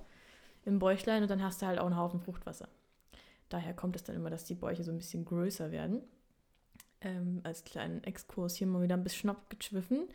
im 0.63 0.80
Bäuchlein 0.80 1.23
und 1.23 1.30
dann 1.30 1.43
hast 1.43 1.62
du 1.62 1.65
halt 1.65 1.80
auch 1.80 1.86
einen 1.86 1.97
Haufen 1.97 2.21
Fruchtwasser. 2.21 2.69
Daher 3.49 3.73
kommt 3.73 3.95
es 3.95 4.04
dann 4.04 4.15
immer, 4.15 4.30
dass 4.30 4.45
die 4.45 4.56
Bäuche 4.56 4.84
so 4.84 4.91
ein 4.91 4.97
bisschen 4.97 5.25
größer 5.25 5.71
werden. 5.71 6.01
Ähm, 7.01 7.41
als 7.43 7.63
kleinen 7.63 8.04
Exkurs 8.04 8.56
hier 8.56 8.67
mal 8.67 8.82
wieder 8.82 8.95
ein 8.95 9.04
bisschen 9.04 9.30
abgeschwiffen. 9.30 10.08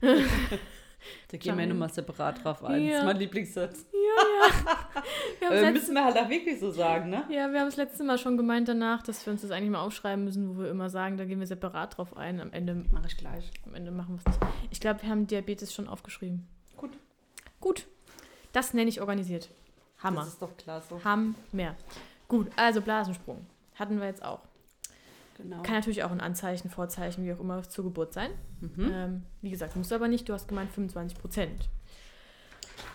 Da 1.28 1.36
gehen 1.36 1.56
wir 1.56 1.66
nochmal 1.66 1.90
separat 1.92 2.42
drauf 2.42 2.64
ein. 2.64 2.82
Das 2.82 2.92
Ja. 2.92 2.98
ist 2.98 3.04
mein 3.04 3.16
Lieblingssatz. 3.18 3.86
Ja, 3.92 3.98
ja. 3.98 5.02
Wir 5.40 5.50
Äh, 5.50 5.62
das 5.62 5.72
müssen 5.72 5.94
wir 5.94 6.04
halt 6.04 6.16
auch 6.16 6.28
wirklich 6.28 6.58
so 6.58 6.70
sagen, 6.70 7.10
ne? 7.10 7.24
Ja, 7.28 7.52
wir 7.52 7.60
haben 7.60 7.66
das 7.66 7.76
letzte 7.76 8.02
Mal 8.04 8.18
schon 8.18 8.36
gemeint 8.36 8.66
danach, 8.68 9.02
dass 9.02 9.24
wir 9.26 9.32
uns 9.32 9.42
das 9.42 9.50
eigentlich 9.50 9.70
mal 9.70 9.80
aufschreiben 9.82 10.24
müssen, 10.24 10.48
wo 10.56 10.62
wir 10.62 10.70
immer 10.70 10.88
sagen, 10.90 11.16
da 11.16 11.24
gehen 11.24 11.38
wir 11.38 11.46
separat 11.46 11.96
drauf 11.98 12.16
ein. 12.16 12.40
Am 12.40 12.52
Ende, 12.52 12.74
Mache 12.90 13.06
ich 13.06 13.16
gleich. 13.16 13.50
am 13.66 13.74
Ende 13.74 13.90
machen 13.90 14.18
wir 14.24 14.32
es 14.32 14.40
nicht. 14.40 14.52
Ich 14.70 14.80
glaube, 14.80 15.02
wir 15.02 15.10
haben 15.10 15.26
Diabetes 15.26 15.72
schon 15.74 15.86
aufgeschrieben. 15.88 16.46
Gut. 16.76 16.90
Gut. 17.60 17.86
Das 18.52 18.72
nenne 18.74 18.88
ich 18.88 19.00
organisiert. 19.00 19.50
Hammer. 20.02 20.20
Das 20.20 20.28
ist 20.28 20.42
doch 20.42 20.56
klasse. 20.56 21.02
Hammer. 21.04 21.34
Gut, 22.28 22.48
also 22.56 22.80
Blasensprung. 22.80 23.46
Hatten 23.76 24.00
wir 24.00 24.06
jetzt 24.06 24.24
auch. 24.24 24.40
Genau. 25.36 25.62
Kann 25.62 25.74
natürlich 25.74 26.02
auch 26.02 26.10
ein 26.10 26.20
Anzeichen, 26.20 26.70
Vorzeichen, 26.70 27.24
wie 27.24 27.32
auch 27.32 27.40
immer, 27.40 27.62
zur 27.62 27.84
Geburt 27.84 28.12
sein. 28.14 28.30
Mhm. 28.60 28.90
Ähm, 28.92 29.22
wie 29.42 29.50
gesagt, 29.50 29.76
muss 29.76 29.92
aber 29.92 30.08
nicht. 30.08 30.28
Du 30.28 30.32
hast 30.32 30.48
gemeint 30.48 30.70
25 30.72 31.18
Prozent. 31.18 31.68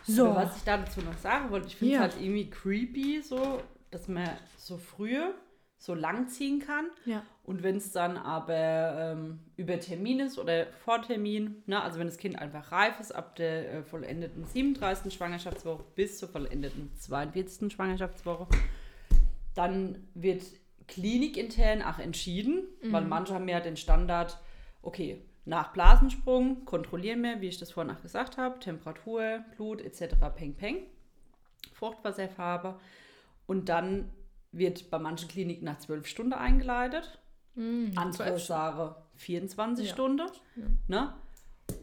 So. 0.08 0.36
was 0.36 0.58
ich 0.58 0.64
dazu 0.64 1.02
noch 1.02 1.18
sagen 1.18 1.52
wollte, 1.52 1.68
ich 1.68 1.76
finde 1.76 1.94
es 1.94 1.98
Ja. 1.98 2.02
halt 2.02 2.16
irgendwie 2.20 2.50
creepy, 2.50 3.22
so, 3.22 3.62
dass 3.92 4.08
man 4.08 4.28
so 4.58 4.78
früh 4.78 5.18
so 5.78 5.96
lang 5.96 6.28
ziehen 6.28 6.60
kann. 6.60 6.86
Ja. 7.06 7.24
Und 7.44 7.64
wenn 7.64 7.78
es 7.78 7.92
dann 7.92 8.18
aber 8.18 8.54
ähm, 9.16 9.40
über 9.58 9.80
Termin 9.80 10.20
ist 10.20 10.38
oder 10.38 10.68
vor 10.84 11.02
Termin, 11.02 11.64
ne, 11.66 11.82
also 11.82 12.00
wenn 12.00 12.06
das 12.08 12.18
Kind 12.18 12.38
einfach 12.38 12.72
reif 12.72 13.00
ist, 13.00 13.14
ab 13.14 13.36
der 13.36 13.74
äh, 13.74 13.84
vollendeten 13.84 14.46
37. 14.46 15.12
Schwangerschaftswoche 15.14 15.84
bis 15.96 16.20
zur 16.20 16.30
vollendeten 16.30 16.92
42. 16.96 17.74
Schwangerschaftswoche, 17.74 18.48
dann 19.56 20.08
wird 20.14 20.44
klinikintern 20.92 21.82
auch 21.82 21.98
entschieden, 22.00 22.68
weil 22.92 23.06
manche 23.06 23.34
haben 23.34 23.48
ja 23.48 23.60
den 23.60 23.78
Standard, 23.78 24.38
okay, 24.82 25.22
nach 25.46 25.74
Blasensprung 25.74 26.66
kontrollieren 26.66 27.24
wir, 27.24 27.42
wie 27.42 27.48
ich 27.48 27.58
das 27.58 27.72
vorhin 27.72 27.96
auch 27.96 28.02
gesagt 28.02 28.38
habe, 28.38 28.60
Temperatur, 28.60 29.44
Blut 29.56 29.82
etc. 29.82 30.16
Peng 30.36 30.54
Peng, 30.56 30.84
Fruchtwasserfarbe 31.74 32.80
und 33.48 33.70
dann 33.70 34.12
wird 34.52 34.92
bei 34.92 35.00
manchen 35.00 35.30
Kliniken 35.30 35.66
nach 35.66 35.80
12 35.80 36.06
Stunden 36.06 36.34
eingeleitet. 36.34 37.20
Mhm, 37.56 37.94
Andere 37.96 38.12
zwölf 38.28 38.44
sagen 38.44 38.96
24 39.16 39.88
Ja. 39.88 39.94
Stunden. 39.94 40.28
Ja. 40.56 40.64
Ne? 40.88 41.14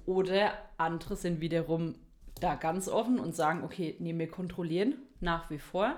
Oder 0.07 0.53
andere 0.77 1.17
sind 1.17 1.41
wiederum 1.41 1.95
da 2.41 2.55
ganz 2.57 2.89
offen 2.89 3.19
und 3.19 3.35
sagen, 3.35 3.65
okay, 3.65 3.97
nee, 3.99 4.17
wir 4.17 4.31
kontrollieren 4.31 4.97
nach 5.21 5.51
wie 5.51 5.59
vor 5.59 5.97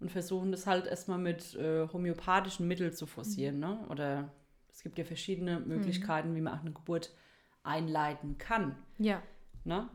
und 0.00 0.10
versuchen 0.10 0.52
das 0.52 0.66
halt 0.66 0.86
erstmal 0.86 1.18
mit 1.18 1.54
äh, 1.54 1.88
homöopathischen 1.88 2.68
Mitteln 2.68 2.92
zu 2.92 3.06
forcieren. 3.06 3.58
Ne? 3.58 3.78
Oder 3.88 4.32
es 4.72 4.82
gibt 4.82 4.98
ja 4.98 5.04
verschiedene 5.04 5.60
Möglichkeiten, 5.60 6.34
wie 6.34 6.40
man 6.40 6.54
auch 6.54 6.60
eine 6.60 6.72
Geburt 6.72 7.14
einleiten 7.62 8.38
kann. 8.38 8.76
Ja. 8.98 9.22
Ne? 9.64 9.88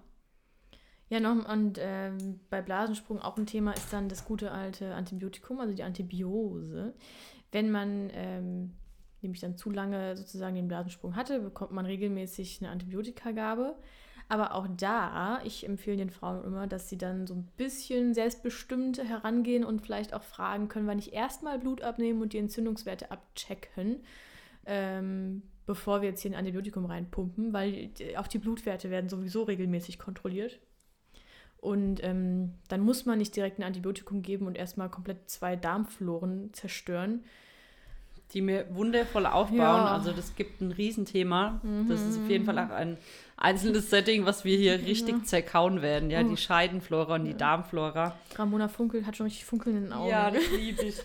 Ja, 1.10 1.20
noch 1.20 1.48
und 1.48 1.78
ähm, 1.80 2.40
bei 2.50 2.62
Blasensprung 2.62 3.20
auch 3.20 3.38
ein 3.38 3.46
Thema 3.46 3.74
ist 3.74 3.92
dann 3.92 4.08
das 4.08 4.24
gute 4.24 4.52
alte 4.52 4.96
Antibiotikum, 4.96 5.60
also 5.60 5.74
die 5.74 5.84
Antibiose. 5.84 6.94
Wenn 7.52 7.70
man 7.70 8.10
ähm, 8.14 8.78
nämlich 9.22 9.42
dann 9.42 9.58
zu 9.58 9.70
lange 9.72 10.16
sozusagen 10.16 10.56
den 10.56 10.70
Blasensprung 10.70 11.18
hatte, 11.18 11.40
bekommt 11.40 11.74
man 11.74 11.86
regelmäßig 11.86 12.62
eine 12.62 12.72
Antibiotikagabe. 12.72 13.76
Aber 14.32 14.56
auch 14.56 14.66
da, 14.78 15.42
ich 15.44 15.68
empfehle 15.68 15.98
den 15.98 16.10
Frauen 16.10 16.46
immer, 16.46 16.66
dass 16.66 16.88
sie 16.88 16.98
dann 16.98 17.28
so 17.28 17.34
ein 17.34 17.50
bisschen 17.58 18.14
selbstbestimmt 18.14 19.04
herangehen 19.04 19.66
und 19.66 19.82
vielleicht 19.82 20.14
auch 20.14 20.24
fragen, 20.24 20.70
können 20.70 20.86
wir 20.86 20.96
nicht 20.96 21.12
erstmal 21.12 21.60
Blut 21.60 21.82
abnehmen 21.82 22.22
und 22.22 22.32
die 22.32 22.38
Entzündungswerte 22.38 23.12
abchecken, 23.12 23.98
ähm, 24.66 25.42
bevor 25.66 26.02
wir 26.02 26.08
jetzt 26.08 26.22
hier 26.22 26.32
ein 26.32 26.38
Antibiotikum 26.38 26.86
reinpumpen, 26.86 27.52
weil 27.52 27.92
auch 28.16 28.28
die 28.28 28.38
Blutwerte 28.38 28.90
werden 28.90 29.10
sowieso 29.10 29.44
regelmäßig 29.44 30.00
kontrolliert. 30.00 30.62
Und 31.58 32.02
ähm, 32.02 32.54
dann 32.70 32.80
muss 32.80 33.06
man 33.06 33.18
nicht 33.18 33.36
direkt 33.36 33.60
ein 33.60 33.64
Antibiotikum 33.64 34.22
geben 34.22 34.48
und 34.48 34.58
erstmal 34.58 34.90
komplett 34.90 35.30
zwei 35.30 35.58
Darmfloren 35.58 36.54
zerstören. 36.54 37.26
Die 38.34 38.42
mir 38.42 38.66
wundervoll 38.74 39.26
aufbauen. 39.26 39.60
Ja. 39.60 39.88
Also 39.88 40.14
das 40.14 40.36
gibt 40.36 40.62
ein 40.62 40.72
Riesenthema. 40.72 41.60
Das 41.90 42.02
ist 42.02 42.18
auf 42.18 42.30
jeden 42.30 42.46
Fall 42.46 42.58
auch 42.60 42.70
ein 42.70 42.98
einzelnes 43.36 43.90
Setting, 43.90 44.26
was 44.26 44.46
wir 44.46 44.58
hier 44.58 44.74
richtig 44.86 45.26
zerkauen 45.26 45.82
werden. 45.82 46.10
Ja, 46.10 46.24
die 46.24 46.38
Scheidenflora 46.38 47.16
und 47.16 47.26
die 47.26 47.36
Darmflora. 47.36 48.16
Ramona 48.36 48.68
Funkel 48.70 49.06
hat 49.06 49.18
schon 49.18 49.26
richtig 49.26 49.46
Funkeln 49.46 49.76
in 49.76 49.84
den 49.84 49.94
Augen. 49.94 50.10
Ja, 50.10 50.32
das 50.32 50.50
liebe 50.52 50.84
ich. 50.84 50.96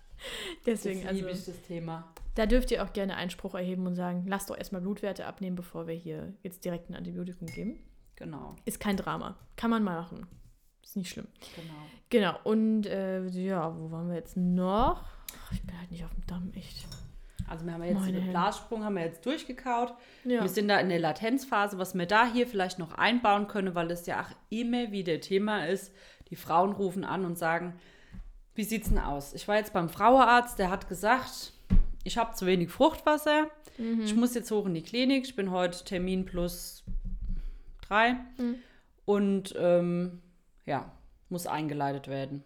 Deswegen, 0.66 1.00
das 1.00 1.08
also, 1.08 1.20
liebe 1.20 1.30
ich, 1.32 1.44
das 1.44 1.62
Thema. 1.62 2.12
da 2.34 2.46
dürft 2.46 2.70
ihr 2.70 2.84
auch 2.84 2.92
gerne 2.92 3.16
Einspruch 3.16 3.54
erheben 3.54 3.86
und 3.86 3.96
sagen, 3.96 4.24
lasst 4.28 4.50
doch 4.50 4.56
erstmal 4.56 4.82
Blutwerte 4.82 5.26
abnehmen, 5.26 5.56
bevor 5.56 5.86
wir 5.86 5.94
hier 5.94 6.34
jetzt 6.42 6.64
direkt 6.64 6.90
ein 6.90 6.94
Antibiotikum 6.94 7.48
geben. 7.48 7.80
Genau, 8.16 8.54
Ist 8.66 8.78
kein 8.80 8.98
Drama. 8.98 9.36
Kann 9.56 9.70
man 9.70 9.82
mal 9.82 9.96
machen. 10.02 10.26
Ist 10.84 10.96
nicht 10.96 11.08
schlimm. 11.10 11.26
genau. 11.56 11.74
Genau. 12.10 12.38
Und 12.44 12.86
äh, 12.86 13.26
ja, 13.28 13.74
wo 13.78 13.90
waren 13.90 14.08
wir 14.08 14.16
jetzt 14.16 14.36
noch? 14.36 15.04
Ich 15.52 15.62
bin 15.62 15.78
halt 15.78 15.90
nicht 15.90 16.04
auf 16.04 16.14
dem 16.14 16.26
Damm, 16.26 16.52
echt. 16.54 16.86
Also 17.48 17.66
wir 17.66 17.72
haben 17.72 17.82
jetzt 17.82 18.00
Meine 18.00 18.20
den. 18.20 18.30
Blassprung 18.30 18.84
haben 18.84 18.94
wir 18.94 19.02
jetzt 19.02 19.26
durchgekaut. 19.26 19.94
Ja. 20.24 20.42
Wir 20.42 20.48
sind 20.48 20.68
da 20.68 20.78
in 20.78 20.88
der 20.88 21.00
Latenzphase, 21.00 21.78
was 21.78 21.94
wir 21.94 22.06
da 22.06 22.26
hier 22.32 22.46
vielleicht 22.46 22.78
noch 22.78 22.94
einbauen 22.94 23.48
können, 23.48 23.74
weil 23.74 23.88
das 23.88 24.06
ja 24.06 24.20
auch 24.22 24.30
immer 24.50 24.92
wieder 24.92 25.20
Thema 25.20 25.66
ist. 25.66 25.92
Die 26.30 26.36
Frauen 26.36 26.72
rufen 26.72 27.04
an 27.04 27.24
und 27.24 27.36
sagen, 27.36 27.74
wie 28.54 28.62
sieht's 28.62 28.88
denn 28.88 28.98
aus? 28.98 29.34
Ich 29.34 29.48
war 29.48 29.56
jetzt 29.56 29.72
beim 29.72 29.88
Frauenarzt, 29.88 30.60
der 30.60 30.70
hat 30.70 30.88
gesagt, 30.88 31.52
ich 32.04 32.18
habe 32.18 32.34
zu 32.34 32.46
wenig 32.46 32.70
Fruchtwasser. 32.70 33.48
Ich 34.04 34.14
muss 34.14 34.34
jetzt 34.34 34.50
hoch 34.50 34.66
in 34.66 34.74
die 34.74 34.82
Klinik. 34.82 35.24
Ich 35.24 35.34
bin 35.36 35.50
heute 35.50 35.84
Termin 35.84 36.26
plus 36.26 36.84
drei. 37.80 38.12
Mhm. 38.36 38.56
Und 39.06 39.54
ähm, 39.58 40.20
ja, 40.66 40.92
muss 41.30 41.46
eingeleitet 41.46 42.06
werden. 42.06 42.44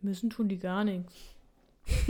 Müssen 0.00 0.30
tun 0.30 0.48
die 0.48 0.58
gar 0.58 0.84
nichts. 0.84 1.14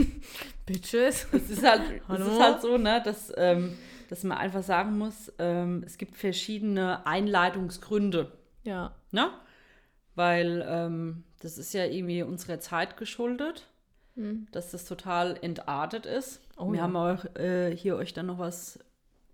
Bitches. 0.66 1.26
Es 1.32 1.50
ist 1.50 1.64
halt, 1.64 1.82
es 2.08 2.20
ist 2.26 2.40
halt 2.40 2.60
so, 2.60 2.76
ne, 2.78 3.00
dass, 3.04 3.32
ähm, 3.36 3.76
dass 4.10 4.24
man 4.24 4.38
einfach 4.38 4.62
sagen 4.62 4.98
muss, 4.98 5.32
ähm, 5.38 5.82
es 5.86 5.98
gibt 5.98 6.16
verschiedene 6.16 7.06
Einleitungsgründe, 7.06 8.32
Ja. 8.64 8.94
ne? 9.10 9.30
Weil 10.14 10.64
ähm, 10.68 11.24
das 11.40 11.58
ist 11.58 11.72
ja 11.74 11.84
irgendwie 11.84 12.22
unserer 12.22 12.60
Zeit 12.60 12.96
geschuldet, 12.96 13.66
Mhm. 14.16 14.48
dass 14.50 14.72
das 14.72 14.84
total 14.84 15.38
entartet 15.42 16.04
ist. 16.04 16.40
Oh 16.56 16.72
Wir 16.72 16.78
ja. 16.78 16.82
haben 16.82 16.96
auch 16.96 17.24
äh, 17.36 17.70
hier 17.76 17.94
euch 17.96 18.12
dann 18.14 18.26
noch 18.26 18.38
was 18.40 18.80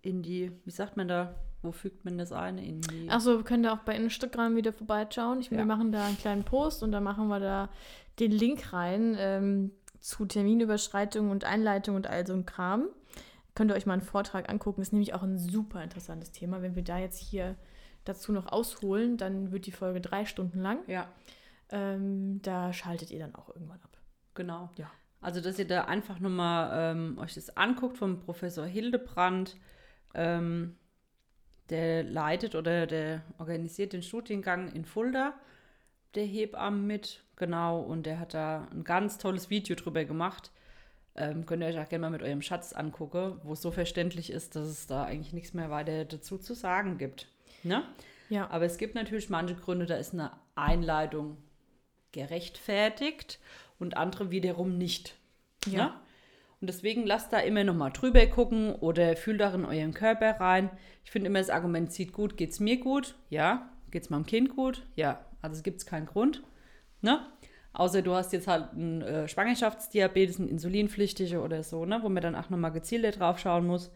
in 0.02 0.22
die, 0.22 0.52
wie 0.66 0.70
sagt 0.70 0.98
man 0.98 1.08
da, 1.08 1.34
wo 1.62 1.72
fügt 1.72 2.04
man 2.04 2.18
das 2.18 2.30
ein? 2.32 2.58
In 2.58 2.82
die, 2.82 3.08
Achso, 3.08 3.38
wir 3.38 3.44
können 3.44 3.62
da 3.62 3.72
auch 3.72 3.78
bei 3.78 3.96
Instagram 3.96 4.54
wieder 4.56 4.74
vorbeischauen. 4.74 5.40
Ich, 5.40 5.48
Ja. 5.50 5.56
Wir 5.56 5.64
machen 5.64 5.90
da 5.90 6.04
einen 6.04 6.18
kleinen 6.18 6.44
Post 6.44 6.82
und 6.82 6.92
dann 6.92 7.02
machen 7.02 7.28
wir 7.28 7.40
da 7.40 7.70
den 8.18 8.30
Link 8.30 8.72
rein 8.72 9.16
ähm, 9.18 9.72
zu 10.00 10.26
Terminüberschreitung 10.26 11.30
und 11.30 11.44
Einleitung 11.44 11.96
und 11.96 12.06
all 12.06 12.26
so 12.26 12.34
ein 12.34 12.46
Kram. 12.46 12.88
Könnt 13.54 13.70
ihr 13.70 13.74
euch 13.76 13.86
mal 13.86 13.94
einen 13.94 14.02
Vortrag 14.02 14.48
angucken. 14.50 14.82
Ist 14.82 14.92
nämlich 14.92 15.14
auch 15.14 15.22
ein 15.22 15.38
super 15.38 15.82
interessantes 15.82 16.32
Thema. 16.32 16.60
Wenn 16.62 16.74
wir 16.76 16.82
da 16.84 16.98
jetzt 16.98 17.18
hier 17.18 17.56
dazu 18.04 18.32
noch 18.32 18.46
ausholen, 18.50 19.16
dann 19.16 19.52
wird 19.52 19.66
die 19.66 19.72
Folge 19.72 20.00
drei 20.00 20.24
Stunden 20.26 20.60
lang. 20.60 20.78
ja, 20.88 21.08
Ähm, 21.70 22.42
da 22.42 22.72
schaltet 22.72 23.10
ihr 23.10 23.18
dann 23.18 23.34
auch 23.34 23.48
irgendwann 23.48 23.80
ab. 23.82 23.96
genau. 24.34 24.70
Ja. 24.76 24.90
Also, 25.20 25.40
dass 25.40 25.58
ihr 25.58 25.66
da 25.66 25.84
einfach 25.84 26.20
nochmal 26.20 26.92
ähm, 26.94 27.16
euch 27.18 27.32
das 27.34 27.56
anguckt 27.56 27.96
vom 27.96 28.20
Professor 28.20 28.66
Hildebrand. 28.66 29.56
Ähm, 30.14 30.76
der 31.70 32.02
leitet 32.04 32.54
oder 32.54 32.86
der 32.86 33.22
organisiert 33.38 33.94
den 33.94 34.02
Studiengang 34.02 34.70
in 34.72 34.84
Fulda, 34.84 35.32
der 36.14 36.24
Hebammen 36.24 36.86
mit, 36.86 37.22
genau. 37.36 37.80
Und 37.80 38.04
der 38.06 38.18
hat 38.18 38.34
da 38.34 38.68
ein 38.70 38.84
ganz 38.84 39.18
tolles 39.18 39.50
Video 39.50 39.76
drüber 39.76 40.04
gemacht. 40.04 40.50
Ähm, 41.16 41.46
könnt 41.46 41.62
ihr 41.62 41.68
euch 41.68 41.78
auch 41.78 41.88
gerne 41.88 42.02
mal 42.02 42.10
mit 42.10 42.22
eurem 42.22 42.42
Schatz 42.42 42.72
angucken, 42.72 43.40
wo 43.44 43.52
es 43.52 43.62
so 43.62 43.70
verständlich 43.70 44.30
ist, 44.30 44.56
dass 44.56 44.66
es 44.66 44.86
da 44.86 45.04
eigentlich 45.04 45.32
nichts 45.32 45.54
mehr 45.54 45.70
weiter 45.70 46.04
dazu 46.04 46.38
zu 46.38 46.54
sagen 46.54 46.98
gibt. 46.98 47.28
Ne? 47.62 47.84
Ja. 48.28 48.50
Aber 48.50 48.64
es 48.64 48.78
gibt 48.78 48.94
natürlich 48.94 49.30
manche 49.30 49.54
Gründe, 49.54 49.86
da 49.86 49.96
ist 49.96 50.12
eine 50.12 50.32
Einleitung 50.56 51.36
gerechtfertigt 52.12 53.38
und 53.78 53.96
andere 53.96 54.30
wiederum 54.30 54.76
nicht. 54.76 55.16
Ja. 55.66 55.86
Ne? 55.86 55.94
Und 56.60 56.68
deswegen 56.68 57.06
lasst 57.06 57.32
da 57.32 57.40
immer 57.40 57.62
noch 57.62 57.74
mal 57.74 57.90
drüber 57.90 58.26
gucken 58.26 58.74
oder 58.74 59.16
fühlt 59.16 59.42
auch 59.42 59.54
in 59.54 59.66
euren 59.66 59.92
Körper 59.92 60.40
rein. 60.40 60.70
Ich 61.04 61.10
finde 61.10 61.26
immer, 61.28 61.38
das 61.38 61.50
Argument 61.50 61.92
zieht 61.92 62.12
gut, 62.12 62.36
geht 62.36 62.50
es 62.50 62.60
mir 62.60 62.78
gut? 62.78 63.16
Ja. 63.28 63.70
Geht 63.90 64.04
es 64.04 64.10
meinem 64.10 64.26
Kind 64.26 64.56
gut? 64.56 64.86
Ja. 64.96 65.24
Also 65.44 65.58
es 65.58 65.62
gibt 65.62 65.84
keinen 65.84 66.06
Grund. 66.06 66.42
Ne? 67.02 67.20
Außer 67.74 68.00
du 68.00 68.14
hast 68.14 68.32
jetzt 68.32 68.48
halt 68.48 68.72
einen 68.72 69.02
äh, 69.02 69.28
Schwangerschaftsdiabetes, 69.28 70.40
einen 70.40 70.48
insulinpflichtige 70.48 71.42
oder 71.42 71.62
so, 71.62 71.84
ne? 71.84 71.98
wo 72.02 72.08
man 72.08 72.22
dann 72.22 72.34
auch 72.34 72.48
noch 72.48 72.56
mal 72.56 72.70
gezielter 72.70 73.10
drauf 73.10 73.38
schauen 73.38 73.66
muss. 73.66 73.90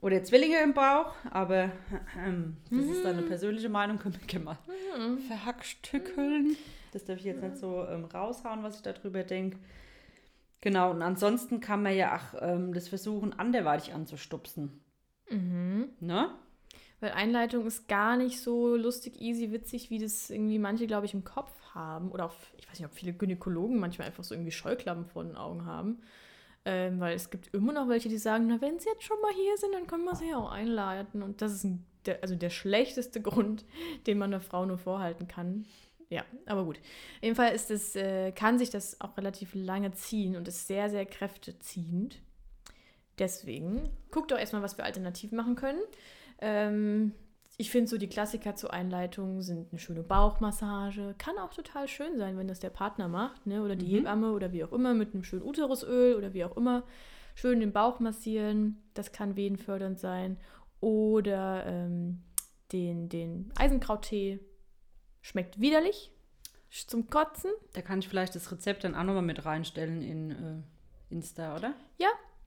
Oder 0.00 0.22
Zwillinge 0.24 0.60
im 0.62 0.74
Bauch, 0.74 1.14
aber 1.30 1.70
ähm, 2.24 2.56
das 2.70 2.86
ist 2.86 3.04
dann 3.04 3.18
eine 3.18 3.26
persönliche 3.26 3.68
Meinung, 3.68 3.98
können 3.98 4.16
wir 4.18 4.26
gerne 4.26 4.44
mal 4.44 4.58
verhackstückeln. 5.28 6.56
Das 6.92 7.04
darf 7.04 7.18
ich 7.18 7.24
jetzt 7.24 7.42
nicht 7.42 7.56
so 7.56 7.84
ähm, 7.86 8.04
raushauen, 8.04 8.62
was 8.62 8.76
ich 8.76 8.82
darüber 8.82 9.22
denke. 9.22 9.58
Genau, 10.60 10.90
und 10.90 11.02
ansonsten 11.02 11.60
kann 11.60 11.82
man 11.82 11.94
ja 11.94 12.16
auch 12.16 12.40
ähm, 12.40 12.72
das 12.74 12.88
versuchen, 12.88 13.38
anderweitig 13.38 13.92
anzustupsen. 13.92 14.80
Mhm. 15.30 15.90
Ne? 16.00 16.30
Weil 17.00 17.12
Einleitung 17.12 17.66
ist 17.66 17.86
gar 17.86 18.16
nicht 18.16 18.40
so 18.40 18.74
lustig, 18.74 19.20
easy, 19.20 19.52
witzig, 19.52 19.88
wie 19.90 19.98
das 19.98 20.30
irgendwie 20.30 20.58
manche, 20.58 20.86
glaube 20.86 21.06
ich, 21.06 21.14
im 21.14 21.24
Kopf 21.24 21.52
haben. 21.74 22.10
Oder 22.10 22.26
auch, 22.26 22.34
ich 22.56 22.68
weiß 22.68 22.78
nicht, 22.80 22.88
ob 22.88 22.94
viele 22.94 23.12
Gynäkologen 23.12 23.78
manchmal 23.78 24.08
einfach 24.08 24.24
so 24.24 24.34
irgendwie 24.34 24.50
Scheuklappen 24.50 25.06
vor 25.06 25.22
den 25.22 25.36
Augen 25.36 25.64
haben. 25.64 26.00
Ähm, 26.64 26.98
weil 26.98 27.14
es 27.14 27.30
gibt 27.30 27.54
immer 27.54 27.72
noch 27.72 27.88
welche, 27.88 28.08
die 28.08 28.18
sagen, 28.18 28.46
na, 28.48 28.60
wenn 28.60 28.80
sie 28.80 28.88
jetzt 28.88 29.04
schon 29.04 29.20
mal 29.20 29.32
hier 29.32 29.56
sind, 29.56 29.74
dann 29.74 29.86
können 29.86 30.04
wir 30.04 30.16
sie 30.16 30.30
ja 30.30 30.38
auch 30.38 30.50
einleiten. 30.50 31.22
Und 31.22 31.40
das 31.40 31.52
ist 31.52 31.64
ein, 31.64 31.86
der, 32.04 32.20
also 32.22 32.34
der 32.34 32.50
schlechteste 32.50 33.22
Grund, 33.22 33.64
den 34.06 34.18
man 34.18 34.32
einer 34.32 34.40
Frau 34.40 34.66
nur 34.66 34.78
vorhalten 34.78 35.28
kann. 35.28 35.66
Ja, 36.10 36.24
aber 36.46 36.64
gut. 36.64 36.80
Jedenfalls 37.20 37.62
ist 37.62 37.70
es, 37.70 37.96
äh, 37.96 38.32
kann 38.32 38.58
sich 38.58 38.70
das 38.70 39.00
auch 39.00 39.16
relativ 39.16 39.54
lange 39.54 39.92
ziehen 39.92 40.36
und 40.36 40.48
ist 40.48 40.66
sehr, 40.66 40.90
sehr 40.90 41.06
kräfteziehend. 41.06 42.20
Deswegen 43.18 43.88
guckt 44.10 44.30
doch 44.30 44.38
erstmal, 44.38 44.62
was 44.62 44.78
wir 44.78 44.84
alternativ 44.84 45.32
machen 45.32 45.54
können. 45.54 45.80
Ähm, 46.40 47.12
ich 47.56 47.70
finde 47.70 47.88
so 47.88 47.98
die 47.98 48.08
Klassiker 48.08 48.54
zur 48.54 48.72
Einleitung 48.72 49.42
sind 49.42 49.70
eine 49.72 49.78
schöne 49.80 50.02
Bauchmassage. 50.04 51.14
Kann 51.18 51.38
auch 51.38 51.52
total 51.52 51.88
schön 51.88 52.16
sein, 52.16 52.36
wenn 52.38 52.46
das 52.46 52.60
der 52.60 52.70
Partner 52.70 53.08
macht, 53.08 53.46
ne? 53.46 53.62
Oder 53.62 53.74
die 53.74 53.86
Mhm. 53.86 53.90
Hebamme 53.96 54.32
oder 54.32 54.52
wie 54.52 54.62
auch 54.64 54.72
immer 54.72 54.94
mit 54.94 55.12
einem 55.12 55.24
schönen 55.24 55.42
Uterusöl 55.42 56.14
oder 56.14 56.34
wie 56.34 56.44
auch 56.44 56.56
immer. 56.56 56.84
Schön 57.34 57.60
den 57.60 57.72
Bauch 57.72 57.98
massieren. 58.00 58.82
Das 58.94 59.12
kann 59.12 59.36
wehenfördernd 59.36 59.98
sein. 59.98 60.38
Oder 60.80 61.66
ähm, 61.66 62.22
den, 62.72 63.08
den 63.08 63.52
Eisenkrauttee. 63.56 64.40
Schmeckt 65.20 65.60
widerlich. 65.60 66.12
Zum 66.70 67.08
Kotzen. 67.10 67.50
Da 67.72 67.82
kann 67.82 67.98
ich 67.98 68.08
vielleicht 68.08 68.34
das 68.34 68.52
Rezept 68.52 68.84
dann 68.84 68.94
auch 68.94 69.02
nochmal 69.04 69.22
mit 69.22 69.44
reinstellen 69.44 70.02
in 70.02 70.30
äh, 70.30 70.62
Insta, 71.10 71.56
oder? 71.56 71.74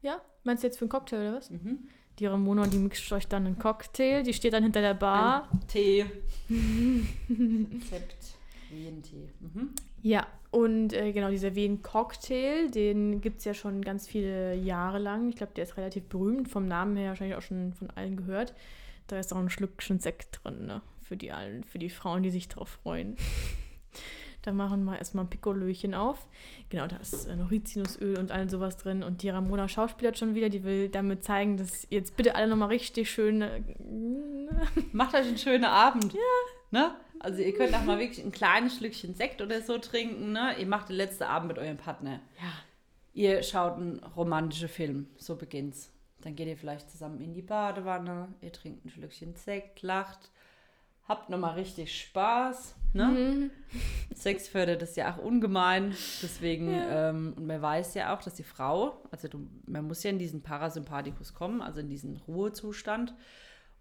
Ja, 0.03 0.19
meinst 0.43 0.63
du 0.63 0.67
jetzt 0.67 0.77
für 0.77 0.85
einen 0.85 0.89
Cocktail 0.89 1.19
oder 1.29 1.37
was? 1.37 1.49
Mhm. 1.49 1.89
Die 2.21 2.27
Ramona, 2.27 2.67
die 2.67 2.77
mixt 2.77 3.11
euch 3.13 3.27
dann 3.27 3.47
einen 3.47 3.57
Cocktail. 3.57 4.21
Die 4.21 4.35
steht 4.35 4.53
dann 4.53 4.61
hinter 4.61 4.81
der 4.81 4.93
Bar. 4.93 5.49
Ein 5.51 5.67
Tee. 5.67 6.05
Rezept. 6.47 8.37
Wien-Tee. 8.69 9.27
Mhm. 9.39 9.71
Ja, 10.03 10.27
und 10.51 10.93
äh, 10.93 11.13
genau, 11.13 11.31
dieser 11.31 11.55
Wien-Cocktail, 11.55 12.69
den 12.69 13.21
gibt 13.21 13.39
es 13.39 13.45
ja 13.45 13.55
schon 13.55 13.81
ganz 13.81 14.07
viele 14.07 14.53
Jahre 14.53 14.99
lang. 14.99 15.29
Ich 15.29 15.35
glaube, 15.35 15.53
der 15.55 15.63
ist 15.63 15.77
relativ 15.77 16.03
berühmt, 16.09 16.47
vom 16.47 16.67
Namen 16.67 16.95
her 16.95 17.09
wahrscheinlich 17.09 17.37
auch 17.37 17.41
schon 17.41 17.73
von 17.73 17.89
allen 17.89 18.17
gehört. 18.17 18.53
Da 19.07 19.17
ist 19.17 19.33
auch 19.33 19.39
ein 19.39 19.49
Schlückchen 19.49 19.99
Sekt 19.99 20.41
drin, 20.43 20.67
ne? 20.67 20.83
Für 21.01 21.17
die, 21.17 21.31
allen, 21.31 21.63
für 21.63 21.79
die 21.79 21.89
Frauen, 21.89 22.21
die 22.21 22.29
sich 22.29 22.49
drauf 22.49 22.77
freuen. 22.83 23.15
Da 24.41 24.51
machen 24.51 24.83
wir 24.85 24.97
erstmal 24.97 25.25
ein 25.25 25.29
Pikolöchen 25.29 25.93
auf. 25.93 26.27
Genau, 26.69 26.87
da 26.87 26.97
ist 26.97 27.25
äh, 27.27 27.35
noch 27.35 27.51
Rizinusöl 27.51 28.17
und 28.17 28.31
all 28.31 28.49
sowas 28.49 28.77
drin. 28.77 29.03
Und 29.03 29.21
die 29.21 29.29
Ramona 29.29 29.67
schauspielert 29.67 30.17
schon 30.17 30.35
wieder, 30.35 30.49
die 30.49 30.63
will 30.63 30.89
damit 30.89 31.23
zeigen, 31.23 31.57
dass 31.57 31.87
jetzt 31.89 32.17
bitte 32.17 32.35
alle 32.35 32.47
nochmal 32.47 32.69
richtig 32.69 33.09
schön. 33.09 33.41
Äh, 33.41 33.61
Macht 34.91 35.13
euch 35.13 35.27
einen 35.27 35.37
schönen 35.37 35.65
Abend. 35.65 36.13
Ja. 36.13 36.19
Ne? 36.71 36.95
Also 37.19 37.41
ihr 37.41 37.53
könnt 37.53 37.75
auch 37.75 37.83
mal 37.83 37.99
wirklich 37.99 38.25
ein 38.25 38.31
kleines 38.31 38.77
Schlückchen 38.77 39.13
Sekt 39.13 39.41
oder 39.41 39.61
so 39.61 39.77
trinken. 39.77 40.31
Ne? 40.31 40.55
Ihr 40.59 40.65
macht 40.65 40.89
den 40.89 40.95
letzten 40.95 41.23
Abend 41.23 41.49
mit 41.49 41.59
eurem 41.59 41.77
Partner. 41.77 42.19
ja, 42.39 42.51
Ihr 43.13 43.43
schaut 43.43 43.75
einen 43.75 43.99
romantischen 44.15 44.69
Film. 44.69 45.07
So 45.17 45.35
beginnt's. 45.35 45.91
Dann 46.21 46.35
geht 46.35 46.47
ihr 46.47 46.57
vielleicht 46.57 46.89
zusammen 46.89 47.19
in 47.19 47.33
die 47.33 47.41
Badewanne. 47.41 48.29
Ihr 48.41 48.51
trinkt 48.51 48.85
ein 48.85 48.89
Schlückchen 48.89 49.35
Sekt, 49.35 49.81
lacht. 49.81 50.31
Habt 51.07 51.29
nochmal 51.29 51.55
richtig 51.55 51.99
Spaß. 51.99 52.75
Ne? 52.93 53.05
Mhm. 53.05 53.51
Sex 54.13 54.47
fördert 54.47 54.81
das 54.81 54.95
ja 54.95 55.13
auch 55.13 55.17
ungemein. 55.17 55.95
Deswegen, 56.21 56.69
ähm, 56.71 57.33
und 57.37 57.47
man 57.47 57.61
weiß 57.61 57.93
ja 57.93 58.13
auch, 58.13 58.21
dass 58.21 58.35
die 58.35 58.43
Frau, 58.43 59.01
also 59.11 59.27
du, 59.27 59.47
man 59.65 59.87
muss 59.87 60.03
ja 60.03 60.09
in 60.09 60.19
diesen 60.19 60.41
Parasympathikus 60.41 61.33
kommen, 61.33 61.61
also 61.61 61.79
in 61.79 61.89
diesen 61.89 62.17
Ruhezustand. 62.17 63.13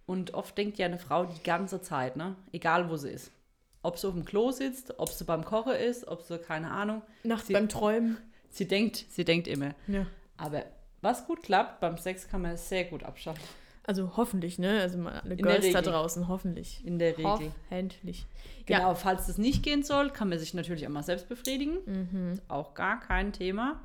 Und 0.07 0.35
oft 0.35 0.57
denkt 0.59 0.79
ja 0.79 0.87
eine 0.87 0.99
Frau 0.99 1.25
die 1.25 1.43
ganze 1.43 1.83
Zeit, 1.83 2.17
ne? 2.17 2.37
egal 2.53 2.91
wo 2.91 2.97
sie 2.97 3.11
ist. 3.11 3.33
Ob 3.83 3.99
sie 3.99 4.07
auf 4.09 4.15
dem 4.15 4.25
Klo 4.25 4.51
sitzt, 4.51 4.99
ob 4.99 5.09
sie 5.09 5.25
beim 5.25 5.45
Kochen 5.45 5.73
ist, 5.73 6.07
ob 6.07 6.23
sie, 6.23 6.39
keine 6.39 6.71
Ahnung. 6.71 7.03
nachts 7.23 7.51
beim 7.53 7.69
Träumen. 7.69 8.19
Sie 8.51 8.67
denkt, 8.67 9.07
sie 9.09 9.25
denkt 9.25 9.47
immer. 9.47 9.75
Ja. 9.87 10.07
Aber 10.37 10.65
was 11.01 11.27
gut 11.27 11.43
klappt, 11.43 11.81
beim 11.81 11.97
Sex 11.97 12.29
kann 12.29 12.43
man 12.43 12.53
es 12.53 12.69
sehr 12.69 12.85
gut 12.85 13.05
abschalten. 13.05 13.43
Also 13.85 14.17
hoffentlich, 14.17 14.59
ne? 14.59 14.81
Also 14.81 14.99
mal 14.99 15.21
alle 15.21 15.37
der 15.37 15.47
Girls 15.47 15.73
da 15.73 15.83
draußen, 15.83 16.29
hoffentlich. 16.29 16.85
In 16.85 16.99
der 16.99 17.17
Regel. 17.17 17.25
Hoffentlich. 17.31 18.27
Genau, 18.67 18.95
falls 18.95 19.27
das 19.27 19.39
nicht 19.39 19.63
gehen 19.63 19.83
soll, 19.83 20.11
kann 20.11 20.29
man 20.29 20.39
sich 20.39 20.55
natürlich 20.55 20.87
auch 20.87 20.91
mal 20.93 21.03
selbst 21.03 21.29
befriedigen. 21.29 21.79
Mhm. 21.87 22.41
Auch 22.49 22.75
gar 22.75 23.01
kein 23.01 23.33
Thema. 23.33 23.81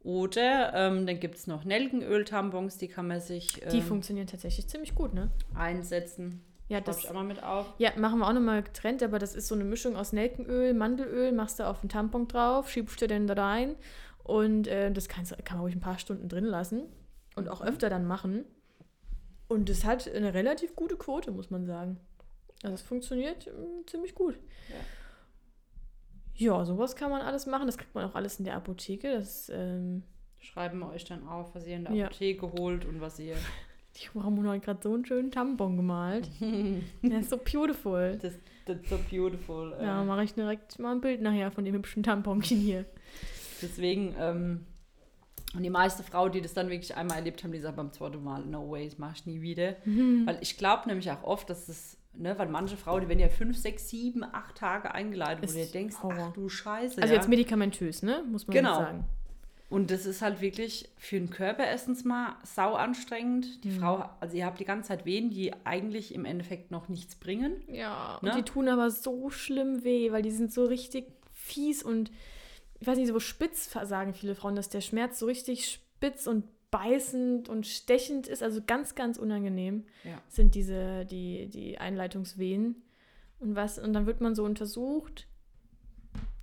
Oder 0.00 0.72
ähm, 0.74 1.06
dann 1.06 1.20
gibt 1.20 1.36
es 1.36 1.46
noch 1.46 1.64
Nelkenöl-Tampons, 1.64 2.78
die 2.78 2.88
kann 2.88 3.06
man 3.06 3.20
sich 3.20 3.60
Die 3.70 3.78
ähm, 3.78 3.82
funktionieren 3.82 4.26
tatsächlich 4.26 4.66
ziemlich 4.66 4.94
gut, 4.94 5.14
ne? 5.14 5.30
einsetzen. 5.54 6.42
Ja, 6.68 6.80
Das 6.80 7.00
ich 7.00 7.10
auch 7.10 7.14
mal 7.14 7.22
mit 7.24 7.42
auf. 7.42 7.66
ja, 7.78 7.90
machen 7.98 8.18
wir 8.20 8.26
auch 8.26 8.32
nochmal 8.32 8.62
getrennt, 8.62 9.02
aber 9.02 9.18
das 9.18 9.34
ist 9.34 9.46
so 9.46 9.54
eine 9.54 9.64
Mischung 9.64 9.94
aus 9.94 10.12
Nelkenöl, 10.12 10.74
Mandelöl, 10.74 11.30
machst 11.32 11.60
du 11.60 11.64
auf 11.68 11.80
den 11.80 11.88
Tampon 11.88 12.26
drauf, 12.28 12.70
schiebst 12.70 13.00
du 13.02 13.06
den 13.06 13.26
da 13.26 13.34
rein 13.34 13.76
Und 14.24 14.66
äh, 14.68 14.90
das 14.90 15.08
kann, 15.08 15.24
kann 15.44 15.58
man 15.58 15.64
ruhig 15.64 15.76
ein 15.76 15.80
paar 15.80 15.98
Stunden 15.98 16.28
drin 16.28 16.44
lassen 16.46 16.84
und 17.36 17.48
auch 17.48 17.60
öfter 17.62 17.90
dann 17.90 18.06
machen. 18.06 18.44
Und 19.52 19.68
es 19.68 19.84
hat 19.84 20.08
eine 20.08 20.32
relativ 20.32 20.74
gute 20.74 20.96
Quote, 20.96 21.30
muss 21.30 21.50
man 21.50 21.66
sagen. 21.66 21.98
Also 22.62 22.74
es 22.74 22.82
funktioniert 22.82 23.46
mm, 23.46 23.86
ziemlich 23.86 24.14
gut. 24.14 24.38
Ja. 26.38 26.64
sowas 26.64 26.96
kann 26.96 27.10
man 27.10 27.22
alles 27.22 27.46
machen. 27.46 27.66
Das 27.66 27.76
kriegt 27.76 27.94
man 27.94 28.08
auch 28.08 28.14
alles 28.14 28.38
in 28.38 28.44
der 28.44 28.56
Apotheke. 28.56 29.12
Das 29.12 29.50
ähm, 29.54 30.04
Schreiben 30.40 30.80
wir 30.80 30.88
euch 30.88 31.04
dann 31.04 31.28
auf, 31.28 31.54
was 31.54 31.66
ihr 31.66 31.76
in 31.76 31.84
der 31.84 31.92
Ja. 31.92 32.06
Apotheke 32.06 32.50
holt 32.52 32.84
und 32.84 33.00
was 33.00 33.18
ihr. 33.18 33.36
die 33.96 34.18
Ramona 34.18 34.52
hat 34.52 34.62
gerade 34.62 34.80
so 34.82 34.94
einen 34.94 35.04
schönen 35.04 35.30
Tampon 35.30 35.76
gemalt. 35.76 36.28
Der 37.02 37.20
ist 37.20 37.30
so 37.30 37.36
beautiful. 37.36 38.18
Das, 38.20 38.34
that's 38.66 38.88
so 38.88 38.98
beautiful. 39.10 39.76
Ja, 39.80 40.00
ähm. 40.00 40.06
mache 40.06 40.24
ich 40.24 40.34
direkt 40.34 40.78
mal 40.78 40.92
ein 40.92 41.00
Bild 41.00 41.20
nachher 41.20 41.50
von 41.50 41.64
dem 41.64 41.74
hübschen 41.74 42.02
Tamponchen 42.02 42.58
hier. 42.58 42.86
Deswegen, 43.60 44.14
ähm, 44.18 44.66
und 45.54 45.62
die 45.62 45.70
meiste 45.70 46.02
Frau, 46.02 46.28
die 46.28 46.40
das 46.40 46.54
dann 46.54 46.68
wirklich 46.70 46.96
einmal 46.96 47.18
erlebt 47.18 47.42
haben, 47.44 47.52
die 47.52 47.60
sagt 47.60 47.76
beim 47.76 47.92
zweiten 47.92 48.22
Mal, 48.22 48.44
no 48.44 48.70
way, 48.70 48.86
das 48.88 48.98
mach 48.98 49.14
ich 49.14 49.26
nie 49.26 49.40
wieder. 49.42 49.76
Weil 49.84 50.38
ich 50.40 50.56
glaube 50.56 50.88
nämlich 50.88 51.10
auch 51.10 51.22
oft, 51.24 51.50
dass 51.50 51.68
es, 51.68 51.98
ne, 52.14 52.38
weil 52.38 52.48
manche 52.48 52.76
Frauen, 52.76 53.02
die 53.02 53.08
werden 53.08 53.18
ja 53.20 53.28
fünf, 53.28 53.56
sechs, 53.58 53.88
sieben, 53.88 54.24
acht 54.24 54.56
Tage 54.56 54.92
eingeladen, 54.94 55.38
wo 55.40 55.44
Ist 55.44 55.54
du 55.54 55.58
dir 55.64 55.66
denkst, 55.70 55.96
Horror. 56.02 56.28
ach 56.30 56.32
du 56.32 56.48
Scheiße. 56.48 57.00
Also 57.02 57.12
ja. 57.14 57.20
jetzt 57.20 57.28
medikamentös, 57.28 58.02
ne? 58.02 58.22
Muss 58.30 58.46
man 58.46 58.54
Genau. 58.56 58.74
sagen. 58.78 59.04
Und 59.68 59.90
das 59.90 60.04
ist 60.04 60.20
halt 60.20 60.42
wirklich 60.42 60.90
für 60.98 61.16
den 61.18 61.30
Körper 61.30 61.64
erstens 61.64 62.04
mal 62.04 62.36
sau 62.44 62.74
anstrengend. 62.74 63.64
Die 63.64 63.70
Mhm. 63.70 63.80
Frau, 63.80 64.04
also 64.20 64.36
ihr 64.36 64.44
habt 64.44 64.60
die 64.60 64.66
ganze 64.66 64.88
Zeit 64.88 65.06
Wehen, 65.06 65.30
die 65.30 65.52
eigentlich 65.64 66.14
im 66.14 66.26
Endeffekt 66.26 66.70
noch 66.70 66.90
nichts 66.90 67.14
bringen. 67.14 67.54
Ja, 67.68 68.18
Ne? 68.20 68.30
und 68.30 68.36
die 68.38 68.42
tun 68.42 68.68
aber 68.68 68.90
so 68.90 69.30
schlimm 69.30 69.82
weh, 69.82 70.12
weil 70.12 70.20
die 70.20 70.30
sind 70.30 70.52
so 70.52 70.64
richtig 70.66 71.06
fies 71.32 71.82
und 71.82 72.10
ich 72.82 72.88
weiß 72.88 72.98
nicht, 72.98 73.08
so 73.08 73.20
spitz 73.20 73.70
sagen 73.84 74.12
viele 74.12 74.34
Frauen, 74.34 74.56
dass 74.56 74.68
der 74.68 74.80
Schmerz 74.80 75.20
so 75.20 75.26
richtig 75.26 75.66
spitz 75.70 76.26
und 76.26 76.44
beißend 76.72 77.48
und 77.48 77.64
stechend 77.66 78.26
ist, 78.26 78.42
also 78.42 78.60
ganz, 78.66 78.96
ganz 78.96 79.18
unangenehm 79.18 79.84
Ja. 80.02 80.20
sind 80.28 80.56
diese, 80.56 81.04
die, 81.06 81.46
die 81.48 81.78
Einleitungswehen. 81.78 82.82
Und 83.38 83.54
was, 83.54 83.78
und 83.78 83.92
dann 83.92 84.06
wird 84.06 84.20
man 84.20 84.34
so 84.34 84.44
untersucht, 84.44 85.28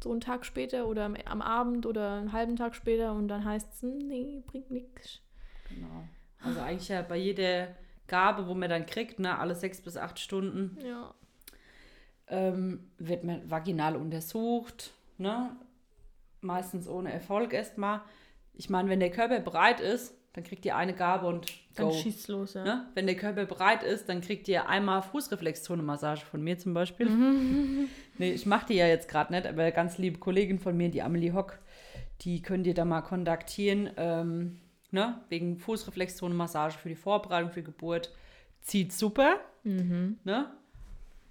so 0.01 0.11
einen 0.11 0.21
Tag 0.21 0.45
später 0.45 0.87
oder 0.87 1.03
am, 1.05 1.15
am 1.25 1.41
Abend 1.41 1.85
oder 1.85 2.13
einen 2.13 2.31
halben 2.31 2.55
Tag 2.55 2.73
später 2.73 3.11
und 3.13 3.27
dann 3.27 3.43
heißt 3.43 3.67
es, 3.73 3.83
nee, 3.83 4.41
bringt 4.47 4.71
nichts. 4.71 5.19
Genau. 5.67 6.03
Also 6.41 6.61
eigentlich 6.61 6.87
ja 6.87 7.01
bei 7.01 7.17
jeder 7.17 7.75
Gabe, 8.07 8.47
wo 8.47 8.53
man 8.53 8.69
dann 8.69 8.85
kriegt, 8.85 9.19
ne, 9.19 9.37
alle 9.37 9.55
sechs 9.55 9.81
bis 9.81 9.97
acht 9.97 10.19
Stunden, 10.19 10.77
Ja. 10.85 11.13
ähm, 12.27 12.89
wird 12.97 13.25
man 13.25 13.49
vaginal 13.51 13.97
untersucht, 13.97 14.91
ne? 15.17 15.51
Meistens 16.41 16.87
ohne 16.87 17.11
Erfolg 17.11 17.53
erstmal. 17.53 18.01
Ich 18.53 18.69
meine, 18.69 18.89
wenn 18.89 18.99
der 18.99 19.11
Körper 19.11 19.39
bereit 19.39 19.79
ist, 19.79 20.13
dann 20.33 20.43
kriegt 20.43 20.65
ihr 20.65 20.75
eine 20.75 20.93
Gabe 20.93 21.27
und 21.27 21.47
Dann 21.75 21.87
go. 21.87 21.91
schießt 21.93 22.27
los, 22.27 22.53
ja. 22.53 22.63
Ne? 22.63 22.87
Wenn 22.93 23.07
der 23.07 23.15
Körper 23.15 23.45
bereit 23.45 23.83
ist, 23.83 24.07
dann 24.09 24.21
kriegt 24.21 24.47
ihr 24.47 24.69
einmal 24.69 25.01
Fußreflexzone-Massage 25.01 26.25
von 26.25 26.41
mir 26.41 26.57
zum 26.57 26.73
Beispiel. 26.73 27.09
nee, 28.17 28.31
ich 28.31 28.45
mache 28.45 28.67
die 28.67 28.75
ja 28.75 28.87
jetzt 28.87 29.09
gerade 29.09 29.33
nicht, 29.33 29.47
aber 29.47 29.71
ganz 29.71 29.97
liebe 29.97 30.19
Kollegin 30.19 30.59
von 30.59 30.77
mir, 30.77 30.89
die 30.89 31.01
Amelie 31.01 31.33
Hock, 31.33 31.59
die 32.21 32.41
könnt 32.41 32.67
ihr 32.67 32.73
da 32.73 32.85
mal 32.85 33.01
kontaktieren. 33.01 33.89
Ähm, 33.97 34.59
ne? 34.91 35.19
Wegen 35.29 35.57
Fußreflexzone-Massage 35.57 36.77
für 36.77 36.89
die 36.89 36.95
Vorbereitung 36.95 37.51
für 37.51 37.61
die 37.61 37.65
Geburt. 37.65 38.13
Zieht 38.61 38.93
super. 38.93 39.37
Mhm. 39.63 40.19
Ne? 40.23 40.51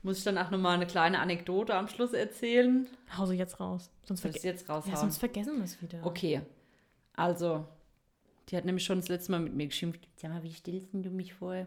Muss 0.02 0.18
ich 0.18 0.24
dann 0.24 0.38
auch 0.38 0.50
nochmal 0.50 0.74
eine 0.74 0.86
kleine 0.86 1.18
Anekdote 1.18 1.74
am 1.74 1.88
Schluss 1.88 2.12
erzählen? 2.12 2.86
Hau 3.16 3.26
sie 3.26 3.34
jetzt 3.36 3.58
raus. 3.58 3.90
Sonst, 4.04 4.22
Soll 4.22 4.30
ich 4.34 4.42
jetzt 4.42 4.68
raushauen? 4.68 4.94
ja, 4.94 5.00
sonst 5.00 5.18
vergessen 5.18 5.56
wir 5.56 5.64
es 5.64 5.82
wieder. 5.82 6.04
Okay, 6.06 6.40
also, 7.14 7.66
die 8.48 8.56
hat 8.56 8.64
nämlich 8.64 8.84
schon 8.84 9.00
das 9.00 9.08
letzte 9.08 9.32
Mal 9.32 9.40
mit 9.40 9.54
mir 9.54 9.66
geschimpft. 9.66 10.06
Sag 10.16 10.30
mal, 10.30 10.42
wie 10.44 10.52
stellst 10.52 10.92
denn 10.92 11.02
du 11.02 11.10
mich 11.10 11.34
vor? 11.34 11.66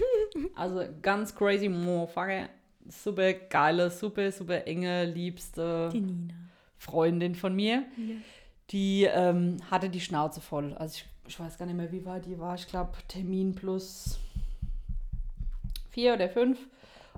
also, 0.54 0.84
ganz 1.00 1.34
crazy 1.34 1.68
Motherfucker. 1.68 2.48
Super 2.88 3.32
geile, 3.32 3.90
super, 3.90 4.30
super 4.32 4.66
enge, 4.66 5.04
liebste 5.06 5.88
Die 5.92 6.00
Nina. 6.00 6.34
Freundin 6.76 7.34
von 7.34 7.54
mir. 7.54 7.84
Ja. 7.96 8.16
Die 8.70 9.04
ähm, 9.04 9.58
hatte 9.70 9.88
die 9.88 10.00
Schnauze 10.00 10.40
voll. 10.40 10.74
Also, 10.74 10.96
ich, 10.96 11.06
ich 11.28 11.40
weiß 11.40 11.56
gar 11.56 11.64
nicht 11.66 11.76
mehr, 11.76 11.90
wie 11.90 12.04
weit 12.04 12.26
die 12.26 12.38
war. 12.38 12.54
Ich 12.54 12.66
glaube, 12.66 12.92
Termin 13.08 13.54
plus 13.54 14.18
vier 15.90 16.14
oder 16.14 16.28
fünf. 16.28 16.58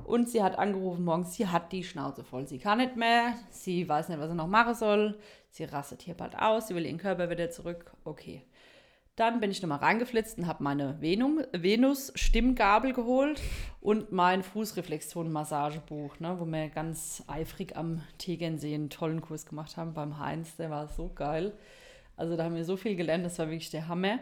Und 0.04 0.28
sie 0.28 0.42
hat 0.42 0.58
angerufen 0.58 1.04
morgens, 1.04 1.34
sie 1.34 1.46
hat 1.46 1.72
die 1.72 1.84
Schnauze 1.84 2.24
voll. 2.24 2.46
Sie 2.46 2.58
kann 2.58 2.78
nicht 2.78 2.96
mehr, 2.96 3.34
sie 3.50 3.88
weiß 3.88 4.08
nicht, 4.08 4.18
was 4.18 4.28
sie 4.28 4.34
noch 4.34 4.48
machen 4.48 4.74
soll. 4.74 5.18
Sie 5.50 5.64
rastet 5.64 6.02
hier 6.02 6.14
bald 6.14 6.36
aus, 6.38 6.66
sie 6.68 6.74
will 6.74 6.84
ihren 6.84 6.98
Körper 6.98 7.30
wieder 7.30 7.50
zurück. 7.50 7.92
Okay. 8.04 8.42
Dann 9.16 9.38
bin 9.38 9.52
ich 9.52 9.62
nochmal 9.62 9.78
reingeflitzt 9.78 10.38
und 10.38 10.48
habe 10.48 10.64
meine 10.64 11.00
Venus-Stimmgabel 11.00 12.92
geholt 12.92 13.40
und 13.80 14.10
mein 14.10 14.42
Fußreflexion-Massagebuch, 14.42 16.18
ne, 16.18 16.36
wo 16.40 16.44
wir 16.46 16.68
ganz 16.68 17.22
eifrig 17.28 17.76
am 17.76 18.02
Tegernsee 18.18 18.74
einen 18.74 18.90
tollen 18.90 19.20
Kurs 19.20 19.46
gemacht 19.46 19.76
haben 19.76 19.94
beim 19.94 20.18
Heinz. 20.18 20.56
Der 20.56 20.70
war 20.70 20.88
so 20.88 21.12
geil. 21.14 21.52
Also 22.16 22.36
da 22.36 22.42
haben 22.42 22.56
wir 22.56 22.64
so 22.64 22.76
viel 22.76 22.96
gelernt, 22.96 23.24
das 23.24 23.38
war 23.38 23.46
wirklich 23.46 23.70
der 23.70 23.86
Hammer. 23.86 24.18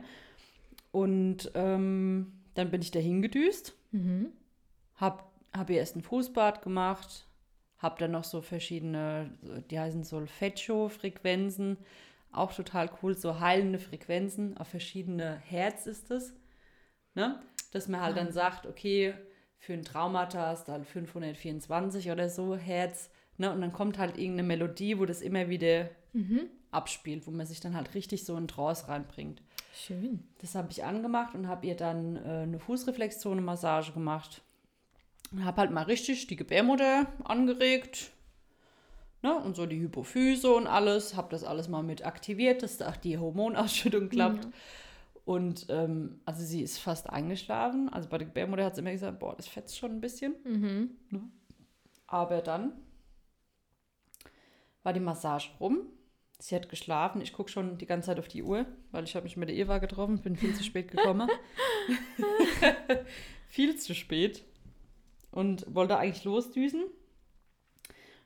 Und 0.90 1.50
ähm, 1.54 2.32
dann 2.54 2.70
bin 2.70 2.82
ich 2.82 2.90
da 2.90 2.98
hingedüst 3.00 3.74
Mhm. 3.92 4.28
hab, 4.96 5.31
hab 5.52 5.70
ihr 5.70 5.78
erst 5.78 5.96
ein 5.96 6.02
Fußbad 6.02 6.62
gemacht, 6.62 7.26
hab 7.78 7.98
dann 7.98 8.12
noch 8.12 8.24
so 8.24 8.40
verschiedene, 8.42 9.36
die 9.70 9.78
heißen 9.78 10.04
Solfeggio-Frequenzen, 10.04 11.78
auch 12.30 12.52
total 12.54 12.90
cool, 13.02 13.16
so 13.16 13.40
heilende 13.40 13.78
Frequenzen, 13.78 14.56
auf 14.56 14.68
verschiedene 14.68 15.36
Herz 15.36 15.86
ist 15.86 16.10
es, 16.10 16.34
ne? 17.14 17.40
Dass 17.72 17.88
man 17.88 18.00
halt 18.00 18.16
dann 18.16 18.32
sagt, 18.32 18.66
okay, 18.66 19.14
für 19.58 19.72
ein 19.74 19.82
Traumata 19.84 20.52
ist 20.52 20.64
dann 20.64 20.84
524 20.84 22.10
oder 22.10 22.28
so 22.28 22.56
Herz, 22.56 23.10
ne? 23.36 23.52
Und 23.52 23.60
dann 23.60 23.72
kommt 23.72 23.98
halt 23.98 24.16
irgendeine 24.16 24.48
Melodie, 24.48 24.98
wo 24.98 25.04
das 25.04 25.20
immer 25.20 25.48
wieder 25.48 25.90
Mhm. 26.14 26.50
abspielt, 26.70 27.26
wo 27.26 27.30
man 27.30 27.46
sich 27.46 27.60
dann 27.60 27.74
halt 27.74 27.94
richtig 27.94 28.24
so 28.26 28.36
in 28.36 28.46
Trance 28.48 28.86
reinbringt. 28.88 29.42
Schön. 29.74 30.28
Das 30.38 30.54
habe 30.54 30.70
ich 30.70 30.84
angemacht 30.84 31.34
und 31.34 31.48
habe 31.48 31.66
ihr 31.66 31.74
dann 31.76 32.16
äh, 32.16 32.42
eine 32.42 32.58
Fußreflexzone-Massage 32.58 33.92
gemacht. 33.92 34.42
Und 35.32 35.44
habe 35.44 35.62
halt 35.62 35.70
mal 35.70 35.84
richtig 35.84 36.26
die 36.26 36.36
Gebärmutter 36.36 37.06
angeregt. 37.24 38.12
Ne? 39.22 39.34
Und 39.34 39.56
so 39.56 39.66
die 39.66 39.80
Hypophyse 39.80 40.52
und 40.52 40.66
alles. 40.66 41.16
Habe 41.16 41.28
das 41.30 41.44
alles 41.44 41.68
mal 41.68 41.82
mit 41.82 42.04
aktiviert, 42.04 42.62
dass 42.62 42.76
da 42.76 42.90
auch 42.90 42.96
die 42.96 43.18
Hormonausschüttung 43.18 44.08
klappt. 44.08 44.44
Ja. 44.44 44.50
Und 45.24 45.66
ähm, 45.70 46.20
also 46.24 46.42
sie 46.42 46.62
ist 46.62 46.78
fast 46.78 47.08
eingeschlafen. 47.08 47.88
Also 47.88 48.08
bei 48.08 48.18
der 48.18 48.26
Gebärmutter 48.26 48.64
hat 48.64 48.74
sie 48.74 48.80
immer 48.80 48.90
gesagt, 48.90 49.20
boah, 49.20 49.36
das 49.36 49.46
fetzt 49.46 49.78
schon 49.78 49.92
ein 49.92 50.00
bisschen. 50.00 50.34
Mhm. 50.44 51.30
Aber 52.06 52.42
dann 52.42 52.72
war 54.82 54.92
die 54.92 55.00
Massage 55.00 55.50
rum. 55.60 55.86
Sie 56.40 56.56
hat 56.56 56.68
geschlafen. 56.68 57.20
Ich 57.20 57.32
gucke 57.32 57.50
schon 57.50 57.78
die 57.78 57.86
ganze 57.86 58.06
Zeit 58.06 58.18
auf 58.18 58.26
die 58.26 58.42
Uhr, 58.42 58.66
weil 58.90 59.04
ich 59.04 59.14
habe 59.14 59.24
mich 59.24 59.36
mit 59.36 59.48
der 59.48 59.56
Eva 59.56 59.78
getroffen. 59.78 60.20
Bin 60.20 60.34
viel 60.34 60.54
zu 60.56 60.64
spät 60.64 60.90
gekommen. 60.90 61.30
viel 63.46 63.76
zu 63.76 63.94
spät. 63.94 64.44
Und 65.32 65.64
wollte 65.74 65.98
eigentlich 65.98 66.22
losdüsen. 66.24 66.82
Und 66.84 66.92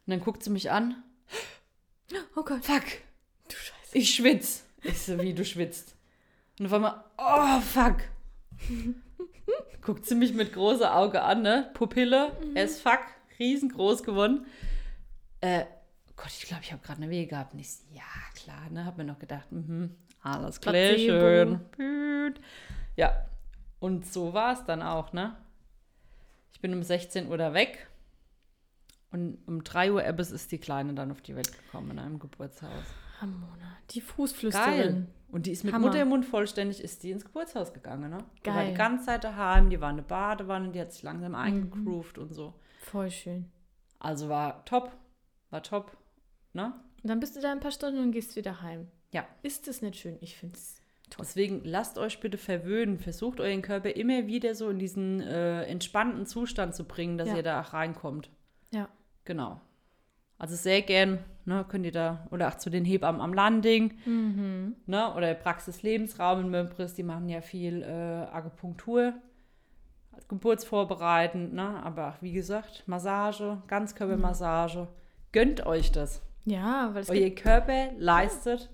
dann 0.07 0.21
guckt 0.21 0.43
sie 0.43 0.51
mich 0.51 0.71
an. 0.71 1.03
Oh 2.37 2.43
Gott. 2.43 2.65
Fuck, 2.65 2.85
Du 3.49 3.57
Scheiße. 3.57 3.99
ich 3.99 4.15
schwitz. 4.15 4.65
Ich 4.83 5.01
so, 5.03 5.19
wie 5.21 5.33
du 5.35 5.45
schwitzt. 5.45 5.97
Und 6.61 6.67
auf 6.67 6.73
einmal, 6.75 7.03
oh 7.19 7.61
fuck. 7.61 7.97
Guckt 9.83 10.05
sie 10.07 10.15
mich 10.17 10.35
mit 10.35 10.53
großer 10.53 10.95
Auge 10.97 11.23
an, 11.23 11.43
ne? 11.43 11.71
Pupille, 11.75 12.33
as 12.57 12.81
fuck, 12.81 13.01
riesengroß 13.39 14.03
geworden. 14.03 14.47
Äh, 15.41 15.65
Gott, 16.17 16.31
ich 16.37 16.47
glaube, 16.47 16.63
ich 16.65 16.73
habe 16.73 16.83
gerade 16.83 17.03
eine 17.03 17.11
Wehe 17.11 17.27
gehabt. 17.27 17.53
Und 17.55 17.61
ich 17.61 17.73
so, 17.73 17.85
ja, 17.93 18.03
klar, 18.35 18.69
ne? 18.71 18.85
Hab 18.85 18.97
mir 18.99 19.05
noch 19.05 19.19
gedacht, 19.19 19.51
mhm, 19.53 19.95
alles 20.23 20.61
klar, 20.61 20.75
schön. 20.75 21.61
Ja, 22.97 23.27
und 23.79 24.07
so 24.13 24.33
war 24.33 24.55
es 24.55 24.65
dann 24.65 24.83
auch, 24.83 25.13
ne? 25.13 25.37
Ich 26.53 26.61
bin 26.61 26.73
um 26.73 26.83
16 26.83 27.29
Uhr 27.29 27.37
da 27.37 27.55
weg. 27.55 27.89
Und 29.11 29.39
um 29.47 29.63
3 29.63 29.93
Uhr 29.93 30.05
Ebbes 30.05 30.31
ist 30.31 30.53
die 30.53 30.59
Kleine 30.59 30.95
dann 30.95 31.11
auf 31.11 31.23
die 31.23 31.37
Welt 31.37 31.51
gekommen 31.57 31.93
in 31.93 31.99
einem 31.99 32.19
Geburtshaus. 32.19 32.85
Ramona. 33.21 33.79
Die 33.91 34.01
Fußflüsterin. 34.01 34.77
Geil. 34.77 35.07
Und 35.29 35.47
die 35.47 35.53
ist 35.53 35.65
mit 35.65 35.75
Hammer. 35.75 35.87
Muttermund 35.87 36.25
vollständig, 36.25 36.83
ist 36.83 37.03
die 37.03 37.11
ins 37.11 37.25
Geburtshaus 37.25 37.73
gegangen, 37.73 38.11
ne? 38.11 38.19
Die 38.43 38.47
war 38.47 38.55
Geil. 38.57 38.67
Mhm. 38.67 38.71
die 38.71 38.79
ganze 38.79 39.07
Zeit 39.07 39.25
daheim, 39.25 39.71
die 39.71 39.81
war 39.81 39.89
eine 39.89 40.03
Badewanne, 40.03 40.71
die 40.71 40.81
hat 40.81 40.93
sich 40.93 41.03
langsam 41.03 41.35
eingegroovt 41.35 42.19
und 42.19 42.33
so. 42.35 42.55
Voll 42.81 43.11
schön. 43.11 43.51
Also 43.99 44.29
war 44.29 44.65
top, 44.65 44.93
war 45.51 45.63
top, 45.63 45.97
ne? 46.53 46.75
Und 47.03 47.09
dann 47.09 47.21
bist 47.21 47.37
du 47.37 47.41
da 47.41 47.53
ein 47.53 47.61
paar 47.61 47.71
Stunden 47.71 48.01
und 48.01 48.13
gehst 48.13 48.37
wieder 48.37 48.63
heim. 48.63 48.89
Ja. 49.13 49.27
Ist 49.43 49.69
das 49.69 49.83
nicht 49.83 49.97
schön? 49.97 50.19
Ich 50.21 50.37
finde 50.37 50.57
es 50.57 50.81
toll. 51.17 51.25
Deswegen 51.27 51.61
lasst 51.65 51.99
euch 51.99 52.21
bitte 52.21 52.39
verwöhnen, 52.39 52.99
versucht 52.99 53.41
euren 53.41 53.63
Körper 53.63 53.95
immer 53.97 54.27
wieder 54.27 54.55
so 54.55 54.69
in 54.71 54.79
diesen 54.79 55.21
äh, 55.21 55.63
entspannten 55.65 56.27
Zustand 56.27 56.75
zu 56.75 56.85
bringen, 56.85 57.19
dass 57.19 57.29
Ja. 57.29 57.37
ihr 57.37 57.43
da 57.43 57.61
auch 57.63 57.73
reinkommt. 57.73 58.31
Ja. 58.73 58.89
Genau. 59.25 59.61
Also 60.39 60.55
sehr 60.55 60.83
gern 60.83 61.19
ne, 61.47 61.65
könnt 61.69 61.87
ihr 61.87 61.93
da, 61.93 62.27
oder 62.31 62.49
auch 62.49 62.57
zu 62.57 62.69
den 62.71 62.85
Hebammen 62.85 63.21
am 63.21 63.33
Landing, 63.33 63.95
Mhm. 64.05 64.75
ne, 64.87 65.15
oder 65.15 65.33
Praxis-Lebensraum 65.35 66.41
in 66.41 66.51
Mömbris, 66.51 66.93
die 66.95 67.03
machen 67.05 67.29
ja 67.29 67.41
viel 67.41 67.83
äh, 67.83 67.87
Akupunktur, 68.33 69.15
geburtsvorbereitend, 70.29 71.55
ne, 71.55 71.83
aber 71.85 72.09
auch, 72.09 72.23
wie 72.23 72.33
gesagt, 72.33 72.83
Massage, 72.87 73.63
Ganzkörpermassage. 73.69 74.89
Gönnt 75.33 75.65
euch 75.67 75.93
das. 75.93 76.23
Ja, 76.45 76.91
weil 76.93 77.03
es 77.03 77.11
Euer 77.11 77.31
Körper 77.31 77.93
leistet 77.99 78.71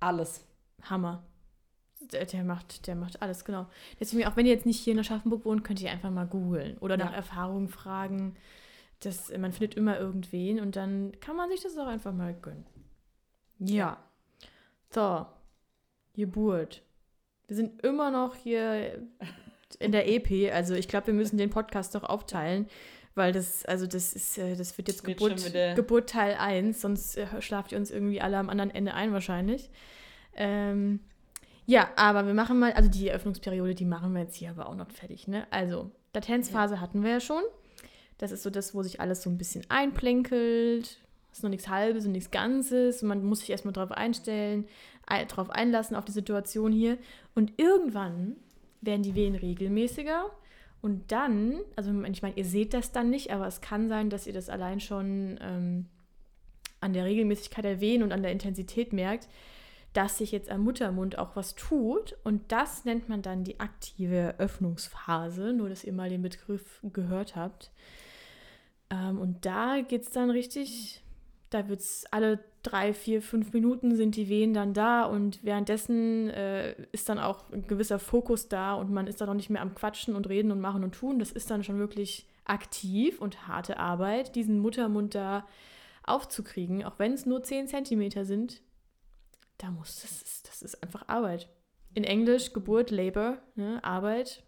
alles. 0.00 0.45
Hammer. 0.90 1.22
Der, 2.12 2.24
der, 2.26 2.44
macht, 2.44 2.86
der 2.86 2.94
macht 2.94 3.22
alles, 3.22 3.44
genau. 3.44 3.66
Deswegen, 3.98 4.26
auch 4.26 4.36
wenn 4.36 4.46
ihr 4.46 4.52
jetzt 4.52 4.66
nicht 4.66 4.78
hier 4.78 4.92
in 4.92 4.98
Aschaffenburg 5.00 5.44
wohnt, 5.44 5.64
könnt 5.64 5.80
ihr 5.80 5.90
einfach 5.90 6.10
mal 6.10 6.26
googeln 6.26 6.78
oder 6.78 6.96
nach 6.96 7.10
Ja. 7.10 7.16
Erfahrungen 7.16 7.68
fragen. 7.68 8.36
Das, 9.00 9.30
man 9.36 9.52
findet 9.52 9.74
immer 9.76 9.98
irgendwen 9.98 10.60
und 10.60 10.76
dann 10.76 11.12
kann 11.20 11.36
man 11.36 11.50
sich 11.50 11.62
das 11.62 11.76
auch 11.76 11.86
einfach 11.86 12.12
mal 12.12 12.34
gönnen. 12.34 12.66
Ja. 13.58 13.98
So. 14.90 15.26
Geburt. 16.14 16.82
Wir 17.46 17.56
sind 17.56 17.82
immer 17.82 18.10
noch 18.10 18.34
hier 18.34 19.06
in 19.78 19.92
der 19.92 20.08
EP. 20.08 20.52
Also 20.52 20.74
ich 20.74 20.88
glaube, 20.88 21.08
wir 21.08 21.14
müssen 21.14 21.38
den 21.38 21.50
Podcast 21.50 21.94
doch 21.94 22.04
aufteilen, 22.04 22.66
weil 23.14 23.32
das, 23.32 23.64
also 23.66 23.86
das 23.86 24.12
ist, 24.14 24.38
äh, 24.38 24.56
das 24.56 24.76
wird 24.78 24.88
jetzt 24.88 25.04
Geburt, 25.04 25.52
Geburt 25.74 26.10
Teil 26.10 26.36
1, 26.38 26.80
sonst 26.80 27.16
äh, 27.16 27.40
schlaft 27.40 27.72
ihr 27.72 27.78
uns 27.78 27.90
irgendwie 27.90 28.20
alle 28.20 28.38
am 28.38 28.48
anderen 28.48 28.70
Ende 28.70 28.94
ein 28.94 29.12
wahrscheinlich. 29.12 29.70
Ähm, 30.36 31.00
ja, 31.66 31.90
aber 31.96 32.26
wir 32.26 32.34
machen 32.34 32.58
mal, 32.58 32.72
also 32.72 32.88
die 32.88 33.08
Eröffnungsperiode, 33.08 33.74
die 33.74 33.84
machen 33.84 34.12
wir 34.12 34.22
jetzt 34.22 34.36
hier 34.36 34.50
aber 34.50 34.68
auch 34.68 34.76
noch 34.76 34.90
fertig, 34.90 35.26
ne? 35.26 35.46
Also, 35.50 35.90
Latenzphase 36.14 36.80
hatten 36.80 37.02
wir 37.02 37.10
ja 37.10 37.20
schon. 37.20 37.42
Das 38.18 38.30
ist 38.30 38.42
so 38.42 38.50
das, 38.50 38.74
wo 38.74 38.82
sich 38.82 39.00
alles 39.00 39.22
so 39.22 39.30
ein 39.30 39.36
bisschen 39.38 39.64
einplänkelt. 39.68 41.00
ist 41.32 41.42
noch 41.42 41.50
nichts 41.50 41.68
Halbes 41.68 42.06
und 42.06 42.12
nichts 42.12 42.30
Ganzes. 42.30 43.02
Man 43.02 43.24
muss 43.24 43.40
sich 43.40 43.50
erstmal 43.50 43.74
drauf 43.74 43.90
einstellen, 43.90 44.66
ein, 45.06 45.28
drauf 45.28 45.50
einlassen 45.50 45.96
auf 45.96 46.04
die 46.04 46.12
Situation 46.12 46.72
hier. 46.72 46.98
Und 47.34 47.52
irgendwann 47.58 48.36
werden 48.80 49.02
die 49.02 49.14
Wehen 49.14 49.34
regelmäßiger. 49.34 50.30
Und 50.80 51.10
dann, 51.10 51.58
also 51.74 51.90
ich 52.04 52.22
meine, 52.22 52.36
ihr 52.36 52.44
seht 52.44 52.72
das 52.72 52.92
dann 52.92 53.10
nicht, 53.10 53.32
aber 53.32 53.46
es 53.46 53.60
kann 53.60 53.88
sein, 53.88 54.08
dass 54.08 54.26
ihr 54.26 54.32
das 54.32 54.48
allein 54.48 54.80
schon 54.80 55.38
ähm, 55.42 55.86
an 56.80 56.92
der 56.92 57.04
Regelmäßigkeit 57.04 57.64
der 57.64 57.80
Wehen 57.80 58.02
und 58.02 58.12
an 58.12 58.22
der 58.22 58.32
Intensität 58.32 58.92
merkt, 58.92 59.28
dass 59.96 60.18
sich 60.18 60.30
jetzt 60.30 60.50
am 60.50 60.62
Muttermund 60.62 61.18
auch 61.18 61.36
was 61.36 61.54
tut. 61.54 62.16
Und 62.22 62.52
das 62.52 62.84
nennt 62.84 63.08
man 63.08 63.22
dann 63.22 63.44
die 63.44 63.60
aktive 63.60 64.34
Öffnungsphase, 64.38 65.54
nur 65.54 65.70
dass 65.70 65.84
ihr 65.84 65.94
mal 65.94 66.10
den 66.10 66.20
Begriff 66.20 66.80
gehört 66.92 67.34
habt. 67.34 67.70
Ähm, 68.90 69.18
und 69.18 69.46
da 69.46 69.80
geht 69.80 70.02
es 70.02 70.10
dann 70.10 70.28
richtig, 70.28 71.02
da 71.48 71.68
wird 71.68 71.80
es 71.80 72.04
alle 72.10 72.40
drei, 72.62 72.92
vier, 72.92 73.22
fünf 73.22 73.52
Minuten 73.54 73.96
sind 73.96 74.16
die 74.16 74.28
Wehen 74.28 74.52
dann 74.52 74.74
da 74.74 75.04
und 75.04 75.42
währenddessen 75.44 76.28
äh, 76.30 76.74
ist 76.92 77.08
dann 77.08 77.18
auch 77.18 77.50
ein 77.52 77.66
gewisser 77.66 77.98
Fokus 77.98 78.48
da 78.48 78.74
und 78.74 78.92
man 78.92 79.06
ist 79.06 79.20
dann 79.20 79.28
auch 79.28 79.34
nicht 79.34 79.50
mehr 79.50 79.62
am 79.62 79.74
Quatschen 79.74 80.14
und 80.14 80.28
Reden 80.28 80.50
und 80.50 80.60
Machen 80.60 80.84
und 80.84 80.94
Tun. 80.94 81.18
Das 81.18 81.32
ist 81.32 81.50
dann 81.50 81.64
schon 81.64 81.78
wirklich 81.78 82.26
aktiv 82.44 83.20
und 83.20 83.48
harte 83.48 83.78
Arbeit, 83.78 84.34
diesen 84.34 84.58
Muttermund 84.58 85.14
da 85.14 85.46
aufzukriegen, 86.04 86.84
auch 86.84 86.98
wenn 86.98 87.12
es 87.12 87.24
nur 87.24 87.42
10 87.42 87.68
Zentimeter 87.68 88.24
sind. 88.24 88.60
Da 89.58 89.70
muss, 89.70 90.02
das 90.02 90.22
ist, 90.22 90.48
das 90.48 90.62
ist 90.62 90.82
einfach 90.82 91.08
Arbeit. 91.08 91.48
In 91.94 92.04
Englisch 92.04 92.52
Geburt, 92.52 92.90
Labor, 92.90 93.38
ne, 93.54 93.82
Arbeit. 93.82 94.42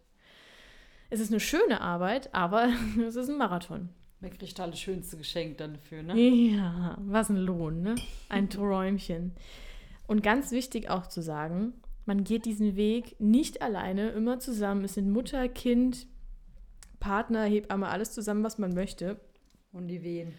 Es 1.10 1.20
ist 1.20 1.30
eine 1.30 1.40
schöne 1.40 1.80
Arbeit, 1.80 2.34
aber 2.34 2.68
es 3.06 3.16
ist 3.16 3.30
ein 3.30 3.38
Marathon. 3.38 3.88
Wer 4.20 4.30
kriegt 4.30 4.58
halt 4.58 4.72
das 4.72 4.80
schönste 4.80 5.16
Geschenk 5.16 5.58
dann 5.58 5.74
dafür, 5.74 6.02
ne? 6.02 6.18
Ja, 6.18 6.98
was 7.00 7.30
ein 7.30 7.36
Lohn, 7.36 7.82
ne? 7.82 7.94
Ein 8.28 8.50
Träumchen. 8.50 9.32
Und 10.08 10.22
ganz 10.22 10.50
wichtig 10.50 10.90
auch 10.90 11.06
zu 11.06 11.22
sagen, 11.22 11.74
man 12.04 12.24
geht 12.24 12.46
diesen 12.46 12.74
Weg 12.74 13.20
nicht 13.20 13.62
alleine, 13.62 14.08
immer 14.10 14.40
zusammen. 14.40 14.84
Es 14.84 14.94
sind 14.94 15.10
Mutter, 15.10 15.48
Kind, 15.48 16.06
Partner, 17.00 17.44
Hebamme, 17.44 17.88
alles 17.88 18.12
zusammen, 18.12 18.42
was 18.42 18.58
man 18.58 18.74
möchte. 18.74 19.20
Und 19.72 19.88
die 19.88 20.02
Wehen. 20.02 20.32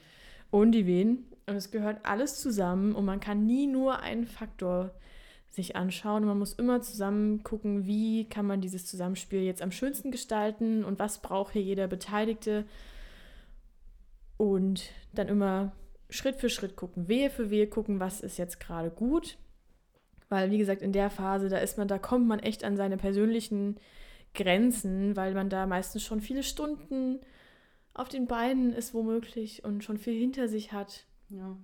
Und 0.52 0.74
die 0.74 0.86
Wehen. 0.86 1.26
Und 1.50 1.56
es 1.56 1.72
gehört 1.72 2.06
alles 2.06 2.40
zusammen 2.40 2.94
und 2.94 3.06
man 3.06 3.20
kann 3.20 3.46
nie 3.46 3.68
nur 3.68 4.00
einen 4.00 4.28
Faktor 4.28 4.92
sich 5.50 5.76
anschauen. 5.76 6.24
Und 6.24 6.30
man 6.30 6.40
muss 6.40 6.54
immer 6.54 6.82
zusammen 6.82 7.44
gucken, 7.44 7.86
wie 7.86 8.30
kann 8.30 8.46
man 8.46 8.62
dieses 8.62 8.86
Zusammenspiel 8.86 9.42
jetzt 9.42 9.62
am 9.62 9.72
schönsten 9.72 10.12
gestalten 10.12 10.84
und 10.84 11.00
was 11.00 11.22
braucht 11.22 11.54
hier 11.54 11.64
jeder 11.64 11.88
Beteiligte. 11.88 12.66
Und 14.38 14.92
dann 15.14 15.28
immer 15.28 15.74
Schritt 16.10 16.36
für 16.36 16.50
Schritt 16.50 16.76
gucken, 16.76 17.08
Wehe 17.08 17.30
für 17.30 17.50
Wehe 17.50 17.68
gucken, 17.68 18.00
was 18.00 18.22
ist 18.22 18.38
jetzt 18.38 18.60
gerade 18.60 18.90
gut. 18.90 19.38
Weil, 20.30 20.52
wie 20.52 20.60
gesagt, 20.60 20.82
in 20.82 20.94
der 20.94 21.10
Phase, 21.10 21.50
da 21.50 21.58
ist 21.58 21.78
man, 21.78 21.88
da 21.88 21.98
kommt 21.98 22.28
man 22.28 22.40
echt 22.40 22.64
an 22.64 22.78
seine 22.78 22.98
persönlichen 22.98 23.78
Grenzen, 24.36 25.16
weil 25.16 25.34
man 25.34 25.50
da 25.50 25.66
meistens 25.66 26.04
schon 26.04 26.22
viele 26.22 26.44
Stunden 26.44 27.20
auf 27.96 28.08
den 28.08 28.28
Beinen 28.28 28.72
ist 28.72 28.94
womöglich 28.94 29.64
und 29.66 29.84
schon 29.84 29.98
viel 29.98 30.14
hinter 30.14 30.48
sich 30.48 30.72
hat. 30.72 31.06
Ja. 31.30 31.58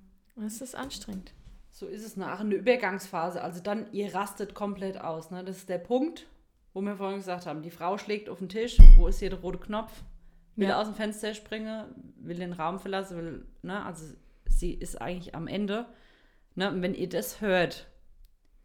Es 0.46 0.62
ist 0.62 0.76
anstrengend. 0.76 1.34
So 1.72 1.88
ist 1.88 2.06
es 2.06 2.16
nach 2.18 2.40
einer 2.40 2.56
Übergangsphase. 2.56 3.42
Also 3.42 3.62
dann, 3.62 3.92
ihr 3.92 4.14
rastet 4.14 4.54
komplett 4.54 5.00
aus. 5.02 5.32
Ne? 5.32 5.44
Das 5.44 5.58
ist 5.58 5.70
der 5.70 5.78
Punkt, 5.78 6.28
wo 6.74 6.82
wir 6.82 6.96
vorhin 6.96 7.18
gesagt 7.18 7.46
haben, 7.46 7.62
die 7.62 7.72
Frau 7.72 7.98
schlägt 7.98 8.30
auf 8.30 8.40
den 8.40 8.50
Tisch, 8.50 8.78
wo 8.98 9.08
ist 9.08 9.20
hier 9.20 9.30
der 9.30 9.40
rote 9.40 9.60
Knopf? 9.60 9.92
Will 10.56 10.70
Ja. 10.70 10.80
aus 10.80 10.88
dem 10.88 10.96
Fenster 10.96 11.34
springen, 11.34 11.86
will 12.18 12.38
den 12.38 12.54
Raum 12.54 12.80
verlassen, 12.80 13.18
will, 13.18 13.46
ne? 13.62 13.84
Also 13.86 14.14
sie 14.48 14.74
ist 14.74 15.02
eigentlich 15.02 15.36
am 15.36 15.48
Ende. 15.48 15.86
Ne? 16.56 16.70
Und 16.72 16.82
wenn 16.82 16.94
ihr 16.96 17.10
das 17.10 17.42
hört, 17.42 17.88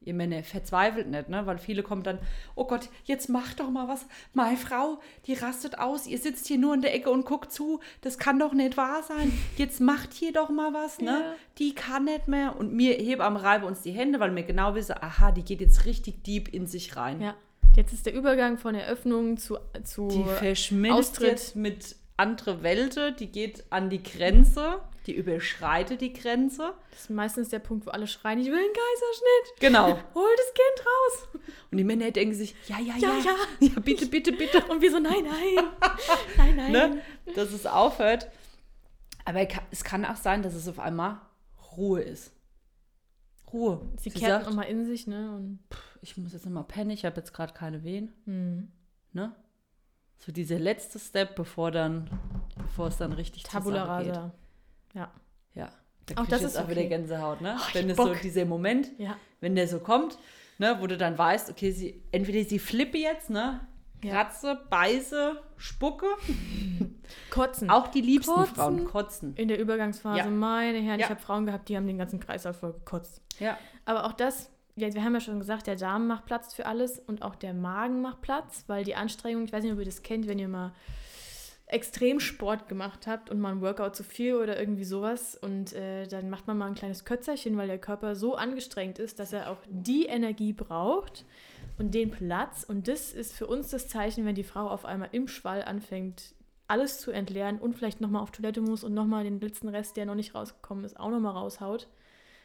ihr 0.03 0.15
Männer, 0.15 0.43
verzweifelt 0.43 1.09
nicht, 1.09 1.29
ne? 1.29 1.45
Weil 1.47 1.59
viele 1.59 1.83
kommen 1.83 2.03
dann, 2.03 2.19
oh 2.55 2.65
Gott, 2.65 2.89
jetzt 3.05 3.29
mach 3.29 3.53
doch 3.55 3.71
mal 3.71 3.87
was. 3.87 4.07
Meine 4.33 4.57
Frau, 4.57 4.99
die 5.27 5.35
rastet 5.35 5.79
aus, 5.79 6.07
ihr 6.07 6.19
sitzt 6.19 6.47
hier 6.47 6.59
nur 6.59 6.75
in 6.75 6.81
der 6.81 6.95
Ecke 6.95 7.11
und 7.11 7.27
guckt 7.27 7.53
zu. 7.53 7.81
Das 8.01 8.19
kann 8.19 8.39
doch 8.39 8.55
nicht 8.55 8.77
wahr 8.77 9.03
sein. 9.03 9.33
Jetzt 9.57 9.81
macht 9.81 10.13
hier 10.15 10.33
doch 10.33 10.49
mal 10.49 10.73
was, 10.73 10.99
ne? 11.01 11.11
Ja. 11.11 11.35
Die 11.59 11.75
kann 11.75 12.05
nicht 12.05 12.29
mehr. 12.29 12.57
Und 12.57 12.79
heben 12.79 13.21
am 13.21 13.37
reiben 13.37 13.65
uns 13.65 13.83
die 13.83 13.93
Hände, 13.93 14.21
weil 14.21 14.35
wir 14.35 14.43
genau 14.43 14.75
wissen, 14.75 14.95
aha, 15.01 15.33
die 15.33 15.45
geht 15.45 15.61
jetzt 15.61 15.85
richtig 15.85 16.23
deep 16.25 16.49
in 16.49 16.67
sich 16.67 16.97
rein. 16.97 17.21
Ja. 17.21 17.35
Jetzt 17.77 17.93
ist 17.93 18.07
der 18.07 18.15
Übergang 18.15 18.59
von 18.59 18.75
Eröffnung 18.75 19.37
zu, 19.37 19.59
zu 19.85 20.09
Die 20.09 20.25
verschmilzt 20.25 21.21
Austritt. 21.23 21.55
mit 21.55 21.97
andere 22.21 22.63
Welten, 22.63 23.17
die 23.17 23.29
geht 23.29 23.65
an 23.71 23.89
die 23.89 24.03
Grenze, 24.03 24.81
die 25.07 25.17
überschreitet 25.17 26.03
die 26.03 26.13
Grenze. 26.13 26.75
das 26.91 27.01
ist 27.01 27.11
meistens 27.11 27.49
der 27.49 27.59
Punkt, 27.59 27.87
wo 27.87 27.91
alle 27.91 28.07
schreien, 28.07 28.39
ich 28.39 28.47
will 28.47 28.59
einen 28.59 28.73
Kaiserschnitt. 28.73 29.61
Genau. 29.61 29.87
Hol 30.15 30.29
das 30.37 30.55
Kind 30.55 30.87
raus. 30.87 31.43
Und 31.71 31.79
die 31.79 31.85
Männer 31.85 32.11
denken 32.11 32.35
sich, 32.35 32.55
ja, 32.69 32.79
ja, 32.79 32.95
Ja, 32.99 33.17
ja, 33.17 33.25
ja. 33.25 33.37
ja, 33.69 33.81
bitte, 33.81 34.07
bitte, 34.07 34.33
bitte. 34.33 34.63
Und 34.67 34.83
wir 34.83 34.91
so, 34.91 34.99
nein, 34.99 35.25
nein. 35.25 35.65
nein, 36.37 36.57
nein. 36.57 36.73
ne? 36.73 37.03
dass 37.35 37.53
es 37.53 37.65
aufhört. 37.65 38.29
Aber 39.25 39.47
es 39.71 39.83
kann 39.83 40.05
auch 40.05 40.17
sein, 40.17 40.43
dass 40.43 40.55
es 40.55 40.69
auf 40.69 40.79
einmal 40.79 41.21
Ruhe 41.77 42.03
ist. 42.03 42.33
Ruhe. 43.53 43.81
Sie, 43.97 44.11
Sie 44.11 44.19
kehrt 44.19 44.45
nochmal 44.45 44.67
in 44.67 44.85
sich, 44.85 45.07
ne? 45.07 45.35
Und, 45.35 45.61
ich 46.03 46.17
muss 46.17 46.33
jetzt 46.33 46.45
nochmal 46.45 46.65
pennen, 46.65 46.91
ich 46.91 47.05
habe 47.05 47.17
jetzt 47.17 47.33
gerade 47.33 47.53
keine 47.53 47.83
Wehen. 47.85 48.13
hm. 48.27 48.73
Ne? 49.13 49.35
So 50.23 50.33
dieser 50.33 50.59
letzte 50.59 50.99
Step, 50.99 51.35
bevor 51.35 51.71
dann, 51.71 52.09
bevor 52.57 52.89
es 52.89 52.99
dann 52.99 53.13
richtig 53.13 53.43
Tabula 53.43 53.85
rasa. 53.85 54.33
Ja. 54.95 55.11
Ja. 55.55 55.73
Da 56.07 56.23
Auch 56.23 56.27
das 56.27 56.43
ist 56.43 56.57
auch 56.59 56.69
wieder 56.69 56.81
okay. 56.81 56.89
Gänsehaut, 56.91 57.41
ne? 57.41 57.57
Oh, 57.59 57.63
ich 57.69 57.75
wenn 57.75 57.89
es 57.91 57.97
so 57.97 58.15
dieser 58.15 58.45
Moment, 58.45 58.91
Ja. 58.99 59.17
wenn 59.41 59.55
der 59.55 59.67
so 59.69 59.79
kommt, 59.79 60.19
ne, 60.59 60.77
wo 60.81 60.87
du 60.87 60.97
dann 60.99 61.17
weißt, 61.17 61.51
okay, 61.51 61.71
sie, 61.71 62.03
entweder 62.13 62.43
sie 62.49 62.59
flippe 62.59 62.99
jetzt, 62.99 63.31
ne? 63.31 63.61
Ja. 64.03 64.13
Kratze, 64.25 64.59
beiße, 64.71 65.41
spucke. 65.57 66.07
Kotzen. 67.31 67.71
Auch 67.71 67.89
die 67.89 68.01
liebsten 68.01 68.35
Kotzen. 68.35 68.55
Frauen 68.55 68.85
kotzen. 68.87 69.35
in 69.37 69.49
der 69.49 69.59
Übergangsphase, 69.59 70.19
Ja. 70.19 70.27
meine 70.27 70.79
Herren, 70.81 71.01
Ja. 71.01 71.07
ich 71.07 71.11
habe 71.11 71.21
Frauen 71.21 71.47
gehabt, 71.47 71.69
die 71.69 71.77
haben 71.77 71.87
den 71.87 71.99
ganzen 71.99 72.19
Kreislauf 72.21 72.57
voll 72.57 72.73
gekotzt. 72.73 73.23
Ja. 73.39 73.59
Aber 73.85 74.05
auch 74.05 74.13
das, 74.13 74.51
ja, 74.81 74.93
wir 74.95 75.05
haben 75.05 75.15
ja 75.15 75.21
schon 75.21 75.39
gesagt, 75.39 75.67
der 75.67 75.77
Darm 75.77 76.07
macht 76.07 76.27
Platz 76.27 76.55
für 76.55 76.67
alles 76.67 76.99
und 76.99 77.23
auch 77.23 77.35
der 77.35 77.55
Magen 77.55 78.01
macht 78.01 78.23
Platz, 78.23 78.65
weil 78.67 78.85
die 78.85 78.95
Anstrengung, 78.95 79.45
ich 79.45 79.53
weiß 79.53 79.63
nicht, 79.63 79.73
ob 79.73 79.79
ihr 79.79 79.85
das 79.85 80.03
kennt, 80.03 80.27
wenn 80.27 80.39
ihr 80.39 80.49
mal 80.49 80.73
Extremsport 81.67 82.69
gemacht 82.69 83.07
habt 83.07 83.31
und 83.31 83.39
mal 83.39 83.53
ein 83.53 83.61
Workout 83.61 83.95
zu 83.95 84.03
viel 84.03 84.35
oder 84.35 84.59
irgendwie 84.59 84.85
sowas 84.85 85.37
und 85.37 85.73
äh, 85.73 86.07
dann 86.09 86.29
macht 86.29 86.47
man 86.47 86.59
mal 86.59 86.67
ein 86.67 86.75
kleines 86.75 87.05
Kötzerchen, 87.05 87.57
weil 87.57 87.69
der 87.69 87.79
Körper 87.79 88.17
so 88.17 88.35
angestrengt 88.35 88.99
ist, 88.99 89.21
dass 89.21 89.33
er 89.33 89.51
auch 89.51 89.59
die 89.69 90.07
Energie 90.07 90.53
braucht 90.53 91.25
und 91.79 91.95
den 91.95 92.11
Platz. 92.11 92.65
Und 92.65 92.89
das 92.89 93.13
ist 93.13 93.33
für 93.33 93.47
uns 93.47 93.71
das 93.71 93.89
Zeichen, 93.89 94.27
wenn 94.27 94.35
die 94.35 94.43
Frau 94.43 94.69
auf 94.69 94.85
einmal 94.85 95.11
im 95.13 95.29
Schwall 95.29 95.63
anfängt, 95.63 96.35
alles 96.67 96.99
zu 96.99 97.13
entleeren 97.13 97.59
und 97.59 97.75
vielleicht 97.75 98.01
nochmal 98.01 98.23
auf 98.23 98.33
Toilette 98.33 98.61
muss 98.61 98.83
und 98.83 98.95
nochmal 98.95 99.25
den 99.25 99.41
letzten 99.41 99.69
Rest, 99.69 99.97
der 99.97 100.07
noch 100.07 100.15
nicht 100.17 100.35
rausgekommen 100.35 100.85
ist, 100.85 100.99
auch 100.99 101.11
nochmal 101.11 101.35
raushaut 101.35 101.89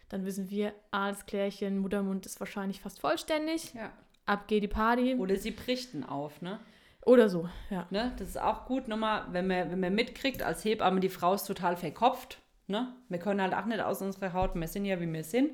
dann 0.09 0.25
wissen 0.25 0.49
wir, 0.49 0.73
das 0.91 1.25
Klärchen, 1.25 1.79
Muttermund 1.79 2.25
ist 2.25 2.39
wahrscheinlich 2.39 2.81
fast 2.81 2.99
vollständig. 2.99 3.73
ja. 3.73 3.91
Ab 4.27 4.47
geht 4.47 4.63
die 4.63 4.67
Party. 4.67 5.15
Oder 5.15 5.35
sie 5.35 5.51
brichten 5.51 6.03
auf, 6.03 6.41
ne? 6.41 6.59
Oder 7.01 7.29
so, 7.29 7.47
ja. 7.69 7.85
ne? 7.91 8.11
Das 8.17 8.29
ist 8.29 8.41
auch 8.41 8.65
gut, 8.65 8.87
nochmal, 8.87 9.27
wenn 9.31 9.45
man, 9.45 9.69
wenn 9.69 9.79
man 9.79 9.93
mitkriegt, 9.93 10.41
als 10.41 10.65
Hebamme, 10.65 10.99
die 10.99 11.09
Frau 11.09 11.35
ist 11.35 11.43
total 11.43 11.77
verkopft, 11.77 12.39
Ne? 12.67 12.93
Wir 13.09 13.19
können 13.19 13.41
halt 13.41 13.53
auch 13.53 13.65
nicht 13.65 13.81
aus 13.81 14.01
unserer 14.01 14.33
Haut, 14.33 14.55
wir 14.55 14.67
sind 14.67 14.85
ja 14.85 14.99
wie 14.99 15.11
wir 15.11 15.23
sind. 15.23 15.51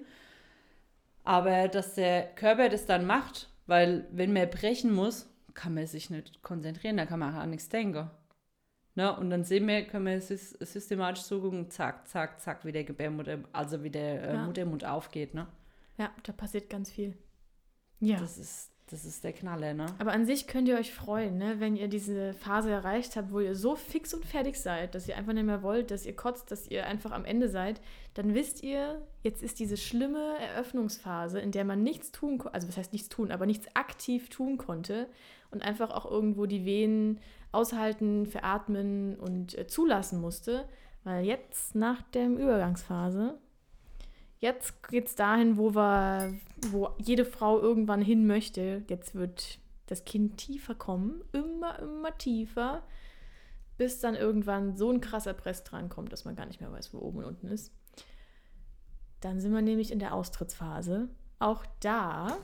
Aber 1.24 1.68
dass 1.68 1.96
der 1.96 2.24
Körper 2.36 2.70
das 2.70 2.86
dann 2.86 3.06
macht, 3.06 3.50
weil 3.68 4.08
wenn 4.12 4.34
man 4.34 4.50
brechen 4.50 4.94
muss, 4.94 5.30
kann 5.54 5.74
man 5.74 5.86
sich 5.86 6.10
nicht 6.10 6.42
konzentrieren, 6.42 6.98
da 6.98 7.06
kann 7.06 7.20
man 7.20 7.36
auch 7.36 7.40
an 7.40 7.50
nichts 7.50 7.70
denken. 7.70 8.10
Ne? 8.96 9.16
Und 9.16 9.30
dann 9.30 9.44
sehen 9.44 9.68
wir, 9.68 9.84
können 9.84 10.06
wir 10.06 10.20
systematisch 10.20 11.24
zugucken, 11.24 11.70
zack, 11.70 12.08
zack, 12.08 12.42
zack, 12.42 12.66
wie 12.66 12.72
der 12.72 12.84
Gebärmutter, 12.84 13.40
also 13.54 13.84
wie 13.84 13.90
der 13.90 14.22
äh, 14.22 14.34
ja. 14.34 14.46
Muttermund 14.46 14.86
aufgeht. 14.86 15.34
Ne? 15.34 15.48
Ja, 15.98 16.12
da 16.24 16.34
passiert 16.34 16.70
ganz 16.70 16.92
viel. 16.92 17.18
Ja. 18.02 18.20
Das 18.20 18.38
ist, 18.38 18.72
das 18.88 19.06
ist 19.06 19.24
der 19.24 19.32
Knaller, 19.32 19.74
ne? 19.74 19.86
Aber 20.00 20.12
an 20.12 20.26
sich 20.26 20.48
könnt 20.48 20.68
ihr 20.68 20.78
euch 20.78 20.94
freuen, 20.94 21.38
ne? 21.38 21.60
wenn 21.60 21.78
ihr 21.78 21.88
diese 21.88 22.34
Phase 22.34 22.70
erreicht 22.70 23.16
habt, 23.16 23.32
wo 23.32 23.40
ihr 23.40 23.56
so 23.56 23.76
fix 23.76 24.14
und 24.14 24.26
fertig 24.26 24.58
seid, 24.58 24.94
dass 24.94 25.08
ihr 25.08 25.16
einfach 25.16 25.32
nicht 25.32 25.46
mehr 25.46 25.64
wollt, 25.64 25.92
dass 25.92 26.06
ihr 26.06 26.16
kotzt, 26.16 26.52
dass 26.52 26.68
ihr 26.68 26.86
einfach 26.86 27.12
am 27.12 27.24
Ende 27.24 27.48
seid, 27.48 27.80
dann 28.16 28.34
wisst 28.34 28.62
ihr, 28.62 29.08
jetzt 29.24 29.42
ist 29.42 29.60
diese 29.60 29.78
schlimme 29.78 30.38
Eröffnungsphase, 30.40 31.40
in 31.40 31.52
der 31.52 31.64
man 31.64 31.84
nichts 31.84 32.12
tun 32.12 32.40
konnte, 32.40 32.56
also 32.56 32.68
was 32.68 32.76
heißt 32.76 32.92
nichts 32.92 33.08
tun, 33.08 33.32
aber 33.32 33.46
nichts 33.46 33.68
aktiv 33.74 34.30
tun 34.30 34.58
konnte 34.58 35.08
und 35.52 35.62
einfach 35.62 35.92
auch 35.92 36.10
irgendwo 36.10 36.46
die 36.46 36.66
Venen 36.66 37.22
aushalten, 37.52 38.26
veratmen 38.26 39.16
und 39.16 39.58
äh, 39.58 39.68
zulassen 39.68 40.22
musste. 40.22 40.66
Weil 41.04 41.26
jetzt 41.26 41.76
nach 41.76 42.02
der 42.14 42.28
Übergangsphase 42.28 43.40
Jetzt 44.42 44.88
geht 44.90 45.06
es 45.06 45.16
dahin, 45.16 45.56
wo 45.56 45.76
wir, 45.76 46.34
wo 46.72 46.90
jede 46.98 47.26
Frau 47.26 47.60
irgendwann 47.60 48.02
hin 48.02 48.26
möchte. 48.26 48.84
Jetzt 48.90 49.14
wird 49.14 49.60
das 49.86 50.04
Kind 50.04 50.38
tiefer 50.38 50.74
kommen, 50.74 51.24
immer, 51.32 51.78
immer 51.78 52.18
tiefer, 52.18 52.82
bis 53.78 54.00
dann 54.00 54.16
irgendwann 54.16 54.76
so 54.76 54.90
ein 54.90 55.00
krasser 55.00 55.36
Press 55.36 55.64
dran 55.64 55.90
kommt, 55.90 56.12
dass 56.12 56.26
man 56.26 56.36
gar 56.36 56.48
nicht 56.48 56.60
mehr 56.60 56.72
weiß, 56.72 56.92
wo 56.92 56.98
oben 56.98 57.20
und 57.20 57.26
unten 57.26 57.48
ist. 57.50 57.72
Dann 59.20 59.40
sind 59.40 59.54
wir 59.54 59.62
nämlich 59.62 59.92
in 59.92 60.00
der 60.00 60.16
Austrittsphase. 60.16 61.08
Auch 61.38 61.64
da 61.80 62.36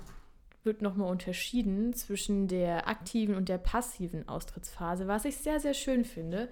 wird 0.67 0.83
nochmal 0.83 1.09
unterschieden 1.09 1.93
zwischen 1.93 2.47
der 2.47 2.87
aktiven 2.87 3.33
und 3.33 3.49
der 3.49 3.57
passiven 3.57 4.29
Austrittsphase, 4.29 5.07
was 5.07 5.25
ich 5.25 5.37
sehr, 5.37 5.59
sehr 5.59 5.73
schön 5.73 6.05
finde. 6.05 6.49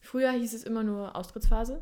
Früher 0.00 0.32
hieß 0.32 0.54
es 0.54 0.64
immer 0.64 0.82
nur 0.82 1.14
Austrittsphase, 1.14 1.80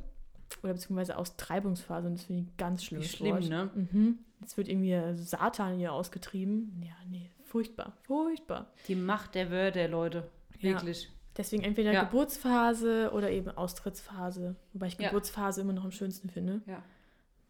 oder 0.63 0.75
beziehungsweise 0.75 1.17
Austreibungsphase. 1.17 2.09
Und 2.09 2.19
das 2.19 2.25
finde 2.25 2.43
ich 2.43 2.57
ganz 2.57 2.85
schlimm. 2.85 3.03
Schlimm, 3.03 3.35
Wort. 3.35 3.49
ne? 3.49 3.71
Mhm. 3.75 4.19
Jetzt 4.41 4.57
wird 4.57 4.69
irgendwie 4.69 4.95
Satan 5.17 5.79
hier 5.79 5.93
ausgetrieben. 5.93 6.83
Ja, 6.85 6.95
nee, 7.09 7.31
furchtbar, 7.45 7.97
furchtbar. 8.03 8.71
Die 8.89 8.95
Macht 8.95 9.35
der 9.35 9.51
Wörter, 9.51 9.89
Leute. 9.89 10.29
Wirklich. 10.61 11.05
Ja. 11.05 11.09
Deswegen 11.37 11.65
entweder 11.65 11.93
ja. 11.93 12.05
Geburtsphase 12.05 13.11
oder 13.13 13.31
eben 13.31 13.51
Austrittsphase. 13.51 14.57
Wobei 14.73 14.87
ich 14.87 14.97
Geburtsphase 14.97 15.61
immer 15.61 15.75
noch 15.75 15.85
am 15.85 15.91
schönsten 15.91 16.31
finde. 16.31 16.63
Ja. 16.67 16.83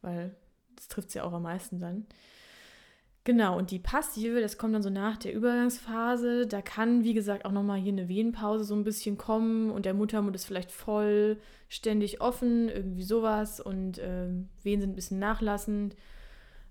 Weil 0.03 0.35
das 0.75 0.89
trifft 0.89 1.09
es 1.09 1.15
ja 1.15 1.25
auch 1.25 1.33
am 1.33 1.43
meisten 1.43 1.81
dann. 1.81 2.07
Genau, 3.27 3.59
und 3.59 3.73
die 3.73 3.81
passive, 3.81 4.41
das 4.41 4.57
kommt 4.57 4.73
dann 4.73 4.85
so 4.85 4.89
nach 4.89 5.17
der 5.17 5.35
Übergangsphase. 5.35 6.47
Da 6.47 6.63
kann, 6.63 7.03
wie 7.03 7.13
gesagt, 7.13 7.45
auch 7.45 7.51
nochmal 7.51 7.81
hier 7.81 7.93
eine 7.93 8.07
Wehenpause 8.09 8.63
so 8.63 8.77
ein 8.77 8.85
bisschen 8.85 9.19
kommen 9.19 9.73
und 9.73 9.85
der 9.85 9.95
Muttermund 9.95 10.37
ist 10.37 10.45
vielleicht 10.45 10.71
voll 10.71 11.37
ständig 11.69 12.21
offen, 12.21 12.69
irgendwie 12.69 13.03
sowas 13.03 13.59
und 13.59 13.99
äh, 13.99 14.29
Wehen 14.63 14.81
sind 14.81 14.91
ein 14.91 14.95
bisschen 14.95 15.19
nachlassend. 15.19 15.97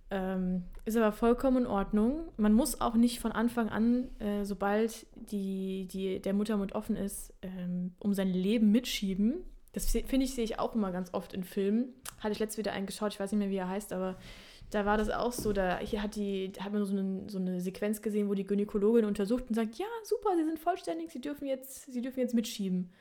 Ähm, 0.09 0.63
ist 0.85 0.95
aber 0.95 1.11
vollkommen 1.11 1.65
in 1.65 1.67
Ordnung. 1.67 2.29
Man 2.37 2.53
muss 2.53 2.79
auch 2.79 2.95
nicht 2.95 3.19
von 3.19 3.33
Anfang 3.33 3.67
an, 3.67 4.07
äh, 4.19 4.45
sobald 4.45 5.07
die, 5.13 5.89
die, 5.91 6.21
der 6.21 6.33
Muttermund 6.33 6.73
offen 6.73 6.95
ist, 6.95 7.33
ähm, 7.41 7.95
um 7.99 8.13
sein 8.13 8.29
Leben 8.29 8.71
mitschieben. 8.71 9.43
Das 9.73 9.91
finde 9.91 10.23
ich, 10.23 10.33
sehe 10.33 10.45
ich 10.45 10.57
auch 10.57 10.73
immer 10.73 10.93
ganz 10.93 11.13
oft 11.13 11.33
in 11.33 11.43
Filmen. 11.43 11.95
Hatte 12.21 12.31
ich 12.31 12.39
letztes 12.39 12.57
wieder 12.57 12.71
einen 12.71 12.85
geschaut, 12.85 13.11
ich 13.11 13.19
weiß 13.19 13.33
nicht 13.33 13.39
mehr, 13.39 13.49
wie 13.49 13.57
er 13.57 13.67
heißt, 13.67 13.91
aber 13.91 14.15
da 14.71 14.85
war 14.85 14.97
das 14.97 15.09
auch 15.09 15.31
so, 15.31 15.53
da 15.53 15.79
hier 15.79 16.01
hat, 16.01 16.15
die, 16.15 16.51
hat 16.59 16.73
man 16.73 16.85
so 16.85 16.97
eine, 16.97 17.29
so 17.29 17.37
eine 17.37 17.61
Sequenz 17.61 18.01
gesehen, 18.01 18.29
wo 18.29 18.33
die 18.33 18.45
Gynäkologin 18.45 19.05
untersucht 19.05 19.45
und 19.47 19.55
sagt, 19.55 19.75
ja, 19.75 19.85
super, 20.03 20.35
sie 20.35 20.43
sind 20.43 20.59
vollständig, 20.59 21.11
sie 21.11 21.21
dürfen 21.21 21.45
jetzt, 21.45 21.91
sie 21.91 22.01
dürfen 22.01 22.19
jetzt 22.19 22.33
mitschieben. 22.33 22.91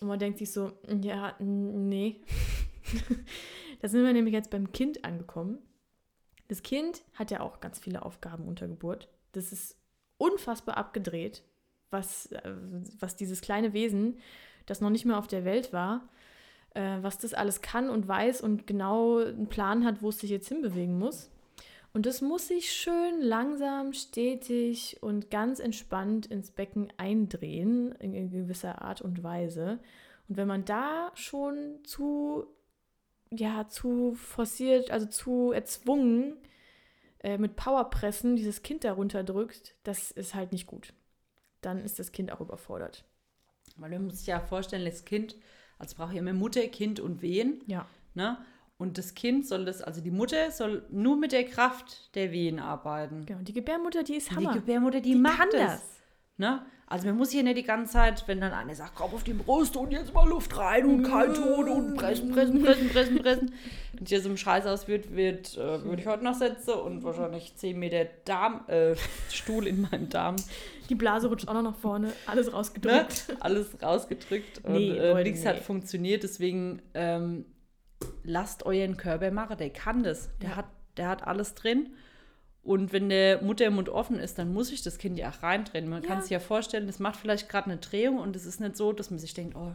Und 0.00 0.08
man 0.08 0.18
denkt 0.18 0.38
sich 0.38 0.52
so, 0.52 0.72
ja, 1.02 1.34
nee. 1.38 2.20
da 3.80 3.88
sind 3.88 4.04
wir 4.04 4.12
nämlich 4.12 4.34
jetzt 4.34 4.50
beim 4.50 4.72
Kind 4.72 5.04
angekommen. 5.04 5.58
Das 6.48 6.62
Kind 6.62 7.02
hat 7.14 7.30
ja 7.30 7.40
auch 7.40 7.60
ganz 7.60 7.78
viele 7.78 8.02
Aufgaben 8.02 8.46
unter 8.46 8.68
Geburt. 8.68 9.08
Das 9.32 9.52
ist 9.52 9.78
unfassbar 10.18 10.76
abgedreht, 10.76 11.42
was, 11.90 12.26
äh, 12.32 12.54
was 12.98 13.16
dieses 13.16 13.40
kleine 13.40 13.72
Wesen, 13.72 14.18
das 14.66 14.80
noch 14.80 14.90
nicht 14.90 15.04
mehr 15.04 15.18
auf 15.18 15.26
der 15.26 15.44
Welt 15.44 15.72
war, 15.72 16.08
äh, 16.74 16.98
was 17.00 17.18
das 17.18 17.34
alles 17.34 17.62
kann 17.62 17.88
und 17.88 18.06
weiß 18.06 18.40
und 18.40 18.66
genau 18.66 19.18
einen 19.18 19.48
Plan 19.48 19.84
hat, 19.84 20.02
wo 20.02 20.10
es 20.10 20.18
sich 20.18 20.30
jetzt 20.30 20.48
hinbewegen 20.48 20.98
muss. 20.98 21.30
Und 21.92 22.06
das 22.06 22.20
muss 22.20 22.48
sich 22.48 22.72
schön 22.72 23.20
langsam, 23.20 23.92
stetig 23.92 24.98
und 25.00 25.30
ganz 25.30 25.60
entspannt 25.60 26.26
ins 26.26 26.50
Becken 26.50 26.92
eindrehen, 26.96 27.92
in 27.92 28.30
gewisser 28.30 28.82
Art 28.82 29.00
und 29.00 29.22
Weise. 29.22 29.78
Und 30.28 30.36
wenn 30.36 30.48
man 30.48 30.64
da 30.64 31.12
schon 31.14 31.84
zu, 31.84 32.46
ja, 33.30 33.68
zu 33.68 34.14
forciert, 34.14 34.90
also 34.90 35.06
zu 35.06 35.52
erzwungen, 35.52 36.36
äh, 37.20 37.38
mit 37.38 37.54
Powerpressen 37.54 38.34
dieses 38.34 38.62
Kind 38.62 38.82
darunter 38.82 39.22
drückt, 39.22 39.76
das 39.84 40.10
ist 40.10 40.34
halt 40.34 40.50
nicht 40.50 40.66
gut. 40.66 40.92
Dann 41.60 41.84
ist 41.84 42.00
das 42.00 42.10
Kind 42.10 42.32
auch 42.32 42.40
überfordert. 42.40 43.04
Man 43.76 44.04
muss 44.04 44.18
sich 44.18 44.26
ja 44.26 44.40
vorstellen, 44.40 44.84
das 44.84 45.04
Kind 45.04 45.36
also 45.78 45.96
braucht 45.96 46.12
ja 46.12 46.20
immer 46.20 46.32
Mutter, 46.32 46.66
Kind 46.68 47.00
und 47.00 47.22
Wehen. 47.22 47.62
Ja. 47.66 47.86
Ne? 48.14 48.38
Und 48.76 48.98
das 48.98 49.14
Kind 49.14 49.46
soll 49.46 49.64
das, 49.64 49.82
also 49.82 50.00
die 50.00 50.10
Mutter 50.10 50.50
soll 50.50 50.84
nur 50.90 51.16
mit 51.16 51.32
der 51.32 51.44
Kraft 51.44 52.14
der 52.14 52.32
Wehen 52.32 52.58
arbeiten. 52.58 53.24
Genau, 53.24 53.42
die 53.42 53.52
Gebärmutter, 53.52 54.02
die 54.02 54.16
ist 54.16 54.30
Hammer. 54.32 54.52
Die 54.52 54.58
Gebärmutter, 54.58 55.00
die, 55.00 55.12
die 55.12 55.18
macht 55.18 55.38
kann 55.38 55.48
das. 55.52 55.80
das. 55.80 56.02
Ne? 56.36 56.66
Also 56.86 57.06
man 57.06 57.16
muss 57.16 57.30
hier 57.30 57.42
nicht 57.42 57.56
die 57.56 57.62
ganze 57.62 57.94
Zeit, 57.94 58.24
wenn 58.26 58.40
dann 58.40 58.52
einer 58.52 58.74
sagt, 58.74 58.94
komm 58.94 59.14
auf 59.14 59.24
die 59.24 59.32
Brust 59.32 59.76
und 59.76 59.90
jetzt 59.90 60.12
mal 60.12 60.28
Luft 60.28 60.56
rein 60.58 60.84
und 60.84 61.02
kalt 61.04 61.42
holen 61.42 61.68
und 61.68 61.96
pressen, 61.96 62.30
pressen, 62.32 62.62
pressen, 62.62 62.90
pressen, 62.90 63.18
pressen. 63.22 63.54
Wenn 63.94 64.06
hier 64.06 64.20
so 64.20 64.28
ein 64.28 64.36
Scheiß 64.36 64.66
aus 64.66 64.86
wird, 64.86 65.16
wird 65.16 65.56
äh, 65.56 65.82
würde 65.82 66.02
ich 66.02 66.06
heute 66.06 66.24
noch 66.24 66.34
setzen 66.34 66.74
und 66.74 67.02
wahrscheinlich 67.02 67.56
10 67.56 67.78
Meter 67.78 68.04
Darm, 68.26 68.64
äh, 68.68 68.94
Stuhl 69.30 69.66
in 69.66 69.80
meinem 69.80 70.10
Darm. 70.10 70.36
Die 70.90 70.94
Blase 70.94 71.28
rutscht 71.28 71.48
auch 71.48 71.54
noch 71.54 71.62
nach 71.62 71.76
vorne, 71.76 72.12
alles 72.26 72.52
rausgedrückt. 72.52 73.28
Ne? 73.28 73.36
Alles 73.40 73.82
rausgedrückt 73.82 74.68
nee, 74.68 74.90
und 74.90 74.96
äh, 74.98 75.22
nichts 75.22 75.42
nee. 75.42 75.48
hat 75.48 75.60
funktioniert, 75.60 76.22
deswegen 76.22 76.82
ähm, 76.92 77.46
lasst 78.24 78.66
euren 78.66 78.98
Körper 78.98 79.30
machen, 79.30 79.56
der 79.56 79.70
kann 79.70 80.02
das, 80.02 80.28
der, 80.42 80.50
ja. 80.50 80.56
hat, 80.56 80.66
der 80.98 81.08
hat 81.08 81.26
alles 81.26 81.54
drin. 81.54 81.94
Und 82.64 82.94
wenn 82.94 83.10
der 83.10 83.42
Muttermund 83.42 83.90
offen 83.90 84.18
ist, 84.18 84.38
dann 84.38 84.52
muss 84.52 84.72
ich 84.72 84.82
das 84.82 84.96
Kind 84.96 85.18
ja 85.18 85.28
auch 85.28 85.42
reindrehen. 85.42 85.88
Man 85.88 86.02
ja. 86.02 86.08
kann 86.08 86.22
sich 86.22 86.30
ja 86.30 86.40
vorstellen, 86.40 86.86
das 86.86 86.98
macht 86.98 87.20
vielleicht 87.20 87.50
gerade 87.50 87.66
eine 87.66 87.76
Drehung 87.76 88.18
und 88.18 88.34
es 88.34 88.46
ist 88.46 88.58
nicht 88.58 88.76
so, 88.76 88.92
dass 88.92 89.10
man 89.10 89.18
sich 89.18 89.34
denkt, 89.34 89.54
oh, 89.54 89.72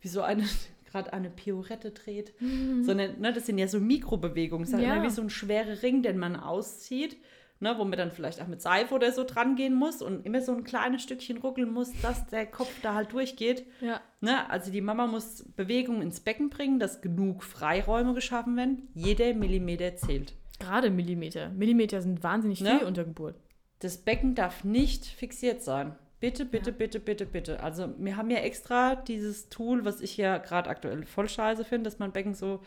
wie 0.00 0.08
so 0.08 0.20
eine 0.20 0.44
gerade 0.90 1.12
eine 1.12 1.30
Piorette 1.30 1.90
dreht, 1.90 2.32
mhm. 2.40 2.84
sondern 2.84 3.20
ne, 3.20 3.32
das 3.32 3.46
sind 3.46 3.58
ja 3.58 3.68
so 3.68 3.80
Mikrobewegungen. 3.80 4.70
Das 4.70 4.78
ist 4.78 4.86
ja. 4.86 5.02
wie 5.02 5.10
so 5.10 5.22
ein 5.22 5.30
schwerer 5.30 5.82
Ring, 5.82 6.02
den 6.02 6.18
man 6.18 6.36
auszieht, 6.36 7.18
ne, 7.60 7.74
wo 7.76 7.84
man 7.84 7.98
dann 7.98 8.10
vielleicht 8.10 8.40
auch 8.40 8.46
mit 8.46 8.62
Seife 8.62 8.94
oder 8.94 9.12
so 9.12 9.24
dran 9.24 9.56
gehen 9.56 9.74
muss 9.74 10.02
und 10.02 10.24
immer 10.24 10.40
so 10.40 10.52
ein 10.52 10.64
kleines 10.64 11.02
Stückchen 11.02 11.38
ruckeln 11.38 11.72
muss, 11.72 11.92
dass 12.02 12.26
der 12.26 12.46
Kopf 12.46 12.72
da 12.82 12.94
halt 12.94 13.12
durchgeht. 13.12 13.66
Ja. 13.80 14.00
Ne, 14.20 14.48
also 14.50 14.70
die 14.70 14.80
Mama 14.80 15.06
muss 15.06 15.44
Bewegung 15.56 16.02
ins 16.02 16.20
Becken 16.20 16.50
bringen, 16.50 16.78
dass 16.78 17.00
genug 17.00 17.42
Freiräume 17.42 18.14
geschaffen 18.14 18.56
werden. 18.56 18.88
Jeder 18.94 19.34
Millimeter 19.34 19.96
zählt. 19.96 20.34
Gerade 20.58 20.90
Millimeter. 20.90 21.50
Millimeter 21.50 22.02
sind 22.02 22.22
wahnsinnig 22.22 22.60
ne? 22.60 22.78
viel 22.78 22.86
unter 22.86 23.04
Geburt. 23.04 23.36
Das 23.80 23.98
Becken 23.98 24.34
darf 24.34 24.64
nicht 24.64 25.06
fixiert 25.06 25.62
sein. 25.62 25.94
Bitte, 26.20 26.44
bitte, 26.44 26.70
ja. 26.70 26.76
bitte, 26.76 26.98
bitte, 26.98 27.26
bitte. 27.26 27.62
Also 27.62 27.94
wir 27.96 28.16
haben 28.16 28.30
ja 28.30 28.38
extra 28.38 28.96
dieses 28.96 29.48
Tool, 29.50 29.84
was 29.84 30.00
ich 30.00 30.16
ja 30.16 30.38
gerade 30.38 30.68
aktuell 30.68 31.06
voll 31.06 31.28
scheiße 31.28 31.64
finde, 31.64 31.84
dass 31.84 32.00
mein 32.00 32.10
Becken 32.10 32.34
so 32.34 32.60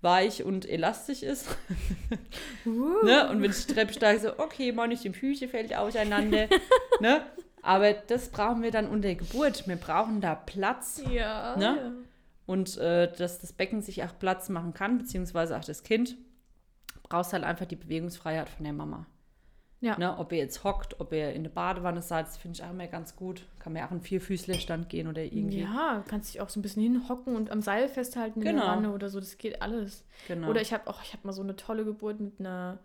weich 0.00 0.42
und 0.44 0.68
elastisch 0.68 1.22
ist. 1.22 1.48
Uh. 2.66 3.04
ne? 3.04 3.28
Und 3.28 3.42
wenn 3.42 3.50
ich 3.50 3.66
die 3.66 3.74
Treppe 3.74 3.92
steige, 3.92 4.20
so, 4.20 4.38
okay, 4.38 4.72
mal 4.72 4.88
nicht 4.88 5.04
im 5.04 5.12
Füße 5.12 5.48
fällt 5.48 5.76
auseinander. 5.76 6.48
ne? 7.00 7.20
Aber 7.60 7.92
das 7.92 8.30
brauchen 8.30 8.62
wir 8.62 8.70
dann 8.70 8.88
unter 8.88 9.14
Geburt. 9.14 9.68
Wir 9.68 9.76
brauchen 9.76 10.22
da 10.22 10.34
Platz. 10.34 11.02
Ja. 11.10 11.54
Ne? 11.56 11.64
ja. 11.64 11.92
Und 12.46 12.78
äh, 12.78 13.12
dass 13.12 13.40
das 13.40 13.52
Becken 13.52 13.82
sich 13.82 14.02
auch 14.02 14.18
Platz 14.18 14.48
machen 14.48 14.72
kann, 14.72 14.96
beziehungsweise 14.96 15.58
auch 15.58 15.64
das 15.64 15.82
Kind 15.82 16.16
brauchst 17.14 17.32
halt 17.32 17.44
einfach 17.44 17.66
die 17.66 17.76
Bewegungsfreiheit 17.76 18.48
von 18.48 18.64
der 18.64 18.72
Mama. 18.72 19.06
Ja. 19.80 19.96
Ne, 19.98 20.18
ob 20.18 20.32
ihr 20.32 20.38
jetzt 20.38 20.64
hockt, 20.64 20.98
ob 20.98 21.12
ihr 21.12 21.32
in 21.32 21.44
der 21.44 21.50
Badewanne 21.50 22.02
seid, 22.02 22.26
das 22.26 22.38
finde 22.38 22.56
ich 22.56 22.64
auch 22.64 22.70
immer 22.70 22.86
ganz 22.88 23.14
gut. 23.14 23.46
Kann 23.60 23.72
man 23.72 23.82
ja 23.82 23.86
auch 23.86 23.92
in 23.92 24.00
Vierfüßlerstand 24.00 24.88
gehen 24.88 25.06
oder 25.06 25.22
irgendwie. 25.22 25.60
Ja, 25.60 26.02
kannst 26.08 26.32
dich 26.32 26.40
auch 26.40 26.48
so 26.48 26.58
ein 26.58 26.62
bisschen 26.62 26.82
hinhocken 26.82 27.36
und 27.36 27.50
am 27.50 27.60
Seil 27.60 27.88
festhalten 27.88 28.40
in 28.40 28.46
genau. 28.46 28.62
der 28.62 28.70
Wanne 28.70 28.92
oder 28.92 29.10
so. 29.10 29.20
Das 29.20 29.38
geht 29.38 29.62
alles. 29.62 30.04
Genau. 30.26 30.48
Oder 30.48 30.60
ich 30.60 30.72
habe 30.72 30.88
auch, 30.88 31.02
ich 31.02 31.12
habe 31.12 31.24
mal 31.26 31.32
so 31.32 31.42
eine 31.42 31.54
tolle 31.54 31.84
Geburt 31.84 32.18
mit 32.18 32.40
einer, 32.40 32.78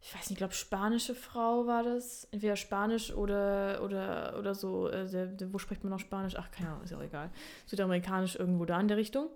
ich 0.00 0.14
weiß 0.14 0.20
nicht, 0.20 0.30
ich 0.30 0.38
glaube 0.38 0.54
spanische 0.54 1.14
Frau 1.14 1.66
war 1.66 1.82
das. 1.82 2.28
Entweder 2.30 2.56
Spanisch 2.56 3.12
oder, 3.12 3.82
oder, 3.82 4.36
oder 4.38 4.54
so, 4.54 4.88
äh, 4.88 5.06
der, 5.10 5.26
der, 5.26 5.52
wo 5.52 5.58
spricht 5.58 5.82
man 5.82 5.90
noch 5.90 6.00
Spanisch? 6.00 6.36
Ach, 6.38 6.50
keine 6.52 6.70
Ahnung, 6.70 6.84
ist 6.84 6.90
ja 6.90 6.96
auch 6.96 7.02
egal. 7.02 7.30
Südamerikanisch 7.66 8.36
irgendwo 8.36 8.64
da 8.64 8.80
in 8.80 8.88
der 8.88 8.96
Richtung. 8.96 9.28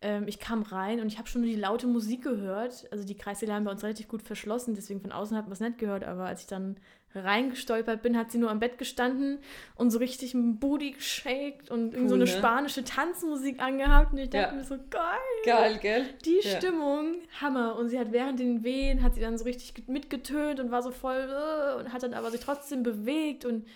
Ähm, 0.00 0.28
ich 0.28 0.38
kam 0.38 0.62
rein 0.62 1.00
und 1.00 1.08
ich 1.08 1.18
habe 1.18 1.28
schon 1.28 1.42
nur 1.42 1.50
die 1.50 1.56
laute 1.56 1.86
Musik 1.86 2.22
gehört. 2.22 2.86
Also 2.92 3.04
die 3.04 3.16
Kreissäle 3.16 3.52
haben 3.52 3.64
bei 3.64 3.70
uns 3.70 3.82
relativ 3.82 4.08
gut 4.08 4.22
verschlossen, 4.22 4.74
deswegen 4.74 5.00
von 5.00 5.12
außen 5.12 5.36
hat 5.36 5.46
man 5.46 5.52
es 5.52 5.60
nicht 5.60 5.78
gehört. 5.78 6.04
Aber 6.04 6.26
als 6.26 6.42
ich 6.42 6.46
dann 6.46 6.76
reingestolpert 7.14 8.02
bin, 8.02 8.16
hat 8.16 8.30
sie 8.30 8.38
nur 8.38 8.50
am 8.50 8.60
Bett 8.60 8.78
gestanden 8.78 9.38
und 9.76 9.90
so 9.90 9.98
richtig 9.98 10.34
ein 10.34 10.58
Booty 10.58 10.92
geshakt 10.92 11.70
und 11.70 11.96
cool, 11.96 12.08
so 12.08 12.14
eine 12.14 12.24
ne? 12.24 12.30
spanische 12.30 12.84
Tanzmusik 12.84 13.60
angehabt. 13.60 14.12
Und 14.12 14.18
ich 14.18 14.30
dachte 14.30 14.54
ja. 14.54 14.60
mir 14.60 14.64
so, 14.64 14.76
geil. 14.90 15.02
Geil, 15.44 15.78
gell? 15.80 16.06
Die 16.24 16.40
ja. 16.42 16.56
Stimmung, 16.56 17.16
Hammer. 17.40 17.76
Und 17.76 17.88
sie 17.88 17.98
hat 17.98 18.12
während 18.12 18.38
den 18.38 18.62
Wehen, 18.62 19.02
hat 19.02 19.14
sie 19.14 19.20
dann 19.20 19.38
so 19.38 19.44
richtig 19.44 19.88
mitgetönt 19.88 20.60
und 20.60 20.70
war 20.70 20.82
so 20.82 20.90
voll 20.90 21.28
uh, 21.28 21.80
und 21.80 21.92
hat 21.92 22.02
dann 22.02 22.14
aber 22.14 22.30
sich 22.30 22.40
trotzdem 22.40 22.82
bewegt 22.82 23.44
und 23.44 23.66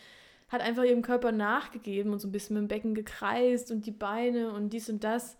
hat 0.48 0.60
einfach 0.60 0.84
ihrem 0.84 1.02
Körper 1.02 1.32
nachgegeben 1.32 2.12
und 2.12 2.20
so 2.20 2.28
ein 2.28 2.32
bisschen 2.32 2.54
mit 2.54 2.64
dem 2.64 2.68
Becken 2.68 2.94
gekreist 2.94 3.70
und 3.72 3.86
die 3.86 3.90
Beine 3.90 4.52
und 4.52 4.72
dies 4.72 4.88
und 4.90 5.02
das. 5.02 5.36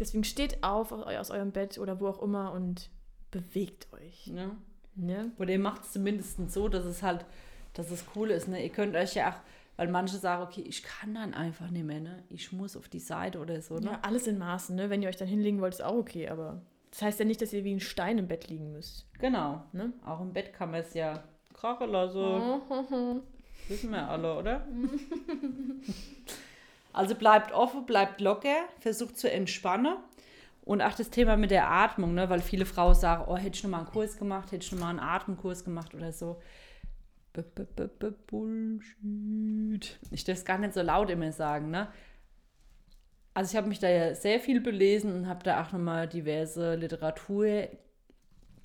Deswegen 0.00 0.24
steht 0.24 0.62
auf 0.62 0.92
aus 0.92 1.30
eurem 1.30 1.52
Bett 1.52 1.78
oder 1.78 2.00
wo 2.00 2.08
auch 2.08 2.22
immer 2.22 2.52
und 2.52 2.90
bewegt 3.30 3.88
euch. 3.92 4.28
Ja. 4.28 4.50
Ne? 4.94 5.32
Oder 5.38 5.50
ihr 5.50 5.58
macht 5.58 5.84
es 5.84 5.92
zumindest 5.92 6.50
so, 6.50 6.68
dass 6.68 6.84
es 6.84 7.02
halt, 7.02 7.24
dass 7.74 7.90
es 7.90 8.04
cool 8.14 8.30
ist. 8.30 8.48
Ne? 8.48 8.62
Ihr 8.62 8.70
könnt 8.70 8.96
euch 8.96 9.14
ja 9.14 9.30
auch, 9.30 9.40
weil 9.76 9.88
manche 9.88 10.16
sagen, 10.16 10.42
okay, 10.42 10.62
ich 10.62 10.82
kann 10.82 11.14
dann 11.14 11.34
einfach 11.34 11.70
nicht 11.70 11.84
mehr, 11.84 12.00
ne? 12.00 12.24
Ich 12.28 12.52
muss 12.52 12.76
auf 12.76 12.88
die 12.88 12.98
Seite 12.98 13.38
oder 13.38 13.60
so. 13.60 13.78
Ne? 13.78 13.92
Ja, 13.92 14.00
alles 14.02 14.26
in 14.26 14.38
Maßen, 14.38 14.74
ne? 14.74 14.90
Wenn 14.90 15.02
ihr 15.02 15.08
euch 15.08 15.16
dann 15.16 15.28
hinlegen 15.28 15.60
wollt, 15.60 15.74
ist 15.74 15.84
auch 15.84 15.94
okay, 15.96 16.28
aber 16.28 16.62
das 16.90 17.02
heißt 17.02 17.20
ja 17.20 17.24
nicht, 17.24 17.40
dass 17.40 17.52
ihr 17.52 17.64
wie 17.64 17.74
ein 17.74 17.80
Stein 17.80 18.18
im 18.18 18.26
Bett 18.26 18.48
liegen 18.48 18.72
müsst. 18.72 19.06
Genau. 19.20 19.62
Ne? 19.72 19.92
Auch 20.04 20.20
im 20.20 20.32
Bett 20.32 20.52
kann 20.52 20.72
man 20.72 20.80
es 20.80 20.94
ja 20.94 21.22
krachen 21.54 21.90
lassen. 21.90 22.18
Wissen 23.68 23.90
wir 23.90 24.08
alle, 24.08 24.36
oder? 24.36 24.66
also 26.98 27.14
bleibt 27.14 27.52
offen, 27.52 27.86
bleibt 27.86 28.20
locker, 28.20 28.56
versucht 28.80 29.16
zu 29.16 29.30
entspannen. 29.30 29.98
Und 30.62 30.82
auch 30.82 30.94
das 30.94 31.10
Thema 31.10 31.36
mit 31.36 31.52
der 31.52 31.70
Atmung, 31.70 32.12
ne? 32.12 32.28
weil 32.28 32.40
viele 32.40 32.66
Frauen 32.66 32.96
sagen, 32.96 33.24
oh, 33.28 33.36
hätte 33.36 33.56
ich 33.56 33.62
noch 33.62 33.70
mal 33.70 33.78
einen 33.78 33.86
Kurs 33.86 34.18
gemacht, 34.18 34.50
hätte 34.50 34.64
ich 34.64 34.72
noch 34.72 34.80
mal 34.80 34.90
einen 34.90 34.98
Atemkurs 34.98 35.64
gemacht 35.64 35.94
oder 35.94 36.12
so. 36.12 36.42
B 37.32 37.42
-b 37.42 37.88
-b 38.00 38.14
Bullshit. 38.26 39.96
Ich 40.10 40.24
darf 40.24 40.38
es 40.38 40.44
gar 40.44 40.58
nicht 40.58 40.74
so 40.74 40.82
laut 40.82 41.08
immer 41.08 41.30
sagen, 41.30 41.70
ne? 41.70 41.86
Also 43.32 43.52
ich 43.52 43.56
habe 43.56 43.68
mich 43.68 43.78
da 43.78 43.88
ja 43.88 44.16
sehr 44.16 44.40
viel 44.40 44.60
belesen 44.60 45.14
und 45.14 45.28
habe 45.28 45.44
da 45.44 45.62
auch 45.62 45.70
nochmal 45.70 46.08
diverse 46.08 46.74
Literatur 46.74 47.68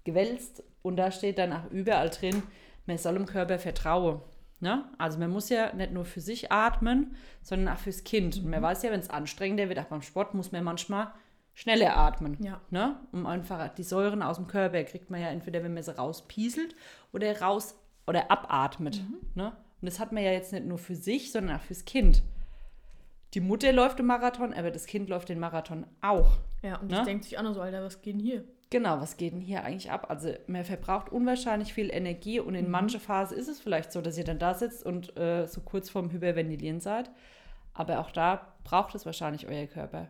gewälzt 0.03 0.63
und 0.81 0.97
da 0.97 1.11
steht 1.11 1.38
dann 1.38 1.53
auch 1.53 1.69
überall 1.69 2.09
drin, 2.09 2.41
man 2.88 2.97
soll 2.97 3.13
dem 3.13 3.27
Körper 3.27 3.59
vertrauen. 3.59 4.21
Ne? 4.64 4.86
Also 4.97 5.20
man 5.20 5.30
muss 5.30 5.49
ja 5.49 5.74
nicht 5.74 5.91
nur 5.91 6.05
für 6.05 6.22
sich 6.22 6.49
atmen, 6.49 7.18
sondern 7.41 7.76
auch 7.76 7.80
fürs 7.80 8.05
Kind. 8.05 8.38
Und 8.38 8.45
man 8.45 8.61
mhm. 8.61 8.64
weiß 8.64 8.84
ja, 8.84 8.91
wenn 8.91 9.01
es 9.01 9.09
anstrengender 9.09 9.68
wird, 9.68 9.78
auch 9.78 9.88
beim 9.88 10.01
Sport, 10.01 10.34
muss 10.36 10.53
man 10.53 10.64
manchmal 10.64 11.11
schneller 11.53 11.97
atmen. 11.97 12.38
Ja. 12.41 12.61
Ne? 12.70 12.97
Um 13.11 13.26
einfach 13.26 13.68
die 13.76 13.84
Säuren 13.84 14.22
aus 14.24 14.38
dem 14.38 14.47
Körper 14.47 14.82
kriegt 14.86 15.09
man 15.09 15.20
ja 15.20 15.28
entweder, 15.28 15.64
wenn 15.66 15.74
man 15.74 15.84
sie 15.84 15.95
rauspieselt 15.95 16.78
oder 17.11 17.41
raus 17.41 17.76
oder 18.07 18.32
abatmet. 18.32 19.01
Mhm. 19.03 19.18
Ne? 19.36 19.47
Und 19.47 19.86
das 19.86 19.99
hat 19.99 20.14
man 20.14 20.24
ja 20.24 20.32
jetzt 20.32 20.53
nicht 20.53 20.66
nur 20.66 20.78
für 20.78 20.95
sich, 20.95 21.34
sondern 21.34 21.57
auch 21.57 21.61
fürs 21.61 21.84
Kind. 21.84 22.24
Die 23.34 23.41
Mutter 23.41 23.74
läuft 23.74 23.99
den 23.99 24.05
Marathon, 24.05 24.53
aber 24.53 24.72
das 24.72 24.86
Kind 24.86 25.09
läuft 25.09 25.28
den 25.28 25.39
Marathon 25.39 25.86
auch. 25.99 26.38
Ja, 26.61 26.78
und 26.78 26.89
ne? 26.89 26.95
das 26.95 27.05
denkt 27.05 27.26
sich 27.26 27.38
auch 27.38 27.43
noch 27.43 27.53
so, 27.53 27.59
Alter, 27.59 27.84
was 27.84 28.01
geht 28.01 28.14
denn 28.14 28.22
hier? 28.22 28.45
Genau, 28.74 28.99
was 28.99 29.17
geht 29.17 29.34
denn 29.34 29.39
hier 29.39 29.63
eigentlich 29.63 29.91
ab? 29.91 30.07
Also 30.09 30.34
man 30.47 30.65
verbraucht 30.65 31.11
unwahrscheinlich 31.11 31.76
viel 31.76 31.93
Energie 31.93 32.39
und 32.39 32.55
in 32.55 32.65
mhm. 32.65 32.71
mancher 32.71 32.99
Phase 32.99 33.36
ist 33.36 33.47
es 33.47 33.59
vielleicht 33.59 33.91
so, 33.91 34.01
dass 34.01 34.17
ihr 34.17 34.24
dann 34.24 34.39
da 34.39 34.55
sitzt 34.55 34.84
und 34.84 35.15
äh, 35.15 35.45
so 35.45 35.61
kurz 35.61 35.91
vorm 35.91 36.09
Hyperventilieren 36.09 36.80
seid. 36.80 37.11
Aber 37.76 37.99
auch 37.99 38.09
da 38.09 38.55
braucht 38.63 38.95
es 38.95 39.05
wahrscheinlich 39.05 39.47
euer 39.47 39.67
Körper. 39.67 40.07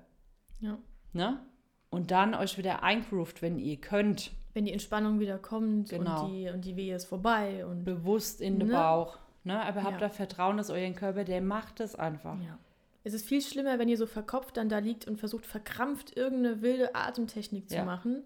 Ja. 0.61 0.78
Ne? 1.11 1.41
Und 1.89 2.11
dann 2.11 2.34
euch 2.34 2.57
wieder 2.57 2.84
eingroovt, 2.84 3.41
wenn 3.41 3.59
ihr 3.59 3.76
könnt. 3.82 4.32
Wenn 4.53 4.64
die 4.64 4.72
Entspannung 4.72 5.20
wieder 5.20 5.39
kommt 5.39 5.89
genau. 5.89 6.24
und, 6.24 6.32
die, 6.32 6.47
und 6.47 6.64
die 6.64 6.78
Wehe 6.78 6.95
ist 6.95 7.03
vorbei. 7.03 7.66
und 7.66 7.84
Bewusst 7.84 8.39
in 8.39 8.59
ne? 8.59 8.59
den 8.59 8.72
Bauch. 8.72 9.20
Ne? 9.43 9.61
Aber 9.61 9.84
habt 9.84 9.99
ja. 9.99 10.07
da 10.07 10.09
Vertrauen, 10.09 10.55
dass 10.55 10.70
euer 10.70 10.89
Körper, 10.91 11.26
der 11.26 11.41
macht 11.41 11.82
es 11.82 11.95
einfach. 11.95 12.39
Ja. 12.41 12.57
Es 13.03 13.14
ist 13.14 13.28
viel 13.28 13.41
schlimmer, 13.41 13.78
wenn 13.78 13.89
ihr 13.89 13.97
so 13.97 14.05
verkopft 14.05 14.55
dann 14.55 14.70
da 14.70 14.78
liegt 14.78 15.05
und 15.05 15.18
versucht 15.18 15.45
verkrampft 15.45 16.16
irgendeine 16.16 16.61
wilde 16.61 16.95
Atemtechnik 16.95 17.70
zu 17.70 17.76
ja. 17.76 17.84
machen. 17.84 18.24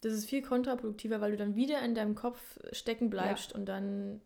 Das 0.00 0.12
ist 0.12 0.28
viel 0.28 0.42
kontraproduktiver, 0.42 1.20
weil 1.20 1.32
du 1.32 1.36
dann 1.36 1.56
wieder 1.56 1.82
in 1.82 1.94
deinem 1.94 2.14
Kopf 2.14 2.58
stecken 2.72 3.10
bleibst 3.10 3.52
ja. 3.52 3.58
und 3.58 3.66
dann 3.66 4.20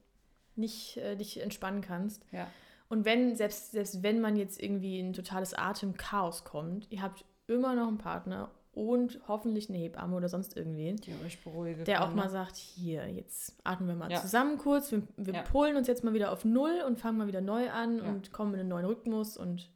nicht 0.54 0.98
äh, 0.98 1.16
dich 1.16 1.40
entspannen 1.40 1.80
kannst. 1.80 2.24
Ja. 2.30 2.46
Und 2.88 3.06
wenn, 3.06 3.36
selbst, 3.36 3.72
selbst 3.72 4.02
wenn 4.02 4.20
man 4.20 4.36
jetzt 4.36 4.62
irgendwie 4.62 5.00
in 5.00 5.10
ein 5.10 5.12
totales 5.14 5.54
Atemchaos 5.54 6.44
kommt, 6.44 6.90
ihr 6.90 7.00
habt 7.00 7.24
immer 7.46 7.74
noch 7.74 7.88
einen 7.88 7.98
Partner 7.98 8.50
und 8.72 9.20
hoffentlich 9.28 9.68
eine 9.68 9.78
Hebamme 9.78 10.16
oder 10.16 10.28
sonst 10.28 10.56
irgendwen, 10.56 10.96
die 10.96 11.12
euch 11.24 11.42
beruhige 11.42 11.84
der 11.84 12.04
auch 12.04 12.14
mal 12.14 12.30
sagt, 12.30 12.56
hier, 12.56 13.06
jetzt 13.08 13.58
atmen 13.64 13.88
wir 13.88 13.94
mal 13.94 14.10
ja. 14.10 14.20
zusammen 14.20 14.56
kurz, 14.58 14.92
wir, 14.92 15.02
wir 15.16 15.34
ja. 15.34 15.42
polen 15.42 15.76
uns 15.76 15.86
jetzt 15.86 16.04
mal 16.04 16.14
wieder 16.14 16.32
auf 16.32 16.44
Null 16.44 16.82
und 16.86 16.98
fangen 16.98 17.18
mal 17.18 17.26
wieder 17.26 17.42
neu 17.42 17.70
an 17.70 17.98
ja. 17.98 18.04
und 18.04 18.32
kommen 18.32 18.54
in 18.54 18.60
einen 18.60 18.68
neuen 18.70 18.86
Rhythmus 18.86 19.36
und 19.36 19.70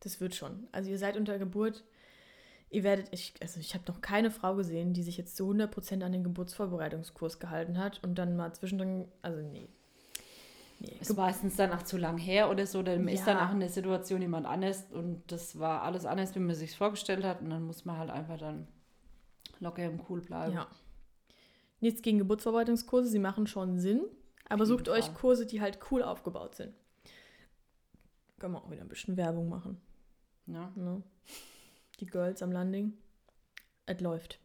das 0.00 0.20
wird 0.20 0.34
schon. 0.34 0.68
Also 0.72 0.90
ihr 0.90 0.98
seid 0.98 1.18
unter 1.18 1.38
Geburt, 1.38 1.84
ihr 2.70 2.84
werdet, 2.84 3.08
ich, 3.12 3.34
also 3.40 3.60
ich 3.60 3.74
habe 3.74 3.84
noch 3.88 4.00
keine 4.00 4.30
Frau 4.30 4.54
gesehen, 4.54 4.94
die 4.94 5.02
sich 5.02 5.16
jetzt 5.16 5.36
zu 5.36 5.50
100% 5.50 6.02
an 6.02 6.12
den 6.12 6.24
Geburtsvorbereitungskurs 6.24 7.38
gehalten 7.38 7.78
hat 7.78 8.02
und 8.02 8.14
dann 8.16 8.36
mal 8.36 8.52
zwischendrin, 8.54 9.06
also 9.22 9.40
nee, 9.42 9.68
Nee. 10.80 10.96
Ist 10.98 11.14
meistens 11.14 11.56
danach 11.56 11.82
zu 11.82 11.98
lang 11.98 12.16
her 12.16 12.48
oder 12.50 12.66
so, 12.66 12.82
dann 12.82 13.06
ja. 13.06 13.12
ist 13.12 13.26
danach 13.26 13.52
in 13.52 13.60
der 13.60 13.68
Situation 13.68 14.22
jemand 14.22 14.46
anders 14.46 14.86
und 14.90 15.22
das 15.30 15.58
war 15.58 15.82
alles 15.82 16.06
anders, 16.06 16.34
wie 16.34 16.38
man 16.38 16.54
sich 16.54 16.74
vorgestellt 16.74 17.22
hat 17.22 17.42
und 17.42 17.50
dann 17.50 17.64
muss 17.64 17.84
man 17.84 17.98
halt 17.98 18.08
einfach 18.08 18.38
dann 18.38 18.66
locker 19.58 19.84
im 19.84 20.00
Cool 20.08 20.22
bleiben. 20.22 20.54
Ja. 20.54 20.68
Nichts 21.80 22.00
gegen 22.00 22.16
Geburtsverwaltungskurse, 22.16 23.10
sie 23.10 23.18
machen 23.18 23.46
schon 23.46 23.78
Sinn, 23.78 24.06
aber 24.48 24.64
sucht 24.64 24.88
Fall. 24.88 24.98
euch 24.98 25.12
Kurse, 25.12 25.44
die 25.44 25.60
halt 25.60 25.78
cool 25.90 26.02
aufgebaut 26.02 26.54
sind. 26.54 26.72
Können 28.38 28.54
wir 28.54 28.64
auch 28.64 28.70
wieder 28.70 28.80
ein 28.80 28.88
bisschen 28.88 29.18
Werbung 29.18 29.50
machen. 29.50 29.78
Ja. 30.46 30.72
Ne? 30.76 31.02
Die 32.00 32.06
Girls 32.06 32.42
am 32.42 32.52
Landing. 32.52 32.94
Es 33.86 34.00
läuft. 34.00 34.40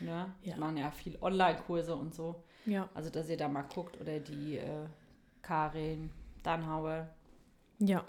Ja, 0.00 0.34
ja. 0.42 0.54
die 0.54 0.60
machen 0.60 0.76
ja 0.76 0.90
viel 0.90 1.18
Online-Kurse 1.20 1.94
und 1.94 2.14
so. 2.14 2.44
Ja. 2.66 2.88
Also, 2.94 3.10
dass 3.10 3.28
ihr 3.28 3.36
da 3.36 3.48
mal 3.48 3.62
guckt 3.62 4.00
oder 4.00 4.18
die 4.18 4.58
äh, 4.58 4.86
Karin 5.42 6.10
Dannhauer. 6.42 7.08
Ja. 7.78 8.04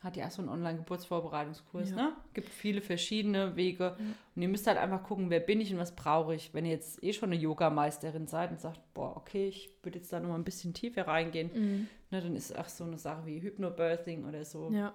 Hat 0.00 0.16
ja 0.16 0.26
auch 0.26 0.30
so 0.30 0.42
einen 0.42 0.48
Online-Geburtsvorbereitungskurs, 0.50 1.90
ja. 1.90 1.96
ne? 1.96 2.12
Gibt 2.32 2.48
viele 2.50 2.80
verschiedene 2.80 3.56
Wege. 3.56 3.96
Mhm. 3.98 4.14
Und 4.36 4.42
ihr 4.42 4.48
müsst 4.48 4.66
halt 4.66 4.78
einfach 4.78 5.02
gucken, 5.02 5.28
wer 5.28 5.40
bin 5.40 5.60
ich 5.60 5.72
und 5.72 5.78
was 5.78 5.94
brauche 5.94 6.34
ich. 6.34 6.54
Wenn 6.54 6.64
ihr 6.64 6.72
jetzt 6.72 7.02
eh 7.02 7.12
schon 7.12 7.32
eine 7.32 7.40
Yoga-Meisterin 7.40 8.28
seid 8.28 8.50
und 8.50 8.60
sagt, 8.60 8.80
boah, 8.94 9.16
okay, 9.16 9.48
ich 9.48 9.70
würde 9.82 9.98
jetzt 9.98 10.12
da 10.12 10.20
noch 10.20 10.28
mal 10.28 10.36
ein 10.36 10.44
bisschen 10.44 10.72
tiefer 10.72 11.08
reingehen, 11.08 11.50
mhm. 11.52 11.88
ne, 12.10 12.22
dann 12.22 12.36
ist 12.36 12.56
auch 12.56 12.68
so 12.68 12.84
eine 12.84 12.98
Sache 12.98 13.26
wie 13.26 13.40
Hypnobirthing 13.40 14.24
oder 14.24 14.44
so. 14.44 14.70
Ja. 14.70 14.94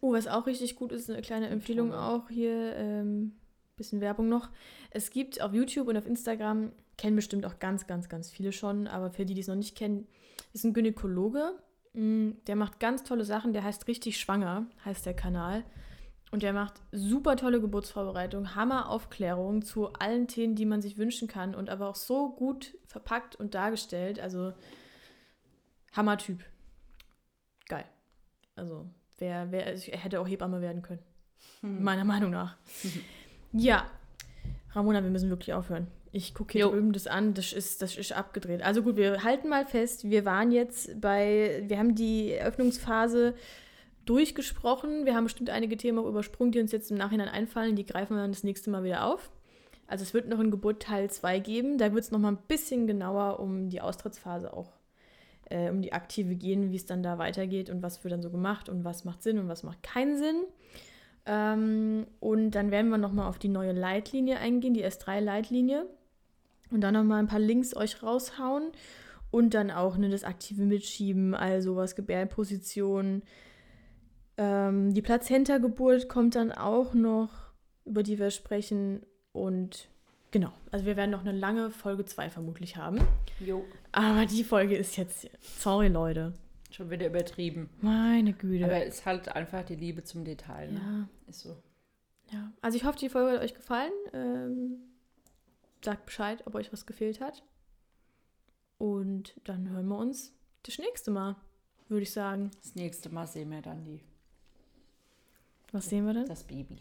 Oh, 0.00 0.12
was 0.12 0.26
auch 0.26 0.46
richtig 0.46 0.76
gut 0.76 0.92
ist, 0.92 1.10
eine 1.10 1.22
kleine 1.22 1.48
Empfehlung 1.48 1.92
auch 1.92 2.28
hier, 2.28 2.74
ähm, 2.76 3.32
bisschen 3.76 4.00
Werbung 4.00 4.28
noch. 4.28 4.50
Es 4.90 5.10
gibt 5.10 5.40
auf 5.40 5.52
YouTube 5.52 5.88
und 5.88 5.96
auf 5.96 6.06
Instagram, 6.06 6.72
kennen 6.96 7.16
bestimmt 7.16 7.46
auch 7.46 7.58
ganz, 7.58 7.86
ganz, 7.86 8.08
ganz 8.08 8.30
viele 8.30 8.52
schon, 8.52 8.86
aber 8.86 9.10
für 9.10 9.24
die, 9.24 9.34
die 9.34 9.40
es 9.40 9.48
noch 9.48 9.54
nicht 9.54 9.76
kennen, 9.76 10.06
ist 10.52 10.64
ein 10.64 10.74
Gynäkologe, 10.74 11.54
mm, 11.94 12.30
der 12.46 12.56
macht 12.56 12.78
ganz 12.78 13.02
tolle 13.04 13.24
Sachen, 13.24 13.52
der 13.52 13.64
heißt 13.64 13.88
richtig 13.88 14.20
schwanger, 14.20 14.66
heißt 14.84 15.06
der 15.06 15.14
Kanal. 15.14 15.64
Und 16.32 16.44
der 16.44 16.52
macht 16.52 16.74
super 16.92 17.36
tolle 17.36 17.60
Geburtsvorbereitung, 17.60 18.54
Hammer-Aufklärung 18.54 19.62
zu 19.62 19.92
allen 19.94 20.28
Themen, 20.28 20.54
die 20.54 20.66
man 20.66 20.80
sich 20.80 20.96
wünschen 20.96 21.26
kann 21.26 21.56
und 21.56 21.68
aber 21.68 21.88
auch 21.88 21.96
so 21.96 22.30
gut 22.30 22.78
verpackt 22.86 23.34
und 23.34 23.54
dargestellt. 23.54 24.20
Also 24.20 24.52
Hammer-Typ. 25.92 26.44
Geil. 27.68 27.84
Also 28.54 28.86
wer, 29.20 29.52
wer 29.52 29.76
hätte 29.76 30.20
auch 30.20 30.28
Hebamme 30.28 30.60
werden 30.60 30.82
können. 30.82 31.02
Hm. 31.60 31.82
Meiner 31.82 32.04
Meinung 32.04 32.30
nach. 32.30 32.56
ja, 33.52 33.86
Ramona, 34.72 35.02
wir 35.02 35.10
müssen 35.10 35.30
wirklich 35.30 35.54
aufhören. 35.54 35.86
Ich 36.12 36.34
gucke 36.34 36.52
hier 36.52 36.62
jo. 36.62 36.70
drüben 36.70 36.92
das 36.92 37.06
an, 37.06 37.34
das 37.34 37.52
ist, 37.52 37.82
das 37.82 37.96
ist 37.96 38.12
abgedreht. 38.12 38.62
Also 38.62 38.82
gut, 38.82 38.96
wir 38.96 39.22
halten 39.22 39.48
mal 39.48 39.64
fest, 39.64 40.10
wir 40.10 40.24
waren 40.24 40.50
jetzt 40.50 41.00
bei, 41.00 41.62
wir 41.68 41.78
haben 41.78 41.94
die 41.94 42.32
Eröffnungsphase 42.32 43.34
durchgesprochen. 44.06 45.04
Wir 45.06 45.14
haben 45.14 45.24
bestimmt 45.24 45.50
einige 45.50 45.76
Themen 45.76 45.98
auch 45.98 46.08
übersprungen, 46.08 46.50
die 46.50 46.60
uns 46.60 46.72
jetzt 46.72 46.90
im 46.90 46.96
Nachhinein 46.96 47.28
einfallen. 47.28 47.76
Die 47.76 47.86
greifen 47.86 48.16
wir 48.16 48.22
dann 48.22 48.32
das 48.32 48.42
nächste 48.42 48.70
Mal 48.70 48.82
wieder 48.82 49.04
auf. 49.04 49.30
Also 49.86 50.02
es 50.02 50.14
wird 50.14 50.28
noch 50.28 50.40
ein 50.40 50.50
Geburt 50.50 50.82
Teil 50.82 51.10
2 51.10 51.38
geben. 51.40 51.78
Da 51.78 51.92
wird 51.92 52.04
es 52.04 52.10
noch 52.10 52.18
mal 52.18 52.32
ein 52.32 52.38
bisschen 52.48 52.86
genauer 52.86 53.38
um 53.38 53.68
die 53.68 53.80
Austrittsphase 53.80 54.52
auch, 54.52 54.72
äh, 55.50 55.70
um 55.70 55.82
die 55.82 55.92
aktive 55.92 56.34
gehen, 56.34 56.70
wie 56.70 56.76
es 56.76 56.86
dann 56.86 57.02
da 57.02 57.18
weitergeht 57.18 57.70
und 57.70 57.82
was 57.82 58.02
wird 58.02 58.12
dann 58.12 58.22
so 58.22 58.30
gemacht 58.30 58.68
und 58.68 58.84
was 58.84 59.04
macht 59.04 59.22
Sinn 59.22 59.38
und 59.38 59.48
was 59.48 59.62
macht 59.62 59.82
keinen 59.82 60.16
Sinn. 60.16 60.44
Ähm, 61.26 62.06
und 62.18 62.52
dann 62.52 62.70
werden 62.70 62.90
wir 62.90 62.98
noch 62.98 63.12
mal 63.12 63.28
auf 63.28 63.38
die 63.38 63.48
neue 63.48 63.72
Leitlinie 63.72 64.38
eingehen, 64.38 64.74
die 64.74 64.84
S3-Leitlinie 64.84 65.86
und 66.70 66.80
dann 66.80 66.94
nochmal 66.94 67.18
ein 67.18 67.28
paar 67.28 67.38
Links 67.38 67.76
euch 67.76 68.02
raushauen 68.02 68.72
und 69.30 69.54
dann 69.54 69.70
auch 69.70 69.96
ne, 69.98 70.08
das 70.08 70.24
aktive 70.24 70.64
Mitschieben, 70.64 71.34
also 71.34 71.76
was 71.76 71.94
Gebärposition. 71.94 73.22
Ähm, 74.38 74.94
die 74.94 75.02
Plazenta-Geburt 75.02 76.08
kommt 76.08 76.34
dann 76.34 76.52
auch 76.52 76.94
noch 76.94 77.50
über 77.90 78.02
die 78.02 78.18
wir 78.18 78.30
sprechen. 78.30 79.02
Und 79.32 79.89
genau, 80.30 80.52
also 80.70 80.84
wir 80.86 80.96
werden 80.96 81.10
noch 81.10 81.20
eine 81.20 81.32
lange 81.32 81.70
Folge 81.70 82.04
2 82.04 82.30
vermutlich 82.30 82.76
haben. 82.76 82.98
Jo. 83.40 83.64
Aber 83.92 84.26
die 84.26 84.44
Folge 84.44 84.76
ist 84.76 84.96
jetzt, 84.96 85.28
sorry 85.58 85.88
Leute, 85.88 86.32
Schon 86.70 86.88
wieder 86.90 87.06
übertrieben. 87.06 87.68
meine 87.80 88.32
Güte. 88.32 88.64
Aber 88.64 88.84
es 88.86 88.96
ist 88.98 89.06
halt 89.06 89.28
einfach 89.28 89.64
die 89.64 89.74
Liebe 89.74 90.04
zum 90.04 90.24
Detail. 90.24 90.70
Ne? 90.72 90.78
ja, 90.80 91.08
Ist 91.28 91.40
so. 91.40 91.56
ja. 92.32 92.52
Also 92.62 92.76
ich 92.76 92.84
hoffe, 92.84 92.98
die 92.98 93.08
Folge 93.08 93.32
hat 93.36 93.42
euch 93.44 93.54
gefallen. 93.54 93.92
Ähm, 94.12 94.76
sagt 95.84 96.06
Bescheid, 96.06 96.46
ob 96.46 96.54
euch 96.54 96.72
was 96.72 96.86
gefehlt 96.86 97.20
hat. 97.20 97.42
Und 98.78 99.34
dann 99.44 99.68
hören 99.68 99.88
wir 99.88 99.98
uns 99.98 100.32
das 100.62 100.78
nächste 100.78 101.10
Mal, 101.10 101.34
würde 101.88 102.02
ich 102.04 102.12
sagen. 102.12 102.50
Das 102.62 102.74
nächste 102.76 103.08
Mal 103.10 103.26
sehen 103.26 103.50
wir 103.50 103.62
dann 103.62 103.84
die, 103.84 104.00
Was 105.72 105.88
sehen 105.88 106.06
wir 106.06 106.14
denn? 106.14 106.26
das 106.26 106.44
Baby. 106.44 106.78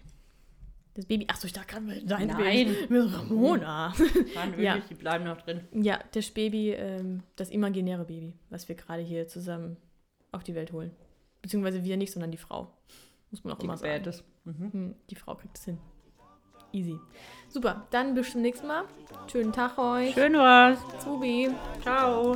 Das 1.00 1.06
Baby. 1.06 1.28
Achso, 1.30 1.47
ich 1.47 1.54
dachte 1.54 1.68
gerade, 1.76 2.04
dein 2.04 2.28
Nein. 2.28 2.38
Baby. 2.38 2.76
Mit 2.89 3.14
Ramona. 3.14 3.93
Waren 3.95 4.50
wirklich, 4.50 4.66
Ja. 4.66 4.78
die 4.89 4.95
bleiben 4.95 5.24
noch 5.24 5.38
drin. 5.38 5.62
Ja, 5.72 5.97
das 6.12 6.30
Baby, 6.30 6.72
ähm, 6.72 7.24
das 7.38 7.52
imaginäre 7.52 8.04
Baby, 8.04 8.34
was 8.50 8.68
wir 8.68 8.76
gerade 8.76 9.02
hier 9.02 9.26
zusammen 9.30 9.78
auf 10.34 10.43
die 10.43 10.56
Welt 10.56 10.74
holen. 10.74 10.91
Beziehungsweise 11.41 11.86
wir 11.86 11.95
nicht, 11.95 12.12
sondern 12.12 12.32
die 12.32 12.38
Frau. 12.38 12.74
Muss 13.32 13.45
man 13.45 13.54
auch 13.54 13.60
Die 13.60 13.66
immer 13.66 13.78
sagen. 13.78 14.12
Mhm. 14.43 14.74
Hm, 14.74 14.95
die 15.10 15.16
Frau 15.16 15.36
kriegt 15.36 15.58
es 15.58 15.64
hin. 15.64 15.78
Easy. 16.74 17.00
Super, 17.47 17.88
dann 17.91 18.14
bis 18.14 18.34
zum 18.34 18.41
nächsten 18.41 18.68
Mal. 18.68 18.84
Schönen 19.32 19.54
Tag 19.54 19.78
euch. 19.78 20.14
Schön 20.14 20.34
was. 20.34 20.80
Zubi. 21.02 21.50
Ciao. 21.82 22.36